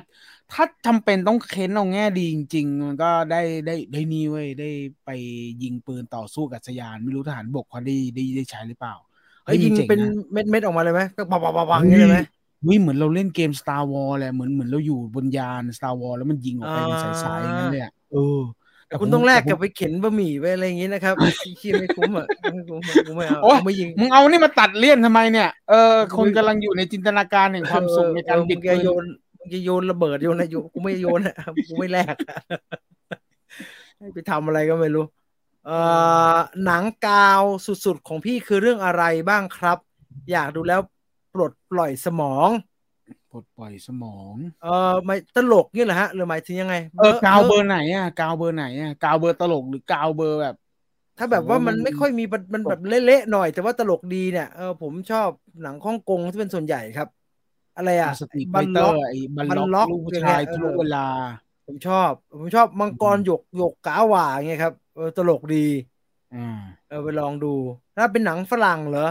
[0.53, 4.69] ถ้าจำเป็นต้องเค้นเอาแง่ดีจริง ๆ มันก็ได้ได้ได้นี่เว้ยได้
[5.05, 5.09] ไป
[5.63, 8.95] ยิงปืนต่อสู้กับสยาน ไม่รู้ทหารบกเขาได้ได้ได้ใช้หรือเปล่า
[9.45, 10.01] เฮ้ยยิงเป็น
[10.33, 12.17] เม็ดเม็ดออกมาเลยไหมก็ปังปังปังอย่างนี้เลยไหม
[12.67, 17.83] วิเหมือนเราเล่นเกม Star War แหละเหมือนเหมือนเราอยู่บนยาน Star War แล้วมันยิงออกไปเป็นสายๆอย่างนั้นเลย
[18.13, 18.39] เออ
[18.87, 21.15] แต่คุณต้องแลกกับไปเข็นบะหมี่ไปอะไรอย่างนี้นะครับ
[21.59, 22.79] ขี้ไม่คุ้มอะไม่คุ้ม
[23.15, 29.05] ไม่เอาไม่ยิงมึงเอานี่มาตัดเลี่ยนทำไมเนี่ยเออคนกำลังอยู่ในจินตนาการแห่งความสุขในการบิดโยน
[29.53, 31.35] จะโยนระเบิดโยนนะโยกูไม่โยนอะ
[31.67, 32.15] กูไม่แลก
[33.99, 35.05] ให้ไปทำอะไรก็ไม่รู้
[35.65, 35.77] เอ่
[36.35, 39.77] อหนังกาวสุดๆของพี่คือเรื่องอะไรบ้างครับ
[40.31, 40.81] อยากดูแล้ว
[41.33, 42.49] ปลดปล่อยสมอง
[43.31, 50.55] ปลดปล่อยสมอง เออไม่ตลกนี่แหละฮะหรือหมายถึงยังไงเออกาวเบอร์ไหนอะกาวเบอร์ไหนอะกาวเบอร์ตลกหรือกาวเบอร์แบบ
[51.17, 52.23] ถ้าแบบว่ามันไม่ค่อยมี
[52.53, 55.29] มันแบบเละๆหน่อย แต่ว่าตลกดีเนี่ยเออผมชอบ
[55.61, 57.07] หนังฮ่องกงที่เป็นส่วนใหญ่ครับ
[57.77, 61.05] อะไรอะสตรีทบัไฟนเตอล็อกร์ไอ้บันบันล็ล็ออกกลูกผู้อย่างชายเงี้ยทุกเออเวลา
[61.65, 65.65] ผมชอบ ผมชอบมังกรหยกหยกกาหว่าเงี้ยครับเออตลกดี
[66.35, 67.53] อ่าเออไปลองดู
[67.97, 69.09] ถ้าเป็นหนังฝรั่งเหรอ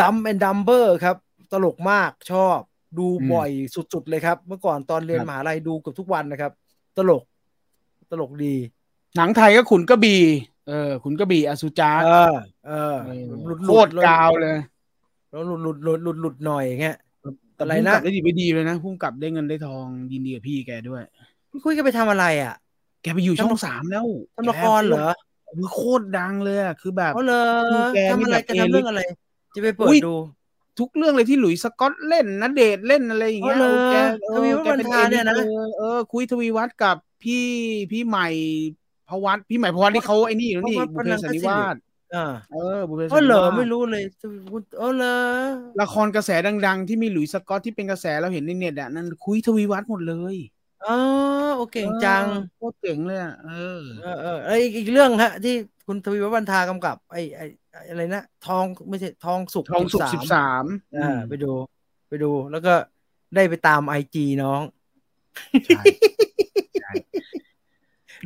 [0.00, 1.16] ดัมแอนดัมเบอร์ครับ
[1.52, 2.58] ตลกมากชอบ
[2.98, 6.52] ดูบ่อยสุดๆเลยครับ เมื่อก่อนตอนเรียนมหาลัยดูเกับทุกวันนะครับ
[6.96, 7.22] ตลก
[8.10, 8.54] ตลกดี
[9.16, 10.22] หนังไทยก็ขุนกระบี่
[10.68, 14.58] เออ ขุนกระบี่อสุจาเออเออ เออหลุดโคตรกาวเลย
[15.30, 17.05] แล้วหลุดหลุดหลุดหลุดหลุดหน่อยเงี้ยแต่
[17.58, 21.02] อะไรพุ่งนะกลับได้ดีไม่ดีเลยนะพุ่งกลับได้เงินได้ทองยินดีกับพี่แกด้วย
[21.50, 22.54] พี่คุยกันไปทำอะไรอะ
[23.02, 25.08] แกไปอยู่ช่องสามแล้วทำละครเหรอ
[25.56, 29.00] คือโคตรดังเลยอะคือแบบเขาเลยคือแกนี่ทำอะไรแบบจะเอลิทำเรื่องอะไร
[29.54, 30.16] จะไปเปิอุ๊ดยดู
[30.78, 33.96] ทุกเรื่องเลยที่หลุยส์สกอตเล่นนะเดทเล่นอะไรอย่างเงี้ยอ๋อเหรอแก
[34.34, 35.48] ทวีวัฒน์แกเป็นบรรทาเนี่ยนะอลิท
[35.78, 37.44] เออ คุยทวีวัฒน์กับพี่
[37.92, 38.28] พี่ใหม่
[39.08, 41.76] พวัตพี่ใหม่พวัตที่เขาไอ้นี่อยู่นี่พวัตบุพเพสันนิวาส
[42.14, 44.04] อ่าเออบุพเพสันเออนิเหรอวาสไม่รู้เลย
[44.78, 45.16] เออเหรอ
[45.80, 46.30] ละครกระแส
[46.66, 50.36] ดัง ๆ ที่มีหลุยส์สกอตที่เป็นกระแสเราเห็นในเน็ตอะนั่นคุยทวีวัฒน์หมดเลย
[50.86, 50.96] อ๋อ
[51.56, 55.54] โอเคงจัง เออโคตรเจ๋งเลยอะเออ เออเออไอยอีกอีกเรื่องฮะ ที่
[55.86, 57.40] คุณทวีวัฒน์บรรทากำกับ ไอไอ
[57.72, 60.64] ไอ้อะไรนะ ทองไม่ใช่ทองสุกทองสุกสิบสาม
[60.96, 61.50] อ่าไปดู
[62.08, 62.74] ไปดูแล้วก็
[63.34, 64.62] ได้ไปตามไอจีน้อง
[65.66, 65.82] ใช่
[66.80, 66.92] ใช่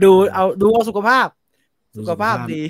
[0.03, 1.26] ดูเอาดูเอาสุขภาพ
[1.97, 2.61] สุขภาพดี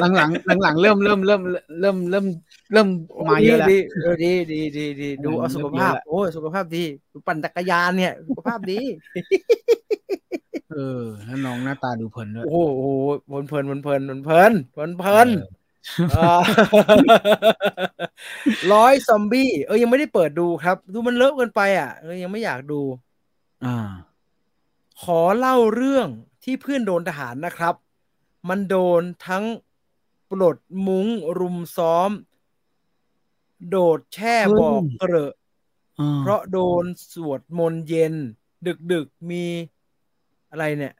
[0.00, 1.40] หลังหลังหลังหลังๆเริ่มเริ่มเริ่ม
[1.80, 2.26] เริ่มเริ่ม
[2.72, 2.88] เริ่ม
[3.30, 6.84] มาเยอะแล้วดีเออดีดีดีดีดูเอาสุขภาพเริ่มเยอะแล้วโอ้ยสุขภาพดี
[7.26, 8.80] ปั่นจักรยานเนี่ย สุขภาพดี
[10.72, 12.84] เออแล้วน้องหน้าตาดูเพลินด้วยโอ้โห
[13.26, 15.28] เพลินเพลินเพลินเพลินเพลินเพลินเพลิน
[16.12, 16.40] เออ
[18.72, 22.80] ร้อยซอมบี้เออยังไม่ได้เปิดดูครับ ดูมันเลอะเกินไปอะเออยังไม่อยากดู
[23.64, 23.76] อ่า
[25.02, 26.08] ขอเล่าเรื่อง
[26.44, 27.74] ที่เพื่อนโดนทหารนะครับ
[28.48, 29.44] มันโดนทั้ง
[30.30, 31.06] ปลดมุ้ง
[31.38, 32.10] รุมซ้อม
[33.70, 35.32] โดดแช่เฮ้ยบอกเกลอะ
[36.00, 38.14] อ่าเพราะโดนสวดมนต์เย็น
[38.66, 39.44] ดึกดึกๆมี
[40.50, 40.94] อะไรเนี่ย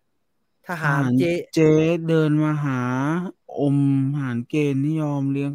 [0.68, 1.24] ทหารเจ
[1.55, 1.72] เจ๊
[2.09, 2.80] เดินมาหา
[3.61, 3.76] อม
[4.14, 5.51] อาหารเกณฑ์นิยอมเลี้ยง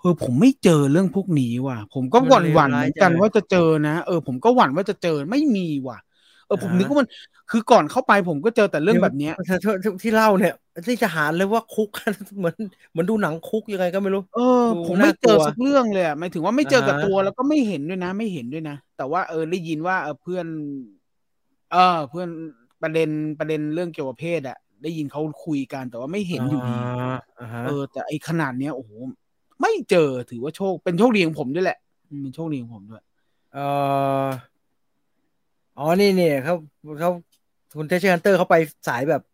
[0.00, 5.98] เออผมไม่เจอเรื่องพวกนี้ว่ะ ผมก็หวั่นหวั่นๆเหมือนกันว่าจะเจอนะเออผมก็หวั่นว่าจะเจอไม่มีว่ะ
[6.46, 7.08] เออผมนึกว่ามัน
[7.50, 10.54] คือก่อนเข้าไปผมก็เจอแต่เรื่องแบบเนี้ยที่ที่ที่เล่าเนี่ย
[10.86, 11.90] ที่ทหารเลยว่าคุก
[12.38, 12.56] เหมือน
[12.90, 20.46] เหมือนดูหนังคุกยังไงก็ไม่รู้ เออดูผมไม่เจอน่ากลัวสักเรื่องเลยอะหมายถึงว่าไม่เจอกับอ่าฮะตัวแล้วก็ไม่เห็นด้วยนะ ไม่เห็นด้วยนะ แต่ว่าเออได้ยินว่าเออเพื่อน
[21.72, 22.28] เออ เพื่อน
[22.82, 23.08] ประเด็น
[23.38, 28.90] ประเด็นเรื่องเกี่ยวกับเพศอะได้ยินเขาคุยกันแต่ว่าไม่เห็นอยู่ดีาอ่าฮะเออ แต่ไอขนาดเนี้ยโอ้โห
[29.60, 33.02] ไม่เจอถือว่าโชคเป็นโชคดีของผมด้วยแหละอืมเป็นโชคดีของผมด้วย
[33.54, 33.58] เอ
[34.24, 34.26] อ
[35.78, 36.54] อ๋อนี่เนี่ยเขา
[37.00, 37.10] เขา
[37.76, 38.56] คุณเทชฮันเตอร์เขาไป
[38.88, 39.33] สายแบบพว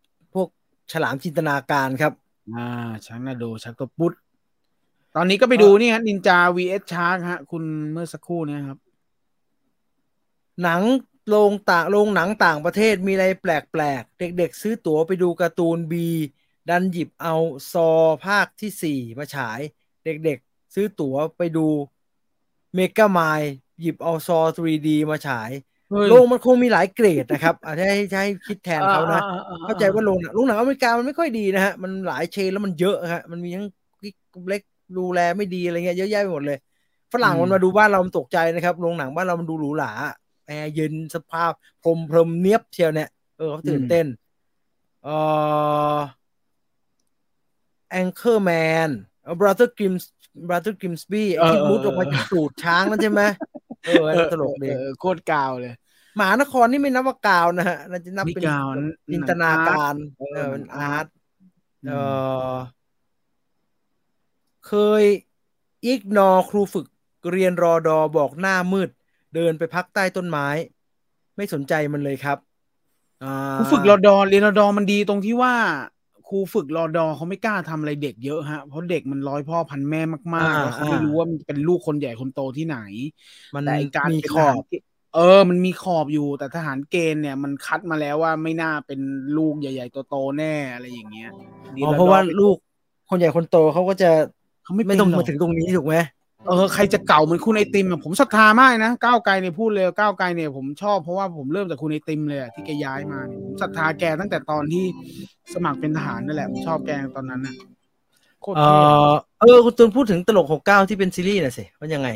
[0.91, 2.13] ฉลามจินตนาการครับ
[2.55, 2.67] อ่า
[3.05, 4.13] ชักนาโดชักตัวปุ๊ด
[5.15, 8.79] ตอนนี้ก็ไปดูนี่ฮะนินจา vs ชาร์กฮะ คุณเมื่อสักครู่เนี้ครับ
[10.63, 10.81] หนัง
[11.29, 16.07] โรงต่างโรงหนังต่างประเทศมีอะไรแปลกๆ เด็กๆ ซื้อตั๋วไปดูการ์ตูนบี
[16.69, 17.35] ดันหยิบเอา
[17.71, 17.89] ซอ
[18.25, 19.59] ภาคที่สี่มาฉาย
[20.05, 21.67] เด็กๆ ซื้อตั๋วไปดู
[22.75, 25.61] เมกาไมล์หยิบเอาซอ 3D มาฉายเฮ้ย
[26.09, 33.67] โรงมันคงมีหลายเกรดนะครับอาจจะให้จะให้คิดแทนเขานะอ่อ่อ่เข้าใจว่าโรงหนังโรงหนังอเมริกามันไม่ค่อยดีนะฮะมันหลายเชนแล้วมันเยอะฮะมันมีทั้ง
[34.49, 34.61] เล็ก
[34.97, 36.57] ดูแลไม่ดีอะไรเงี้ยเยอะแยะไปหมดเลย
[37.13, 39.91] ฝรั่งมันมาดูบ้านเรามันตกใจนะครับโรงหนังบ้านเรามันดูหรูหรา
[40.47, 41.51] แอร์เย็นสภาพ
[41.83, 44.05] พรมพรมเนียบเชียวเนี่ยเออเขาตื่นเต้น
[45.03, 45.15] เอ่
[45.95, 45.97] อ
[48.01, 48.89] Anchorman
[49.23, 50.05] เอ่อ Brothers Grims-
[50.49, 53.21] Brothers Grimsby ไอ้ที่มุดออกมาจากตูดช้างนั่นใช่ไหม
[53.85, 55.73] เอออันนั้นตลกดีเออเออโคตรกาวเลย
[56.19, 61.07] มหานครนี่ไม่นับว่ากาวนะฮะน่าจะนับเป็นไม่กาวนั่นจินตนาการเออเออเป็นหนังอาร์ร์ต
[61.87, 61.93] เอ
[62.51, 62.55] อ
[64.67, 65.03] เคย
[65.85, 66.85] ignore ครูฝึก
[67.31, 67.97] เรียนรด.
[68.17, 68.89] บอกหน้ามืด
[69.35, 70.47] เดินไปพักใต้ต้นไม้
[71.37, 72.37] ไม่สนใจมันเลยครับ
[73.23, 75.55] อ่าครูฝึกรอดอเรียนรอดอมันดีตรงที่ว่า
[76.31, 80.01] ครูฝึกรอดอเขาไม่กล้าทำอะไรเด็กเยอะฮะเพราะเด็กมันร้อยพ่อพันแม่
[80.35, 82.77] มากๆแล้วเขาไม่รู้ว่ามันเป็นลูกคนใหญ่คนโตที่ไหน
[83.55, 88.99] มันแต่ไอ้การมีเป็นขอบทหารเกณฑ์เออ มันมีขอบอยู่ แต่ทหารเกณฑ์เนี่ยมันคัดมาแล้วว่าไม่น่าเป็น
[89.37, 91.29] ลูกใหญ่ๆโตๆแน่อะไรอย่างเงี้ย
[91.83, 92.55] อ๋อเพราะว่าลูก
[93.09, 94.09] คนใหญ่คนโตเขาก็จะ
[94.63, 95.95] เขาไม่ไม่ต้องเป็นหรมาอกถึงตรงนี้ถูกไหม
[96.47, 104.85] เออใครจะเก่าเหมือนคุณไอติมผมศรัทธามากนะก้าวไกลเนี่ยพูดเลยก้าวไกลเนี่ยผมชอบเพราะว่าผมเริ่มจากคุณไอติมเลยที่แกย้ายมาเนี่ยผมศรัทธาแกตั้งแต่ตอนที่
[105.53, 107.55] สมัครเป็นทหารนั่นแหละผมชอบแกตอนนั้นนะ
[108.57, 108.61] เอ
[109.09, 112.09] อเออคุณตูนพูดถึงตลกหกเก้าที่เป็นซีรีส์น่ะสิว่ายังไง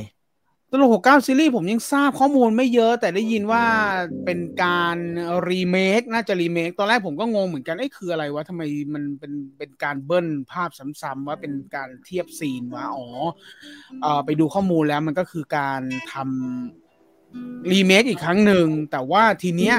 [0.75, 3.65] ตลกหกเก้าซีรีส์ผมยังทราบข้อมูลไม่เยอะ แต่ได้ยินว่า
[4.25, 4.97] เป็นการ
[5.49, 8.63] รีเมคน่าจะรีเมคตอนแรกผมก็งงเหมือนกันไอ้คืออะไรวะทำไม
[8.93, 10.69] มันเป็นเป็นการเบิ้ลภาพ
[11.01, 13.07] ซ้ำๆว่าเป็นการเทียบ scene วะอ๋อ
[14.01, 19.75] เออไปดูข้อมูลแล้วมันก็คือการทำรีเมคอีกครั้งหนึ่งแต่ว่าทีเนี้ย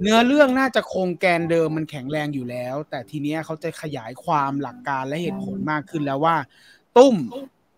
[0.00, 6.36] เนื้อเรื่องน่าจะคงแกนเดิมมันแข็งแรงอยู่แล้ว แต่ทีเนี้ยเขาจะขยายความหลักการและเหตุผลมากขึ้นแล้วว่า
[6.96, 7.16] ตุ้ม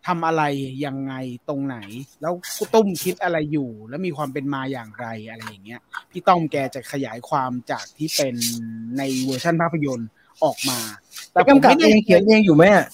[0.07, 0.43] ทำอะไร
[0.87, 1.15] ยังไง
[1.49, 1.77] ตรงไหน
[2.23, 2.33] แล้ว
[2.75, 5.81] ตุ้มคิดอะไรอยู่ แล้วมีความเป็นมาอย่างไรอะไรอย่างเงี้ย
[6.11, 8.35] พี่ต้อมแกจะขยายความจากที่เป็น
[8.99, 10.09] ในเวอร์ชันภาพยนตร์
[10.45, 10.79] ออกมา
[11.33, 12.87] แต่กำกับเองเขียนเองอยู่ไหมอะ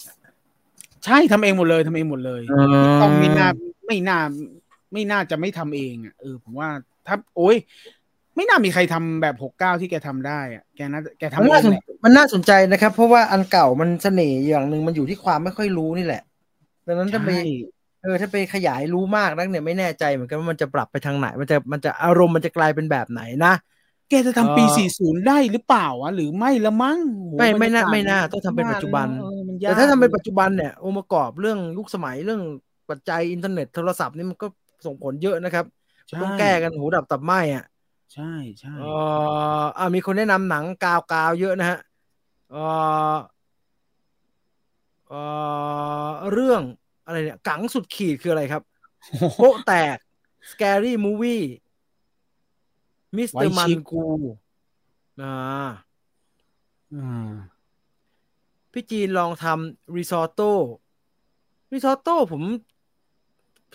[1.04, 2.42] ใช่ทำเองหมดเลยทำเองหมดเลย
[3.02, 3.48] ต้องไม่น่า
[3.86, 4.18] ไม่น่า
[4.92, 6.68] ไม่น่าจะไม่ทำเองอะเออผมว่า
[7.06, 7.56] ถ้าโอ้ย
[8.36, 16.22] ไม่น่ามีใครทำแบบหกเก้าที่แกทำได้อะแกน่าแกทำมันเอน่างสนแหละมันน่าสนใจนะครับ เพราะว่าอันเก่ามันเสน่ห์อย่างหนึ่งมันอยู่ที่ความไม่ค่อยรู้นี่แหละ
[16.86, 23.48] ดังนั้นถ้าไปใช่เออถ้าไปขยายรู้มากนักเนี่ยไม่แน่ใจเหมือนกันว่ามันจะปรับไปทางไหน มันจะมันจะอารมณ์มันจะกลายเป็นแบบไหนนะ
[24.08, 32.40] แกจะทำปีเออสี่ศูนย์ได้หรือเปล่าวะหรือไม่ละมั้งโหไม่ไม่น่าบรรยกศไม่น่าต้องทำเป็นปัจจุบันเออมันยกแต่ถ้าทำเป็นปัจจุบันเนี่ยองค์ประกอบเรื่องยุคสมัยเรื่อง
[32.88, 34.46] ปัจจัยอินเทอร์เน็ตโทรศัพท์นี่มันก็
[34.86, 35.64] ส่งผลเยอะนะครับ
[36.10, 37.64] ใช่ต้องแก้กันหูดับตับไหม้อะ
[38.12, 38.24] ใช่
[38.60, 38.84] ใช่เออ
[39.76, 41.76] อ่ามีคนแนะนำหนังกาวกาวเยอะนะฮะ
[42.48, 42.58] เออ
[45.12, 45.18] เอ
[46.08, 46.62] อเรื่อง
[47.06, 48.62] อะไรเนี่ย กังสุดขีดคืออะไรครับ
[49.38, 49.96] โป๊ะแตก
[50.50, 51.44] scary movie
[53.16, 54.04] มิสเตอร์มันกู
[55.22, 55.34] อ่า
[56.94, 57.32] อ่า
[58.72, 60.52] พี่จีนลองทำริซอตโต้
[61.72, 62.42] ริซอตโต้ผม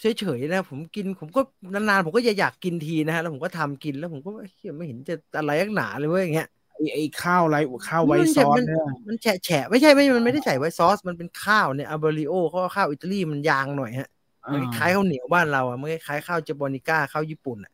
[0.01, 1.41] เฉยๆนะผมกินผมก็
[1.73, 7.57] นานๆผมก็อยากกินทีนะฮะแล้วผมก็ทำกินแล้วผมก็เฮ้ยไม่เห็นจะอะไรนักหนาเลยเว้ยอย่างเงี้ย ไอ้ไอ้ข้าวไร
[7.89, 14.09] ข้าว white sauce มันเนี่ยมันแฉะแฉะไม่ใช่ไม่มันไม่ได้ใส่ white sauce มันเป็นข้าวเนี่ย Arborio เขาว่าข้าวอิตาลีมันยางหน่อยฮะ
[14.53, 17.71] มันคล้ายข้าวเหนียวบ้านเราอะมันคล้ายข้าว japonica ข้าวญี่ปุ่นอะ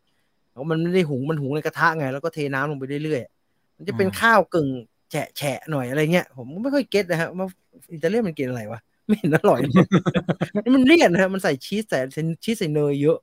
[0.52, 4.70] เพราะมันไม่ได้หุงมันหุงในกระทะไง แล้วก็เทน้ำลงไปเรื่อยๆมันจะเป็นข้าวกึ่ง
[5.12, 7.48] แฉะแฉะหน่อยอะไรเงี้ยผมไม่ค่อยเก็ตนะฮะว่า
[7.94, 9.88] อิตาเลียนมันกินอะไรวะไม่เห็นอร่อยเลย
[10.64, 12.00] นี่มันเลี่ยนนะฮะมันใส่ชีสใส่
[12.44, 13.18] ชีสใส่เนยเยอะ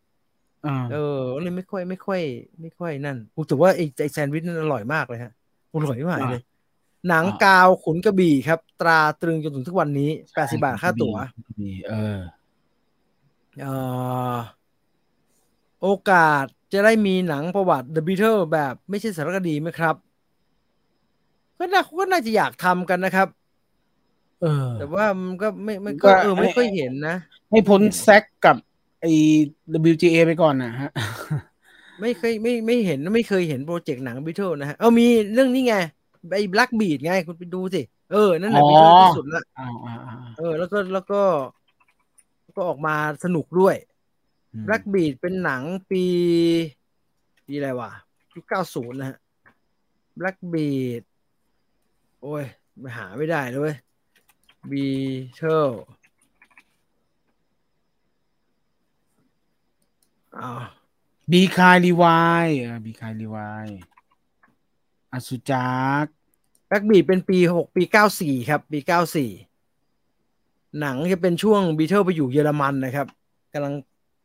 [0.66, 2.20] อ่าเออเลยไม่ค่อยไม่ค่อย
[2.60, 5.32] ไม่ค่อยนั่นผมถือว่าไอ้ไอ้แซนด์วิชนั่นอร่อยมากเลยฮะ
[5.72, 6.42] อร่อยมากเลย
[7.08, 11.16] หนังกาวขุนกระบี่ครับ ตราตรึงจนถึงทุกวันนี้แปดสิบาทค่าตั๋ว
[11.60, 12.18] มีเออ
[13.60, 13.74] เอ่
[14.34, 14.36] อ
[15.82, 19.94] โอกาสจะได้มีหนังประวัติ The Beatles แบบไม่ใช่สารคดีไหมครับ
[21.58, 23.28] ก็น่าก็น่าจะอยากทำกันนะครับ
[24.42, 27.16] เออ แต่ว่ามันก็ไม่ไม่ก็ก็เออให้ไม่ค่อยเห็นนะ
[27.50, 28.56] ให้พ้นแซกกับ
[29.00, 29.06] ไอ
[29.90, 30.90] WGA ไปก่อนนะฮะ
[32.00, 35.76] ไม่เคยไม่ไม่เห็นไม่เคยเห็นโปรเจกต์หนัง Beatles นะฮะ เออมีเรื่องนี้ไง
[36.30, 37.82] ไอ้ Black Beat ไงคุณไปดูสิ
[38.12, 41.22] เออ นั่นแหละอ๋อ Beatles ที่สุดละอ้าวอ้าวอ้าวเออ แล้วก็แล้วก็
[42.56, 42.94] ก็ออกมา
[43.24, 43.76] สนุกด้วย
[44.52, 46.04] อืม Black Beat เป็นหนังปี
[47.46, 47.90] ปีอะไรวะ
[48.34, 49.18] ยุคเก้าศูนย์นะฮะ
[50.18, 51.02] Black Beat
[52.22, 52.44] โอ้ย
[52.80, 53.76] ไปหาไม่ได้เลยเว้ย
[54.70, 55.72] Beatle
[60.38, 60.60] อ้าว
[61.32, 63.66] บีคายรีวายเออบีคายรีวาย
[65.12, 65.70] อสุจั
[66.04, 66.06] ก
[66.68, 69.30] แบ็กบีเป็นปีหกปีเก้าสี่ครับปีเก้าสี่
[70.80, 73.06] หนังจะเป็นช่วงบีเทิลไปอยู่เยอรมันนะครับ
[73.52, 73.74] กำลัง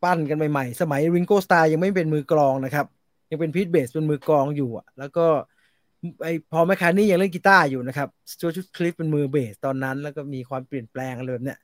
[0.04, 2.86] ปั้นกันใหม่ๆ สมัย Ringo Starr ยังไม่เป็นมือกลองนะครับ
[3.30, 5.26] ยังเป็น Pete Best เป็นมือกลองอยู่อะแล้วก็
[6.24, 11.60] ไอ้ Paul McCartney ยังเล่นกีตาร์อยู่นะครับ Stu Sutcliffe เป็นมือเบสตอนนั้น แล้วก็มีความเปลี่ยนแปลงอะไรแบบเนี้ย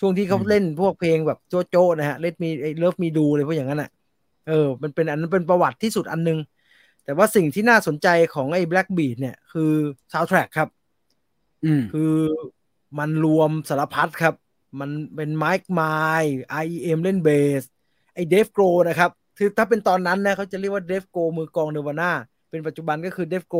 [0.00, 3.90] ช่วงที่เขาเล่นพวกเพลงแบบโจโจ้นะฮะเล่นมีไอเลิฟมีดูเลยพวกอย่างนั้นอะ
[4.48, 6.38] เออ มันเป็นอันนั้นเป็นประวัติที่สุดอันนึง
[7.04, 9.72] แต่ว่าสิ่งที่น่าสนใจของไอ้ Backbeat เนี่ย คือ
[10.12, 10.68] ซาวด์แทร็กครับ
[11.64, 12.14] อืมคือ
[12.98, 14.34] มันรวมสารพัดครับ
[14.80, 15.82] มันเป็นไมค์ไม
[16.22, 16.34] ล์
[16.64, 17.30] IEM เล่นเบ
[17.60, 17.62] ส
[18.14, 22.10] ไอ้ Dave Grohl นะครับ คือถ้าเป็นตอนนั้นนะเขาจะเรียกว่า Dave Grohl มือกลอง Nirvana
[22.50, 23.56] เป็นปัจจุบันก็คือ Dave Grohl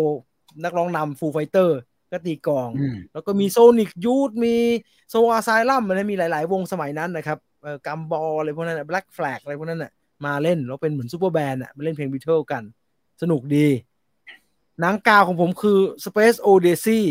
[0.64, 1.78] นักร้องนำ Foo Fighters
[2.12, 4.54] ก็ตีกลองอืมแล้วก็มี Sonic Youth มี
[5.10, 9.92] Soul Asylum มันมีหลาย ๆ วงสมัยนั้นนะครับเอ่อ Gumball อะไรพวกนั้น Black Flag อะไรพวกนั้นน่ะ
[10.24, 12.62] มาเล่นแล้วเป็นเหมือน super band อะมาเล่นเพลงบิทเทิลกัน
[13.22, 13.66] สนุกดี
[14.80, 17.02] หนังกาวของผมคือ Space Odyssey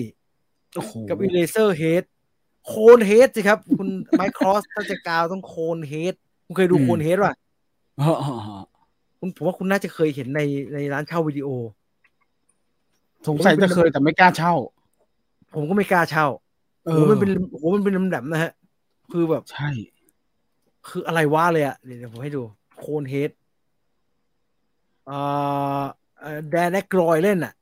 [0.75, 2.03] โอ้โหกับ Eraser Head
[2.67, 6.13] โคนเฮดสิครับ คุณไมค์ครอสถ้าจะกาวต้องโคนเฮด
[6.45, 7.33] คุณเคยดูโคนเฮดป่ะ
[7.99, 8.57] อ๋ออ๋ออ๋อ
[9.19, 10.41] คุณผมว่าคุณน่าจะเคยเห็นใน
[10.73, 11.47] ในร้านเช่าวิดีโอ
[13.27, 14.53] สงสัยจะเคยแต่ไม่กล้าเช่า
[15.55, 16.27] ผมก็ไม่กล้าเช่า
[16.85, 18.51] เอโอ้อโหมันเป็นโอ้โหมันเป็นลำดับนะฮะ
[19.11, 19.69] คือแบบใช่
[20.87, 22.43] คืออะไรวะเลยอะเดี๋ยวเดี๋ยวผมให้ดู
[22.83, 23.31] โคนเฮด
[25.07, 25.19] เอ่
[25.81, 25.83] อ
[26.19, 27.53] เอ่อแดนแอครอยเล่นอะ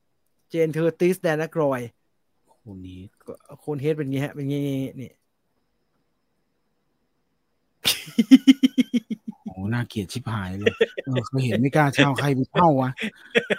[0.49, 1.80] เจนเทอร์ติสแดนแอครอย
[2.64, 2.99] คนนี้
[3.60, 4.61] โคนเฮดเป็นงี้ฮะ เป็นงี้
[5.02, 5.11] นี่
[9.45, 10.73] โอ้น่าเกลียดชิบหายเลย
[11.06, 12.91] เออเคยเห็นไม่กล้าเช่าใครไปเช่าวะ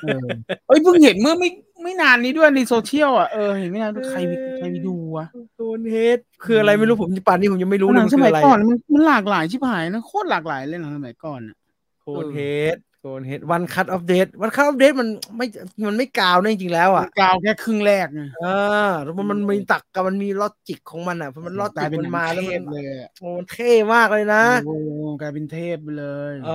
[0.03, 0.27] เออ
[0.67, 1.49] เอ้ยเพิ่งเห็นเมื่อไม่
[1.83, 11.57] ไม่นานนี้ด้วยในโซเชียลอะเออเห็นไม่นานใครไปใครไปดูวะโค นเฮดคืออะไรไม่รู้ผมป่านนี้ผมยังไม่รู้หเลนัยงมันสคือมัยอะไรก่อนมันมันหลากหลายชิบหายนะโคตรหลากหลายเลยหนังสมัยก่อนอะ
[12.03, 12.41] โคนเฮ
[12.75, 15.47] ดโกนเฮดวันคัตอัปเดตวันคัตอัปเดตมันไม่
[15.89, 18.45] มันไม่กาวนะจริงๆแล้วอะกาวแค่ครึ่งแรกไงเอ
[18.89, 24.77] อแล้วมันมันมีตักกับมันมีลอจิกของมันอะเพราะมันลอจิกมันมาแล้วมันเลยอะโอ้มันเท่มากเลยนะโอ้
[25.21, 26.51] กลายเป็นเทพไปเลยเอ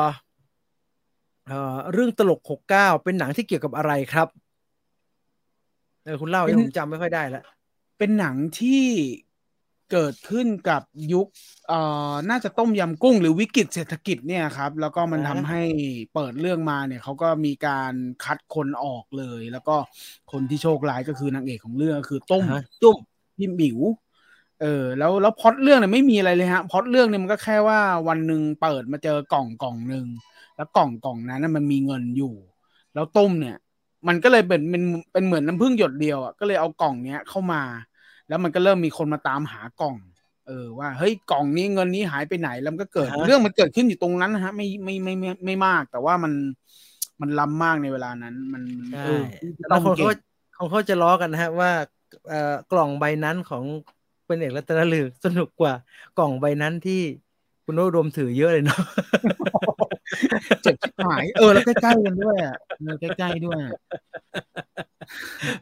[0.00, 0.04] อ
[1.48, 4.28] เออเรื่องตลกหกเก้าเป็นหนังที่เกี่ยวกับอะไรครับ
[6.04, 7.44] เออคุณเล่าให้ผมจำไม่ค่อยได้แล้ว
[8.02, 8.84] เป็นหนังที่
[9.92, 11.26] เกิดขึ้นกับยุค
[11.68, 11.80] เอ่
[12.12, 15.62] อน่าจะต้มยำกุ้งหรือวิกฤตเศรษฐกิจเนี่ยครับ แล้วก็มันอ่าทำให้
[16.14, 17.92] เปิดเรื่องมาเนี่ยเขาก็มีการ
[18.24, 19.76] คัดคนออกเลย แล้วก็
[20.32, 22.98] คนที่โชคร้ายก็คือนางเอกของเรื่องก็คือต้มฮะตุ้ม
[23.36, 23.78] พี่หมิว
[24.60, 30.06] เออแล้วแล้วพล็อตเรื่องเนี่ยไม่มีอะไรเลยฮะพล็อตเรื่องเนี่ยมันก็แค่ว่าวันหนึ่งเปิดมาเจอกล่องกล่องหนึ่ง
[30.56, 32.34] แล้วกล่องกล่องนั้นน่ะมันมีเงินอยู่
[32.94, 33.56] แล้วต้มเนี่ย
[34.08, 37.62] มันก็เลยเป็นเป็นเป็นเหมือนน้ำผึ้งหยดเดียวอะก็เลยเอากล่องเนี้ยเข้ามา
[38.32, 39.96] แล้วมันก็เริ่มมีคนมาตามหากล่อง
[40.46, 46.32] เออว่าเฮ้ยกล่องนี้เงินนี้หายไปไหนแล้วมันก็เกิด เรื่องมันเกิดขึ้นอยู่ตรงนั้นนะฮะ ไม่ไม่ไม่ไม่ไม่มาก แต่ว่ามัน
[47.20, 49.22] มันล้ำมากในเวลานั้น มันมันใช่เออ
[49.68, 50.14] แล้วคนเก่เขาง
[50.54, 51.70] เขาเขาจะล้อกันนะฮะว่า
[52.28, 53.64] เอ่อกล่องใบนั้นของ
[54.26, 55.74] เป็นเอกรัตนลือสนุกกว่า
[56.18, 57.00] กล่องใบนั้นที่
[57.64, 58.82] คุณโนรมถือเยอะเลยเนาะ
[60.62, 63.74] เจ็บชิบหาย เออแล้วใกล้ๆกันด้วยอะเออใกล้ๆด้วยอะ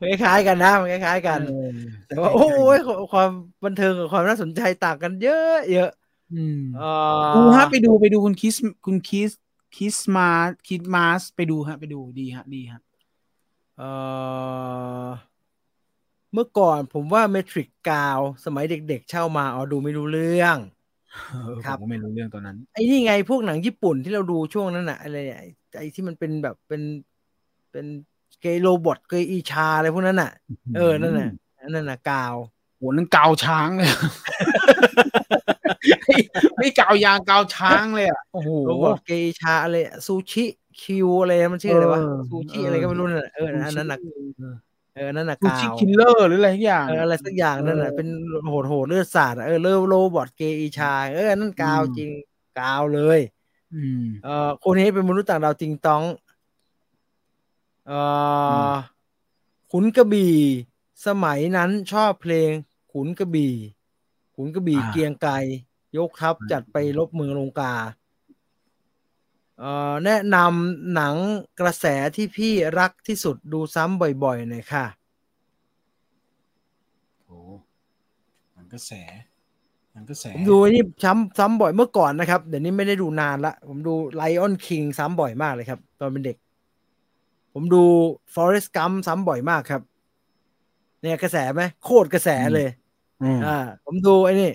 [0.00, 1.68] คล้ายๆกันนะมันคล้ายๆกันเออ
[2.06, 2.44] แต่ว่า โอ้
[2.76, 2.78] ย
[3.12, 3.30] ความ
[3.64, 5.90] บันเทิงกับความน่าสนใจต่างกันเยอะเยอะ
[6.34, 8.54] อืมเอ่อดูฮะไปดูไปดูคุณคิส
[8.86, 9.30] คุณคิส
[9.76, 10.28] คิสมา
[10.68, 12.80] คิดมาสไปดูฮะ ไปดูดีฮะ ดีฮะ
[13.78, 13.90] เอ่
[15.04, 15.08] อ
[16.34, 20.79] เมื่อก่อนผมว่าเมทริกกาว สมัยเด็กๆเช่ามาอ๋อดูไม่รู้เรื่องเออครับ
[21.56, 25.46] ผมก็ไม่รู้เรื่องตอนนั้น ไอ้นี่ไงพวกหนังญี่ปุ่นที่เราดูช่วงนั้นน่ะอะไรไอ้
[25.78, 26.82] ไอ้ที่มันเป็นแบบเป็น
[27.72, 27.86] เป็น
[28.40, 30.30] เกย์โรบอทเกย์อีชาอะไรพวกนั้นน่ะ
[30.76, 31.30] เออนั่นน่ะ
[31.74, 32.34] นั่นน่ะกาว
[32.76, 33.90] โหนั่นกาวช้างเลย
[36.06, 36.16] ไม่
[36.56, 39.76] ไม่กาวยางกาวช้างเลยอะโอ้โหโรบอทเกย์อีชาอะไร
[40.06, 40.44] ซูชิ
[40.80, 43.98] คิวอะไรมันชื่ออะไรวะเออซูชิเออออะไรก็ไม่รู้นั่นน่ะเอออันนั้นน่ะ
[44.94, 48.08] เออนั่นน่ะซูกาชิวคิลเลอร์หรืออะไรทุกอย่างเอออะไรสักอย่างนั่นน่ะเออเป็น
[48.48, 52.10] โหดโหดเลือดสาดอะเออเลโรบอทเกย์อีชาเออนั่นกาวอืมจริง
[52.60, 53.20] กาวเลย
[53.74, 56.02] อืมเอ่อคนนี้เป็นมนุษย์ต่างดาวจริงต้อง
[57.86, 58.00] เอ่
[58.48, 58.76] ออ
[59.72, 60.36] ขุนกระบี่
[61.06, 62.50] สมัยนั้นชอบเพลง
[62.92, 63.54] ขุนกระบี่
[64.36, 65.34] ขุนกระบี่อ่าเกรียงไกร
[65.96, 67.99] ยกทัพจัดไปลบเมืองลงกาเอ่อ
[70.04, 71.14] แนะนำหนัง
[71.60, 71.84] กระแส
[72.16, 74.86] ที่พี่รักที่สุดดูซ้ำบ่อยๆหน่อยค่ะ
[77.26, 77.38] โอ้
[78.54, 78.92] หนังกระแส
[79.92, 86.36] หนังกระแสผมดูไอ้นี่ซ้ำซ้ำบ่อยเมื่อก่อนนะครับ เดี๋ยวนี้ไม่ได้ดูนานละ ผมดู Lion King ซ้ำบ่อยมากเลยครับ ตอนเป็นเด็ก
[87.54, 87.82] ผมดู
[88.34, 89.82] Forest Gump ซ้ำบ่อยมากครับ
[91.00, 92.68] เนี่ยกระแสไหมโคตรกระแสเลย
[93.22, 94.52] อืมอ่าผมดูไอ้นี่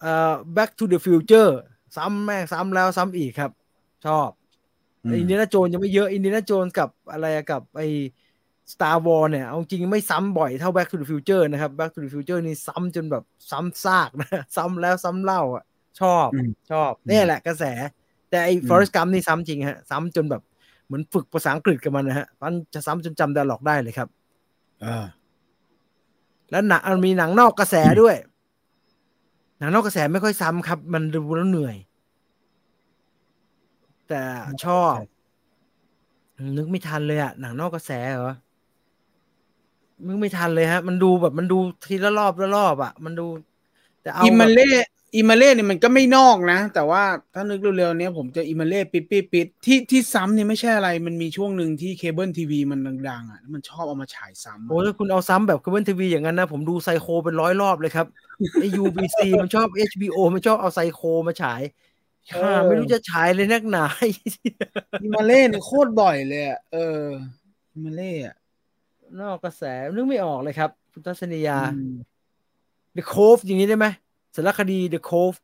[0.00, 1.50] เอ่อ Back to the Future
[1.96, 3.50] ซ้ำแม่งซ้ำแล้วซ้ำอีกครับ
[4.06, 4.28] ชอบ
[5.18, 7.82] อินเดียนาโจนยังไม่เยอะอินเดียนาโจนกับอะไรอะกับไอ
[8.72, 15.64] Star Wars เนี่ยเอาจริงไม่ซ้ำบ่อยเท่า Back to the Future นะครับ Back to the Future นี่ซ้ำจนแบบซ้ำซากนะ ซ้ำแล้วซ้ำเล่าอะ
[16.00, 17.64] ชอบอืมชอบเนี่ยแหละกระแส
[18.30, 20.42] แต่ไอ้อืม Forest Gump นี่ซ้ำจริงฮะ ซ้ำจนแบบ
[20.86, 24.08] เหมือนฝึกภาษาอังกฤษกับมันนะฮะมันจะซ้ำจนจำดาล็อกได้เลยครับ
[24.84, 25.04] อ่า
[26.50, 28.16] แล้วหนังมันมีหนังนอกกระแสด้วย
[29.58, 31.76] หนังนอกกระแสไม่ค่อยซ้ำครับ มันดูแล้วเหนื่อย
[34.10, 34.22] แต่
[34.66, 34.94] ชอบ
[36.56, 38.34] นึกไม่ทันเลยอะหนังนอกกระแสเหรอ
[40.06, 43.26] นึกไม่ทันเลยฮะ มันดูแบบมันดูทีละรอบละรอบอะมันดู
[44.02, 44.70] แต่เอาอิมาแบบเล่
[45.16, 47.02] อิมาเล่เนี่ยมันก็ไม่นอกนะ แต่ว่า
[47.34, 58.06] ถ้านึกเร็วๆเนี้ยผมเจะอิมาเล่ปิดปิดปิดที่ที่ซ้ำเนี่ยไม่ใช่อะไร มันมีช่วงหนึ่งที่เคเบิลทีวีมันดังๆอะแล้วมันชอบเอามาฉายซ้ำอะโอ้ถ้าคุณเอาซ้ำแบบเคเบิลทีวีอย่างนั้นนะ ผมดูไซโคเป็นร้อยรอบเลยครับ
[58.60, 61.60] ไอ UBC มันชอบ HBO มันชอบเอาไซโคมาฉาย
[62.34, 63.84] อ่าไม่รู้จะฉายเลยนักหนา
[65.02, 67.04] อิมาเล่เนี่ยโคตรบ่อยเลยอะเออ
[67.72, 68.34] อิมาเล่อะ
[69.20, 69.62] นอกกระแส
[69.96, 71.92] นึกไม่ออกเลยครับคุณทัศนียาอืม
[72.96, 73.86] The Cove อย่างนี้ได้ไหม
[74.34, 75.38] สารคดี The Cove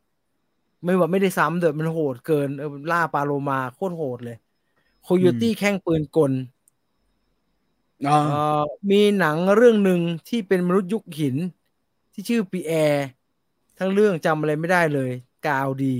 [0.84, 4.36] ไม่ว่าไม่ได้ซ้ำเดอะมันโหดเกินเออล่าปลาโลมาโคตรโหดเลย
[5.02, 6.32] โคโยตี้แข่งปืนกล
[8.08, 11.36] อ๋อเอ่อมีหนังเรื่องหนึ่งที่เป็นมนุษย์ยุคหิน
[12.12, 13.06] ที่ชื่อปีแอร์
[13.78, 15.10] ทั้งเรื่องจำอะไรไม่ได้เลย
[15.46, 15.96] กาวดี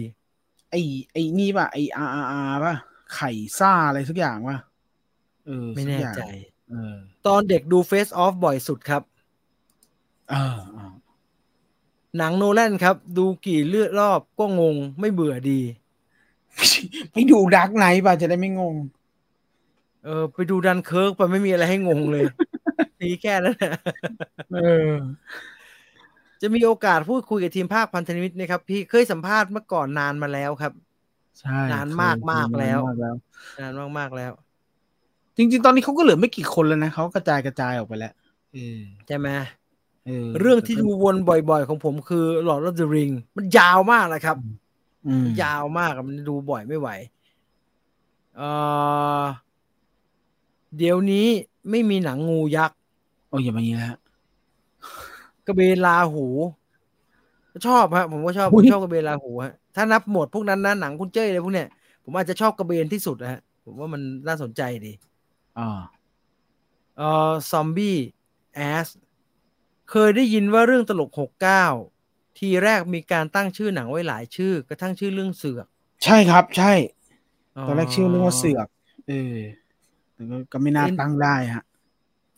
[0.71, 0.75] ไอ
[1.13, 2.75] ไอนี่ป่ะไออาร์อาร์ป่ะ
[3.15, 4.59] ไข่ซ่าอะไรสักอย่างป่ะ
[5.47, 6.23] เออไม่สักแน่อย่างใจ
[6.71, 6.95] เออ
[7.27, 9.03] ตอนเด็กดู Face Off บ่อยสุดครับ
[10.31, 10.93] เออเออ
[12.19, 15.61] หนังโนแลนครับ ดูกี่เลือดรอบก็งงไม่เบื่อดี
[17.13, 18.77] ไปดูดักไนท์ป่ะจะได้ไม่งง
[20.05, 22.25] เออ ไปดูดันเคิร์กไปไม่มีอะไรให้งงเลย
[23.01, 23.73] ทีแค่นั้นนะ
[24.55, 24.91] เออ
[26.43, 30.73] จะมีโอกาสพูดคุยกับทีมภาคพันธมิตรนะครับ พี่เคยสัมภาษณ์เมื่อก่อนนานมาแล้วครับ
[31.41, 33.15] ใช่นานมากมากเคยแล้วนานมากแล้ว
[33.61, 34.33] นานมากๆแล้ว
[35.37, 38.13] จริง ๆ ตอนนี้เขาก็เหลือไม่กี่คนแล้วนะเขากระจายกระจายออกไปแล้ว
[38.55, 39.29] เออใช่ไหม
[40.07, 44.37] เออเรื่องที่ดูวนบ่อยๆ ของผมคือ Lord of the Ring มันยาวมากนะครับ
[45.07, 46.89] อืมยาวมากอะมันดูบ่อยไม่ไหว
[48.37, 48.43] เอ
[49.21, 49.25] อ
[50.77, 51.27] เดี๋ยวนี้
[51.71, 52.77] ไม่มีหนังงูยักษ์
[53.29, 53.99] โอ้ยอย่ามาอย่างนี้นะฮะ
[55.47, 56.27] กระเบนลาหู
[57.67, 61.69] ชอบฮะผมก็ชอบอุ๊ผมยชอบกระเบนลาหูฮะถ้านับหมดพวกนั้นนะหนังคุณเจ้ยเลยพวกเนี้ย
[62.05, 64.93] ผมอาจจะชอบกระเบนที่สุดนะฮะผมว่ามันน่าสนใจดี
[65.59, 65.81] อ่า
[66.97, 67.97] เออซอมบี้
[68.55, 68.89] แอส
[69.91, 71.65] เคยได้ยินว่าเรื่องตลกหกเก้า
[72.39, 75.67] ทีแรกมีการตั้งชื่อหนังไว้หลายชื่อกระทั่งชื่อเรื่องเสือก
[76.05, 76.73] ใช่ครับ ใช่
[77.67, 78.67] ตอนแรกชื่อเรื่องว่าเสือก
[79.09, 79.37] เออ
[80.15, 81.65] แต่ก็ก็ไม่น่าตั้งได้ฮะ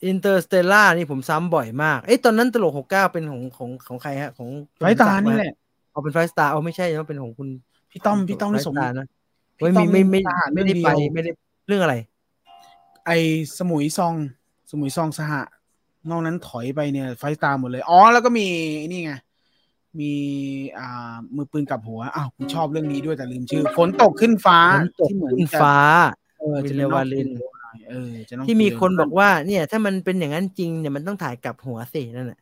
[0.06, 5.52] อินเตอร์สเตลล่านี่ผมซ้ำบ่อยมากเอ้ยตอนนั้นตลกหกเก้าเป็นของของของใครฮะ ของไฟตานี่แหละ
[5.90, 7.48] เอาเป็นไฟสตาร์เอาไม่ใช่นะเป็นของคุณ
[7.90, 9.06] พี่ต้อมพี่ต้อมไฟนี่สสมตาร์นะ
[9.58, 11.30] พี่ไม่ต้มีอมไม่ไม่ทหารไม่ได้เรื่องไปเดียวไม่ได้
[11.66, 11.96] เรื่องอะไร
[13.06, 13.10] ไอ
[13.58, 14.14] สมุยซอง
[14.70, 15.42] สมุยซองสหะ
[16.10, 18.46] นอกนั้นถอยไปเนี่ย ไฟตามหมดเลยอ๋อแล้วก็มี
[18.90, 19.12] นี่ไง
[20.00, 20.12] มี
[20.78, 25.76] อ่ามือปืนกลับหัวอ้าวผมชอบเรื่องนี้ด้วยแต่ลืมชื่อฝนตกขึ้นฟ้าฝนตกที่เหมือนขึ้นจะฟ้า
[26.38, 27.28] เออวิจะนเลวาลิน
[27.88, 32.40] เออจะองที่มีคนเดียวบอกว่า เนี่ย ถ้ามันเป็นอย่างนั้นจริงเนี่ยมันต้องถ่ายกลับหัวสินั่นแหละ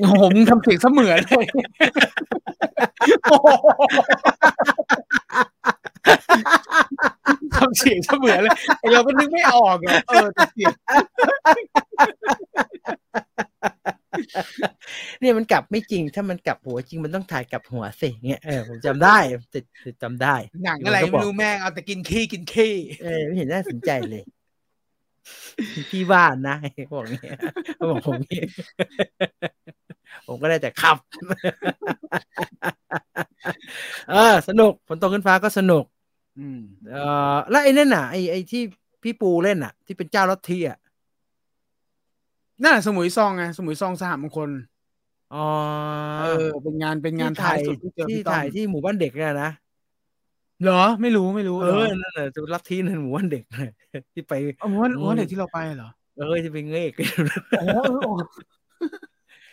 [0.00, 1.46] โอ้โหมึงทำเสียงเสมือนเลย
[3.24, 3.48] โอ้โห
[7.56, 10.72] ทำเสียงเสมือนเลยไอ้เราก็นึกไม่ออกอะเออแต่เสียง
[15.20, 19.16] เนี่ยมันกลับไม่จริง ถ้ามันกลับหัวจริงมันต้องถ่ายกลับหัวสิเงี้ยเออผมจำได้
[19.54, 20.34] จะจะจำได้
[20.64, 24.22] หนังอะไรไม่รู้แม่งเอาแต่กินขี้กินขี้เออไม่เห็นน่าสนใจเลย
[25.90, 26.56] พี่ว่านนะ
[26.92, 27.38] บอกเงี้ย
[27.76, 28.42] เขาบอกผมงี้
[30.26, 30.96] ผมก็ได้แต่ขับ
[34.10, 35.84] เออ สนุกฝนตกขึ้นฟ้าก็สนุก
[36.38, 36.60] อืม
[36.90, 36.96] เอ
[37.34, 38.62] อแล้วไอ้นั่นน่ะไอ้ไอ้ที่
[39.02, 40.78] พี่ปูเล่นน่ะ ที่เป็นเจ้าลัทธิอะ
[42.64, 44.50] น่าสมุยซองไงสมุยซองสหมงคล
[45.34, 45.46] อ๋อ
[46.18, 49.50] เออเป็นงานเป็นงานที่ท้าถ่ายยสุดที่เจอที่พี่ต้อถ่ายมที่หมู่บ้านเด็กเนี่ยนะ
[50.62, 53.44] เหรอไม่รู้ไม่รู้เอหรอนั่นแหละจะลัทธินั่นหมู่บ้านเด็ก
[54.14, 56.92] ที่ไปเอาว่าว่าเด็กที่เราไปเหรอเออที่ไปเงก
[57.60, 58.20] อ๋อเออเออ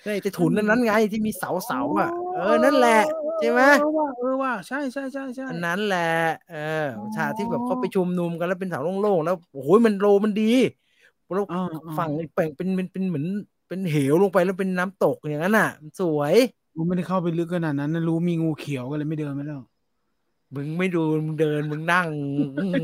[0.04, 3.02] ไอ้ถุนนั้นนั้นไงที่มีเสาเสาๆอะ เออนั่นแหละ
[3.40, 6.12] ใช่ไหมเออว่าเออว่าใช่ใช่ใช่ใช่อันนั้นแหละ
[6.52, 10.52] เอออ๋อฉากที่แบบเขาไปชุมนุมกันแล้วเป็นเสาโล่งๆแล้วโอ้โหมันโลมันดี
[11.36, 13.26] แล้วอ่าอ่าฝั่งอีกแป่งเป็นเป็นเป็นเหมือน
[13.68, 16.34] เป็นเหวลงไปแล้วเป็นน้ำตกอย่างนั้นอะมันสวย
[16.76, 19.62] กูไม่ได้เข้าไปลึกขนาดนั้นนะรู้มีงูเขียวก็เลยไม่เดินไม่แล้ว
[20.56, 22.08] มึงไม่ดูมึงเดินมึงนั่ง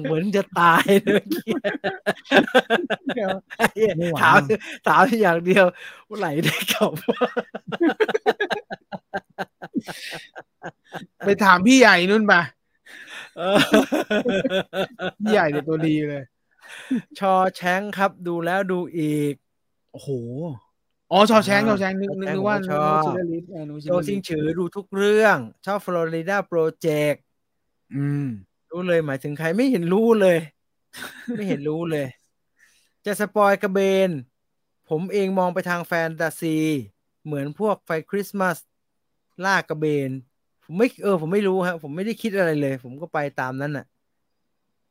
[0.03, 1.51] เหมือนจะตายเลยเมื่อกี้
[3.57, 4.41] ไอ้เหี้ยไม่ไหวถาม
[4.87, 5.65] ถามอย่างเดียว
[6.07, 6.91] ว่าไหลได้กลับ
[11.25, 12.33] ไปถามพี่ใหญ่นู่นไป
[13.37, 13.59] เออ
[15.19, 16.23] พี่ใหญ่เนี่ยตัวดีเลย
[17.19, 19.33] ชอแชงค์ครับ ดูแล้วดูอีก
[19.91, 20.09] โอ้โห
[21.11, 27.23] อ๋อ ชอแชงอ่าชอแชงนึกนึกชอแชงนึกว่าผมนึชกอบว่าชิลเลอร์ลิสเออนึกว่าชิลโจเลอร์ซิลิงสฉือดูทุกเรื่อง ชอบฟลอริดาโปรเจกต์
[27.95, 28.27] อืม
[28.71, 30.37] รู้เลยหมายถึงใครไม่เห็นรู้เลย
[31.37, 32.07] ไม่เห็นรู้เลย
[33.05, 34.09] จะสปอยกระเบน
[34.89, 36.57] ผมเองมองไปทางแฟนตาซี
[37.25, 38.57] เหมือนพวกไฟคริสต์มาส
[39.45, 40.11] ล่ากระเบน
[40.63, 43.85] ผมไม่เออ ผมไม่รู้ฮะ ผมไม่ได้คิดอะไรเลย ผมก็ไปตามนั้นน่ะ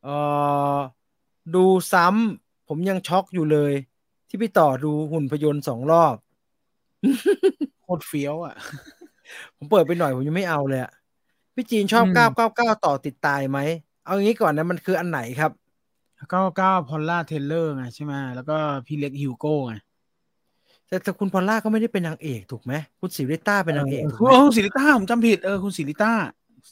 [0.03, 0.09] เออ
[1.55, 3.73] ดูซ้ำผมยังช็อกอยู่เลย
[4.27, 6.15] ที่พี่ต่อดูหุ่นพยนต์สองรอบ
[7.81, 8.55] โคตรเฟี้ยวอะ
[9.55, 10.91] ผมเปิดไปหน่อยผมยังไม่เอาเลยอะ
[11.55, 13.59] พี่จีนชอบอืมเก้าเก้าเก้าต่อติดตายไหม
[14.05, 15.51] เอางี้ก่อนนะมันคืออันไหนครับ
[16.29, 19.73] เก้าเก้าพอลล่าเทเลอร์ไงใช่ไหมแล้วก็พี่เล็กฮิวโก้ไง
[20.87, 26.11] แต่แต่คุณพอลล่าก็ไม่ได้เป็นนางเอกถูกไหมคุณสิริต้าเป็นนางเอกถูกเอไหมอคุณศิริต้าผมจำผิดเออคุณศิริต้า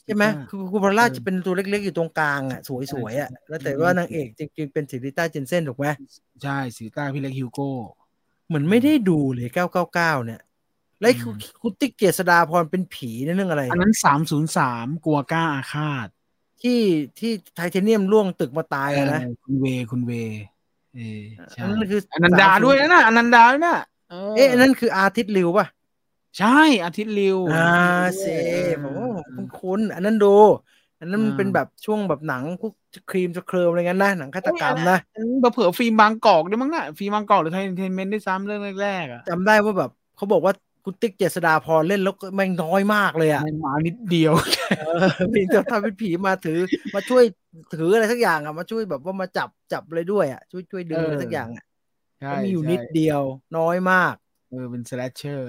[0.04, 2.60] ใช่ไหมศิริต้าคือคุณพอลล่าเออจะเป็นตัวเล็กๆ อยู่ตรงกลางอะ
[2.92, 5.86] สวยๆอะแล้วแต่อืมว่านางเอกจริงๆเป็นสิริต้าเจนเซ่นถูกไหม
[6.42, 7.70] ใช่ศิริต้าพี่เล็กฮิวโก้
[8.46, 10.40] เหมือนไม่ได้ดูเลยเก้าเก้าเก้าเนี่ย
[11.00, 16.08] แล้วไอ้อืมคุณคุณติ๊กเจษดาพรเป็นผีในเรื่องอะไร อันนั้นสามศูนย์สามกลัวกล้าอาฆาต
[16.62, 16.80] ที่
[17.18, 20.12] ที่ไทเทเนียมล่วงตึกมาตายอะนะเออคุณเวคุณเว
[20.94, 23.76] เออใช่อันนั้นคืออนันดาด้วยนะน่ะอนันดาด้วยนะ
[24.36, 25.66] เอ๊ะอันนั้นคืออาทิตย์ริวป่ะ
[26.38, 26.48] ใช่
[26.84, 27.54] อาทิตย์ริวอ่า
[28.18, 29.06] เซเออผมว่า
[29.36, 30.26] ผมคุ้นๆอันนั้นดู
[30.98, 32.72] อันนั้นมันอ่าเป็นแบบช่วงแบบหนังพวก
[33.08, 40.52] ครีมสเคริมอะไรเงี้ยนะหนังฆาตกรรมนะอันนั้นเผื่อๆฟิล์มบางกอกด้วยมั้งน่ะฟิล์มบางกอกหรือไทยเทนเมนต์ด้วยซ้ำเรื่องแรกๆอะจำได้ว่าแบบเขาบอกว่า
[40.84, 44.32] คุณติ๊กเจษดาพรเล่นแล้วก็แม่งน้อยมากเลยอะในหมานิดเดียว
[44.74, 44.84] เออ
[45.34, 46.54] มีแต่ทำเป็นผีมาถือ
[46.94, 47.22] มาช่วย
[47.70, 51.62] ถืออะไรสักอย่างอะมาช่วยแบบว่ามาจับจับเลยด้วยอะช่วยช่วยดึงอะไรเออสักอย่างอะ
[52.18, 53.22] ใช่ก็มีอยู่ใช่นิดเดียว
[53.54, 54.14] น้อยมาก
[54.48, 55.48] เออเป็นสแลชเชอร์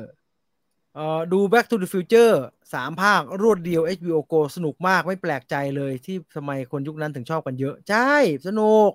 [0.96, 2.34] เอ่อดู Back to the Future
[2.74, 8.14] สามภาครวดเดียว HBO Go สนุกมากไม่แปลกใจเลยที่ทำไมคนยุคนั้นถึงชอบกันเยอะ ใช่
[8.48, 8.90] สนุก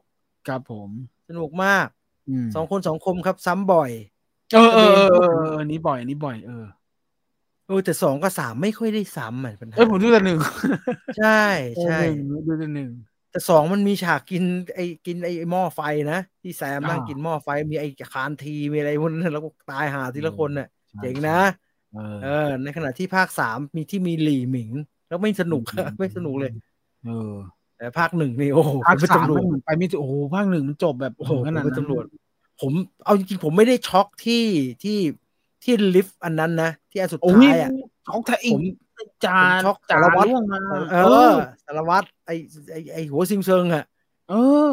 [0.47, 0.91] ครับผม
[1.29, 1.87] สนุกมาก
[2.29, 3.91] อืมสองคนสองคมครับ ซ้ำบ่อย
[4.53, 6.65] เออเออเออเออเอออันนี้บ่อยอันนี้บ่อยเออ
[7.67, 10.39] เออแต่สองกับสามไม่ค่อยได้ซ้ำเหมือนปัญหาเอ้ยผมดูแต่หนึ่ง
[11.19, 11.29] ใช่
[11.83, 12.91] ใช่เออหนึ่งดูแต่หนึ่ง
[13.31, 14.45] แต่สองมันมีฉากกิน
[14.75, 15.81] ไอ้กินไอ้หม้อไฟ
[16.13, 21.39] นะที่แซมนั่งอ่ากิกินหม้อไฟมีไอ้คานทีมีอะไรพวกนั้นแล้วก็ตายหาทีละคนน่ะใช่เจ๋งนะ
[21.95, 24.71] เออเออ ในขณะที่ภาคสามมีที่มีหลี่หมิง
[25.09, 25.63] แล้วไม่สนุก
[25.99, 26.53] ไม่สนุกเลย
[27.07, 27.33] เออ
[27.79, 32.05] แต่ภาคหนึ่งนี่โอ้โหภาคผมเป็นสามตำรวมัจนเหมือนไปไม่ถึงโอ้โหภาคหนึ่งมันจบแบบโอ้โหขผมนาดเป็นนั้นตำรวจ
[32.61, 32.73] ผม
[33.05, 34.45] เอาจริงๆผมไม่ได้ช็อกที่
[34.83, 34.99] ที่
[35.65, 37.71] ที่ลิฟต์อันนั้นนะ ที่อันสุดโอ้ท้ายยอะ
[38.07, 38.63] ช็อกแท้อีผกม
[39.25, 40.59] จาผมช็อกจาสารวัตรล่วงมา
[40.93, 40.97] เอ
[41.31, 41.33] อ
[41.67, 42.31] สารวัตรไอ
[42.73, 43.85] ไอไอหัวซิงเซิงอะ
[44.31, 44.35] เอ
[44.71, 44.73] อ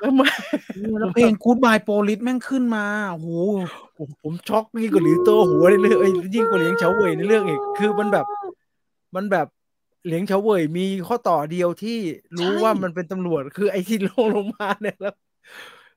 [0.00, 0.28] ก็มา
[0.98, 3.28] แล้วเพลง Goodbye Police แม่งขึ้นมาโอ้โห
[4.00, 8.26] ผมผมช็อกยิ่งกว่าหลิวโตหัวในเรื่องเอ้ยยิ่งกว่าเหลียงเฉาเว่ยในเรื่องอีกคือมันแบบ
[9.16, 9.46] มันแบบ
[10.06, 11.98] เหลียงเฉาเว่ยมีข้อต่อเดียวที่
[12.38, 15.14] รู้ใช่ว่ามันเป็นตำรวจคือไอ้ที่ลงลงมาเนี่ยแล้ว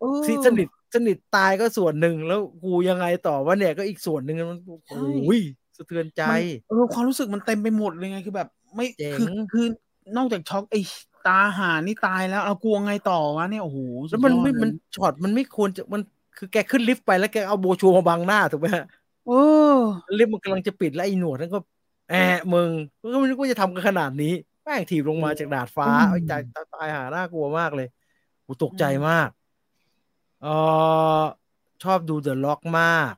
[0.02, 5.42] เออที่สนิทสนิทตายก็ส่วนหนึ่งแล้วกูยังไงต่อว่าเนี่ยก็อีกส่วนหนึ่งมันใช่โอ้ย
[5.78, 9.66] สะเทือนใจมันเออความรู้สึกมันเต็มไปหมดเลยไงคือแบบ ไม่เจ๋งคือคือ
[10.18, 10.82] นอกจากช็อกไอ้
[11.28, 16.02] ตาหานี่ตายแล้วเอากลัวไงต่อวะเนี่ยโอ้โหสุแล้ดวมันยอดไม่เลยมันช็อตมันไม่ควรจะมัน
[16.38, 18.86] คือแกขึ้นลิฟต์ไปแล้วแกเอาโบชัวร์มาบังหน้าถูกไหมฮะ
[19.28, 19.32] เอ
[19.76, 19.78] อ
[20.18, 21.60] ลิฟต์มันกำลังจะปิดแล้วไอ้หนวดนั่นก็
[22.10, 22.70] แอะมึง
[23.14, 24.34] ก็ไม่รู้ว่าจะทำกันขนาดนี้
[24.64, 26.34] แม่งถีบลงมาจากดาดฟ้าอืมไอ้ใจ
[26.74, 27.88] ตายหาน่ากลัวมากเลย
[28.46, 29.30] กูตกใจมาก
[30.42, 30.48] เอ
[31.20, 31.22] อ
[31.84, 33.14] ชอบดูเดอะล็อกมาก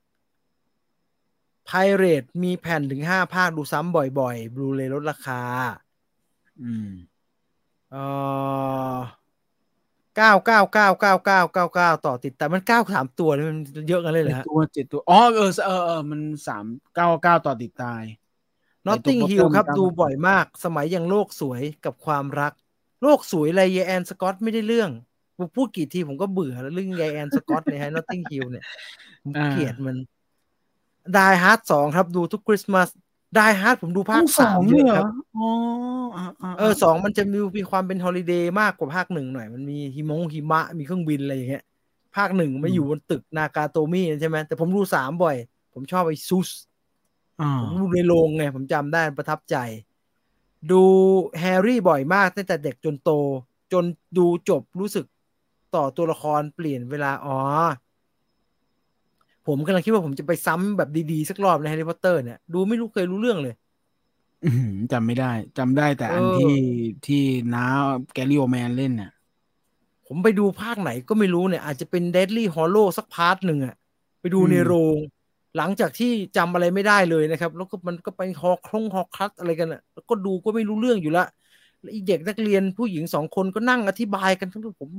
[1.65, 5.41] ไพเรตมีแผ่นถึงห้าภาคดูซ้ำบ่อยๆบลูเรลดราคา
[6.61, 6.89] อืม
[7.91, 7.95] เอ
[8.95, 8.97] อ
[10.15, 13.59] เก้าเก้าเก้าเก้าเก้าเก้าเก้าต่อติดแต่มันเก้าสามตัวนี่มัน
[13.89, 16.65] เยอะกันเลยเหรเจ็อดฮะตัวเจ็ดตัวอ๋อเออเออเออมันสาม
[16.95, 18.03] เก้าเก้าต่อติดตาย
[18.87, 22.53] Notting ไอ้ตัว Hill ครับเพิ่มดูบ่อยมาก สมัยยังโลกสวยกับความรัก
[23.03, 24.89] โลกสวยอะไรยายแอนสกอตไม่ได้เรื่อง
[25.37, 28.65] ผมพูดกี่ทีผมก็เบื่อแล้วเรื่องยายแอนสกอตในฮะ Notting Hill เนี่ย
[29.23, 29.97] ผมอ่าเกลียดมัน
[31.17, 32.87] Die Hard สองครับดูทุกคริสต์มาส
[33.37, 35.41] Die Hard ผมดูภาคต้องสามเลเยยเหรอะคอรับอ๋อ
[36.15, 41.63] อ่าาเออสองมันจะมีมีความเป็น holiday มากกว่าภาคหนึ่งหน่อย มันมีหิมงหิมะมีเครื่องบินอะไรอย่างเงี้ย
[42.15, 45.35] ภาคหนึ่งมาอยู่บนตึกนากาโตมิใช่ไหมแต่ผมดูสามบ่อย
[45.73, 46.49] ผมชอบไอ้ซุส
[47.41, 49.55] อ่าผมดูในโรงไง ผมจำได้ประทับใจ
[50.71, 50.83] ดู
[51.39, 53.11] แฮร์รี่บ่อยมากตั้งแต่เด็กจนโต
[53.73, 53.83] จน
[54.17, 55.05] ดูจบรู้สึก
[55.75, 57.37] ต่อตัวละครเปลี่ยนเวลา อ๋อ
[59.47, 63.53] ผมกำลังคิดว่าผมจะไปซ้ำแบบดีๆ สักรอบในแฮร์รี่พอตเตอร์เนี่ยดูไม่รู้เคยรู้เรื่องเลย
[64.43, 66.53] อื้อหือจำไม่ได้จำได้แต่อันเออที่
[67.05, 67.23] ที่
[67.53, 67.65] น้า
[68.13, 69.11] แกรี่โอลด์แมนเล่นน่ะ
[70.07, 73.75] ผมไปดูภาคไหนก็ไม่รู้เนี่ย อาจจะเป็น Deathly Hallows สัก part หนึ่งอะ
[74.21, 74.97] ไปดูอืมในโรง
[75.57, 81.25] หลังจากที่จำอะไรไม่ได้เลยนะครับ แล้วก็มันก็ไปฮอคลงฮอคัสอะไรกันอะแล้วก็ดูก็ไม่รู้เรื่องอยู่ละ
[81.81, 84.89] แล้วอีเด็กนักเรียนผู้หญิงสองคนก็นั่งอธิบายกันทั้งที่ผม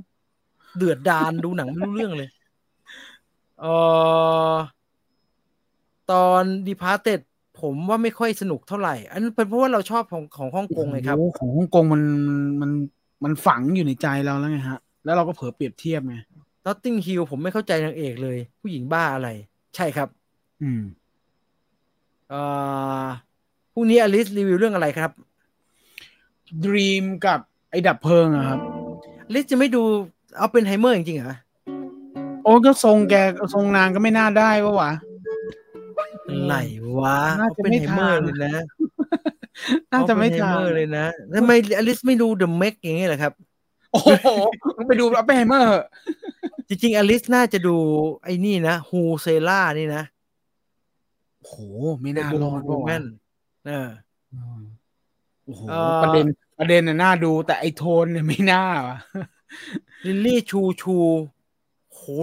[0.76, 2.28] เดือดดานดูหนังไม่รู้เรื่องเลย
[3.60, 3.64] เอ
[4.52, 4.54] อ
[6.10, 7.20] ตอน Departed
[7.60, 12.02] ผมว่าไม่ค่อยสนุกเท่าไหร่ อันนั้นเป็นเพราะว่าเราชอบของของฮ่องกงไงครับโอ้โหของฮ่องกงมัน
[12.60, 12.70] มัน
[13.24, 16.16] มันฝังอยู่ในใจเราแล้วไงฮะ แล้วเราก็เผลอเปรียบเทียบไง
[16.66, 19.28] Notting Hill ผมไม่เข้าใจนางเอกเลย ผู้หญิงบ้าอะไร
[19.76, 20.08] ใช่ครับ
[20.62, 20.82] อืม
[22.28, 22.40] เอ่
[23.02, 23.04] อ
[23.72, 25.10] พรุ่งนี้อลิสรีวิวเรื่องอะไรครับ
[26.64, 28.60] Dream กับไอ้ดับเพลิงอะครับ
[29.28, 29.82] อลิสจะไม่ดู
[30.36, 31.36] เอาเป็นไฮเมอร์จริงๆเหรอ
[32.46, 33.14] โอ้ก็ทรงแก
[33.54, 34.92] ทรงนางก็ไม่น่าได้วะวะ
[36.28, 36.54] อะไร
[36.98, 38.64] วะน่าเอาจะเป็นไม่ไฮเมอร์ทานเลยนะ
[39.92, 41.06] น่าจะไม่เอเป็นทาไฮเมอร์เลยนะ
[41.36, 43.32] ทำไมอลิสไม่ดูเดอะเมกอย่างเงี้ยเหรอครับ
[43.92, 44.28] โอ้โห
[44.88, 45.82] ไปดูอัปเปอร์ไฮเมอร์
[46.68, 47.76] จริงๆอลิสน่าจะดู
[48.24, 50.04] ไอ้นี่นะฮูเซล่านี่นะ
[51.40, 51.56] โอ้โห
[52.00, 53.04] ไม่น่ารอดโบวะแมวะน
[53.66, 53.88] เออ
[54.32, 54.60] อืม
[55.44, 56.26] โอ้โหเอ่อประเด็น
[56.58, 58.96] ประเด็นน่ะน่าดูแต่ไอโทนเนี่ยไม่น่าวะ
[60.06, 61.35] ลิลลี่ชูชูโห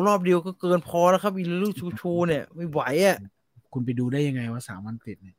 [0.08, 3.18] รอบเดียวก็เกินพอแล้วครับลิลลี่ชูชูเนี่ย ไม่ไหวอะ
[3.74, 5.38] คุณไปดูได้ยังไงวะสามวันติดเนี่ย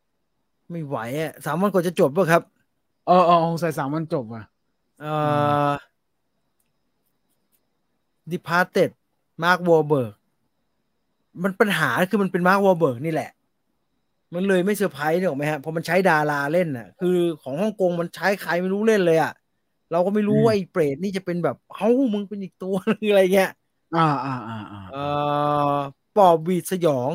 [0.70, 2.42] ไม่ไหวอะสามวันกว่าจะจบป่ะครับ
[3.06, 4.42] เออเออสงสัยสามวันจบว่ะ
[5.00, 5.12] เอ่
[5.70, 5.72] อ
[8.32, 8.90] Departed
[9.42, 10.14] Mark Wahlberg
[11.42, 13.30] มันปัญหาคือมันเป็น Mark Wahlberg นี่แหละ
[14.34, 19.32] มันเลยไม่เซอร์ไพรส์เนี่ยหรอกไหมฮะเพราะมันใช้ดาราเล่นน่ะ คือของฮ่องกงมันใช้ใครไม่รู้เล่นเลยอะ
[19.92, 23.50] เราก็ไม่รู้ว่าไอ้เปรตนี่จะเป็นแบบเฮ้ามึงเป็นอีกตัวนึงอะไรเงี้ย
[23.94, 25.04] อ่าอ่าอ่าอ่าเอ่
[25.74, 25.78] อ
[26.16, 27.10] ปอบหวีดสยอง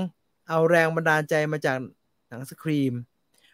[0.49, 1.77] เอาแรงบันดาลใจมาจาก
[2.30, 2.94] หนัง Scream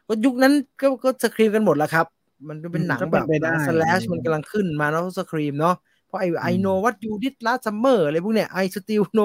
[0.07, 2.07] ก็ยุคนั้นก็ก็ Scream กันหมดแล้วครับ
[2.49, 5.75] มันก็เป็นหนังแบบหนัง slash มันกำลังขึ้นมาแล้ว Scream เนาะ
[6.07, 9.21] เพราะไอ I Know What You Did Last Summer อะไรพวกเนี้ย I Still Know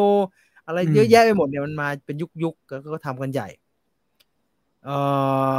[0.67, 3.49] อะไรเยอะแยะไปหมดเนี่ยมันมาเป็นยุคยุคๆก็ก็ทำกันใหญ่
[4.85, 4.97] เอ่
[5.57, 5.59] อ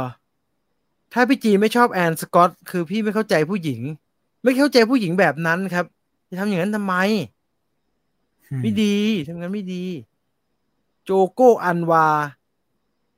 [1.12, 3.80] ถ้าพี่จีไม่ชอบ Anna Scott คือพี่ไม่เข้าใจผู้หญิง
[4.44, 5.84] ไม่เข้าใจผู้หญิงแบบนั้นครับ
[6.28, 6.94] จะทำอย่างนั้นทำไม
[8.60, 8.96] ไม่ดี
[9.26, 9.84] ทำงั้นไม่ดี
[11.04, 12.08] Joko Anwar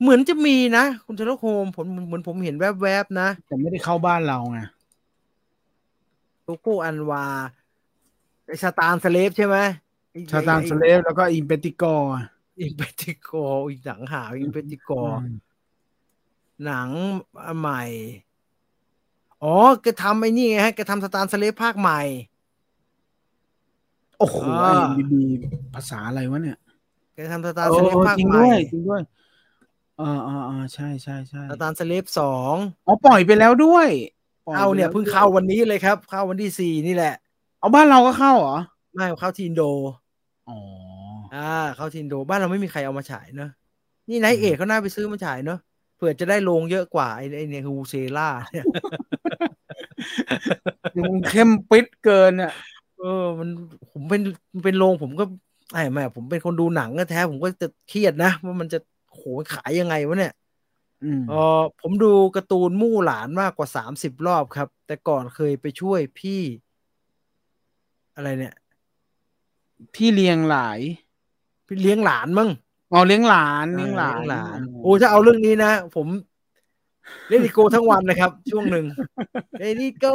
[0.01, 4.59] เหมือนจะมีนะ คุณเชลโฮมผมเหมือนผมเห็นแวบๆนะ แต่ไม่ได้เข้าบ้านเราไง
[6.43, 7.25] Joko Anwar
[8.47, 9.57] ไอ Satan's Slaves ใช่ไหม
[10.13, 11.85] ไอ้ Satan ไอ้ Slaves แล้วก็ Impetigore
[12.61, 13.31] Impetigore
[13.69, 14.91] อีกหนังหา Impetigore
[16.65, 16.89] หนัง
[17.59, 17.83] ใหม่
[19.43, 22.01] อ๋อแกทำไอ้นี่ไงฮะแกทำสตาร์สเลฟภาคใหม่
[22.34, 25.23] โอ้โหอ่าไอ้บี
[25.75, 26.59] ภาษาอะไรวะเนี่ย
[27.15, 29.03] แกทำสตาร์เอสเลฟอภาคจริงใหม่ด้วยจริงด้วย
[29.99, 32.55] เออเออเออใช่ใช่ใช่สตาร์สเลฟสอง
[32.87, 33.89] อ๋อปล่อยไปแล้วด้วย
[34.47, 37.15] ปล่เอาเนี่ยไปแล้วเพิ่งเข้าวันนี้เลยครับ เข้าวันที่สี่นี่แหละ
[37.61, 38.59] เอาบ้านเราก็เข้าเหรอ
[38.95, 39.63] ไม่เข้าทีนโด
[40.49, 40.59] อ๋อ
[41.35, 43.51] อ่า เข้าทีนโดบ้านเราไม่มีใครเอามาฉายเนอะ
[44.09, 45.59] นี่นายเอกเขาน่าไปซื้อมาฉายเนอะ
[45.97, 48.67] เผื่อจะได้โรงเยอะกว่าไอ้ไอ้เนี่ยฮูเซล่าเนี่ย
[50.97, 52.53] มันเข้มปิดเกินอะ
[53.05, 53.51] เออ มัน
[53.93, 54.23] ผมเป็น
[54.65, 55.25] เป็นโรงผมก็
[55.73, 58.79] ไอ้แม่ผมเป็นคนดูหนังก็แท้ผมก็จะเครียดนะว่ามันจะ
[59.13, 59.23] โห
[59.53, 60.33] ขายยังไงวะเนี่ย
[61.05, 66.41] อืมเออผมดูการ์ตูนมู่หลานมากกว่าสามสิบรอบครับ แต่ก่อนเคยไปช่วยพี่
[68.15, 68.55] อะไรเนี่ย
[69.95, 70.81] พี่เลี้ยงหลาย
[71.67, 72.51] พี่เลี้ยงหลานมั้ง
[72.93, 76.07] อ๋อเลี้ยงหลานเลี้ยงหลานเลี้ยงหลานโอ้ถ้าเอาเรื่องนี้นะผม
[77.29, 78.87] เล่นดิโกทั้งวันนะครับ ช่วงหนึ่ง
[79.59, 80.07] เล่นดิโก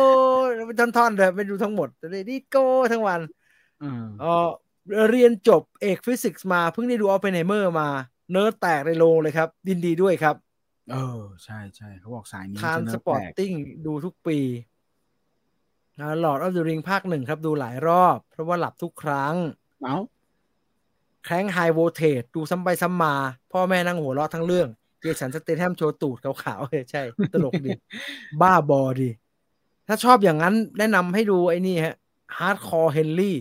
[0.68, 2.58] เป็นท่อนๆเลยไม่ดูทั้งหมดเล่นดิโก
[2.92, 3.20] ทั้งวัน
[3.84, 4.50] อืมเออ
[5.12, 7.90] เรียนจบเอกฟิสิกส์มาเพิ่งได้ดูออฟเปนไฮเมอร์มา
[8.32, 10.36] เนิร์ดแตกในโรงเลยครับ ดินดีด้วยครับ
[10.92, 13.52] เออ ใช่ใช่เขาบอกสายนี้ทานจะเนื้สอปอร์ตแตกติ้ง
[13.86, 14.40] ดูทุกปี
[16.22, 19.36] หลอดออฟเดอะริงภาคหนึ่งครับ ดูหลายรอบ เพราะว่าหลับทุกครั้ง
[19.84, 19.98] เอ้า
[21.26, 23.14] Crank High Voltage ดูซ้ำไปซ้ำมา
[23.52, 24.68] พ่อแม่นั่งหัวเราะทั้งเรื่อง
[25.02, 27.02] Jason Statham โชว์ตูดขาวๆเออใช่
[27.34, 27.72] ตลกดี
[28.42, 29.10] บ้าบอดี
[29.88, 31.96] ถ้าชอบอย่างนั้นแนะนำให้ดูไอ้นี่ฮะ
[32.38, 33.36] Hardcore Henry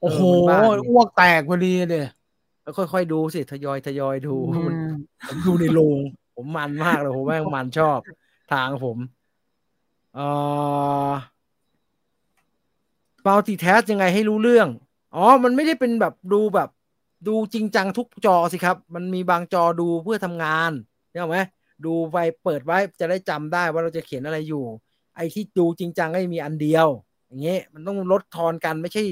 [0.00, 2.04] โอ้โหเออมันบ้าดิอ้วกแตกพอดีเลย
[2.62, 4.86] แล้วค่อยๆดูสิ ทยอยทยอยดูอืมันม
[5.26, 6.00] ผมดูในโรง
[6.34, 8.00] ผมมันมากเลยผมแม่งมันชอบ
[8.52, 8.98] ทางผม
[10.14, 11.12] เอ่อ
[13.26, 14.68] มัลติแทสยังไงให้รู้เรื่อง
[15.14, 16.68] อ๋อ มันไม่ได้เป็นแบบดูแบบ
[17.26, 20.70] ดูจริงจังทุกจอสิครับ มันมีบางจอดูเพื่อทำงาน
[21.10, 21.38] ใช่ไหม
[21.84, 24.64] ดูไปเปิดไว้จะได้จำได้ว่าเราจะเขียนอะไรอยู่
[25.16, 26.86] ไอ้ที่ดูจริงจังก็มีอันเดียว
[27.26, 29.02] อย่างเงี้ยมันต้องลดทอนกันไม่ใช่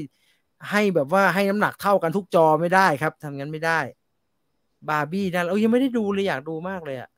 [0.70, 3.78] ให้แบบว่าให้น้ำหนักเท่ากันทุกจอไม่ได้ครับทำงั้นไม่ได้
[4.89, 7.09] บาร์บี้นั่นเอ้ยยังไม่ได้ดูเลยอยากดูมากเลยอะ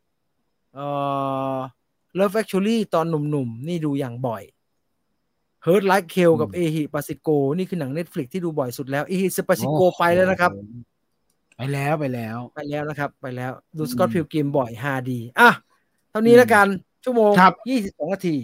[0.74, 0.78] เอ
[1.54, 1.58] อ
[2.18, 4.42] Love Actually ตอนหนุ่มๆนี่ดูอย่างบ่อย
[5.66, 10.52] Hurt Like Hell กับเอฮิปาซิโก นี่คือหนัง Netflix ที่ดูบ่อยสุดแล้วเอฮิปาซิโกไปแล้วนะครับ
[11.56, 15.50] ไปแล้วไปแล้ว ไปแล้วนะครับ ไปแล้วดูสกอตพิลกิมบ่อยฮาดี อะ
[16.10, 16.66] เท่านี้แล้วกัน
[17.04, 18.36] ชั่วโมงครับยี่สิบสองนาที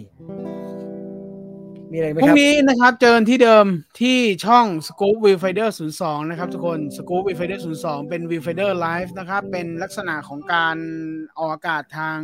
[1.91, 3.65] มีอะไรไหมพรุ่คงรับนี้นะครับ เจอกันที่เดิม
[4.01, 5.69] ที่ช่อง Scope Viewfinder
[5.99, 10.77] 02นะครับทุกคน Scope Viewfinder 02เป็น Viewfinder Live นะครับ เป็นลักษณะของการ
[11.37, 12.19] ออกอากาศทาง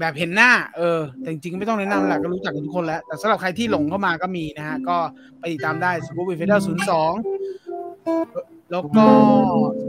[0.00, 4.96] แบบเห็นหน้า เออ แต่จริงๆ ไม่ต้องแนะนำแหละก็รู้จักกันทุกคนแล้ว แต่สำหรับใครที่หลงเข้ามาก็มีนะฮะ ก็
[5.38, 6.60] ไปติดตามได้ Scope Viewfinder
[7.44, 9.04] 02แล้วก็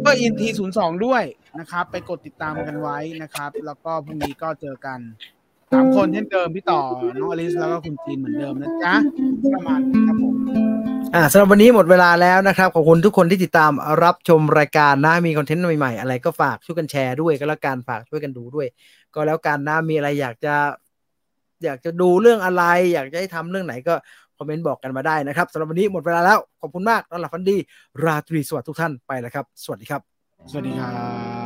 [0.06, 1.23] ก็อินทีศูนย์สองด้วย
[1.60, 4.99] นะครับ ไปกดติดตามกันไว้นะครับ แล้วก็พรุ่งนี้ก็เจอกัน
[5.73, 6.81] สามคนเช่นเดิมพี่ต่อ
[7.15, 8.94] น้องอลิสแล้วก็คุณจีนเหมือนเดิมนะจ๊ะ
[9.56, 10.36] ประมาณนี้ครับผม
[11.15, 13.72] อ่าสำหรับวันนี้หมดเวลาแล้วนะครับขอบคุณทุกคนที่ติดตาม
[14.03, 18.68] รับชมรายการนะมีคอนเทนต์ใหม่ๆ อะไรก็ฝากช่วยกันแชร์ด้วยก็แล้วกันฝากช่วยกันดูด้วย
[19.15, 20.56] ก็แล้วกันนะมีอะไรอยากจะ
[21.64, 22.64] อยากจะดูเรื่องอะไร
[22.94, 23.94] อยากจะให้ทำเรื่องไหนก็
[24.38, 27.57] คอมเมนต์บอกกันมาได้นะครับสำหรับวันนี้หมดเวลาแล้ว ขอบคุณมากนอนหลับฝันดี
[28.03, 30.02] ราตรีสวัสดิ์ทุกท่านไปแล้วครับ สวัสดีครับ
[30.52, 30.90] สวัสดีครั
[31.38, 31.38] บ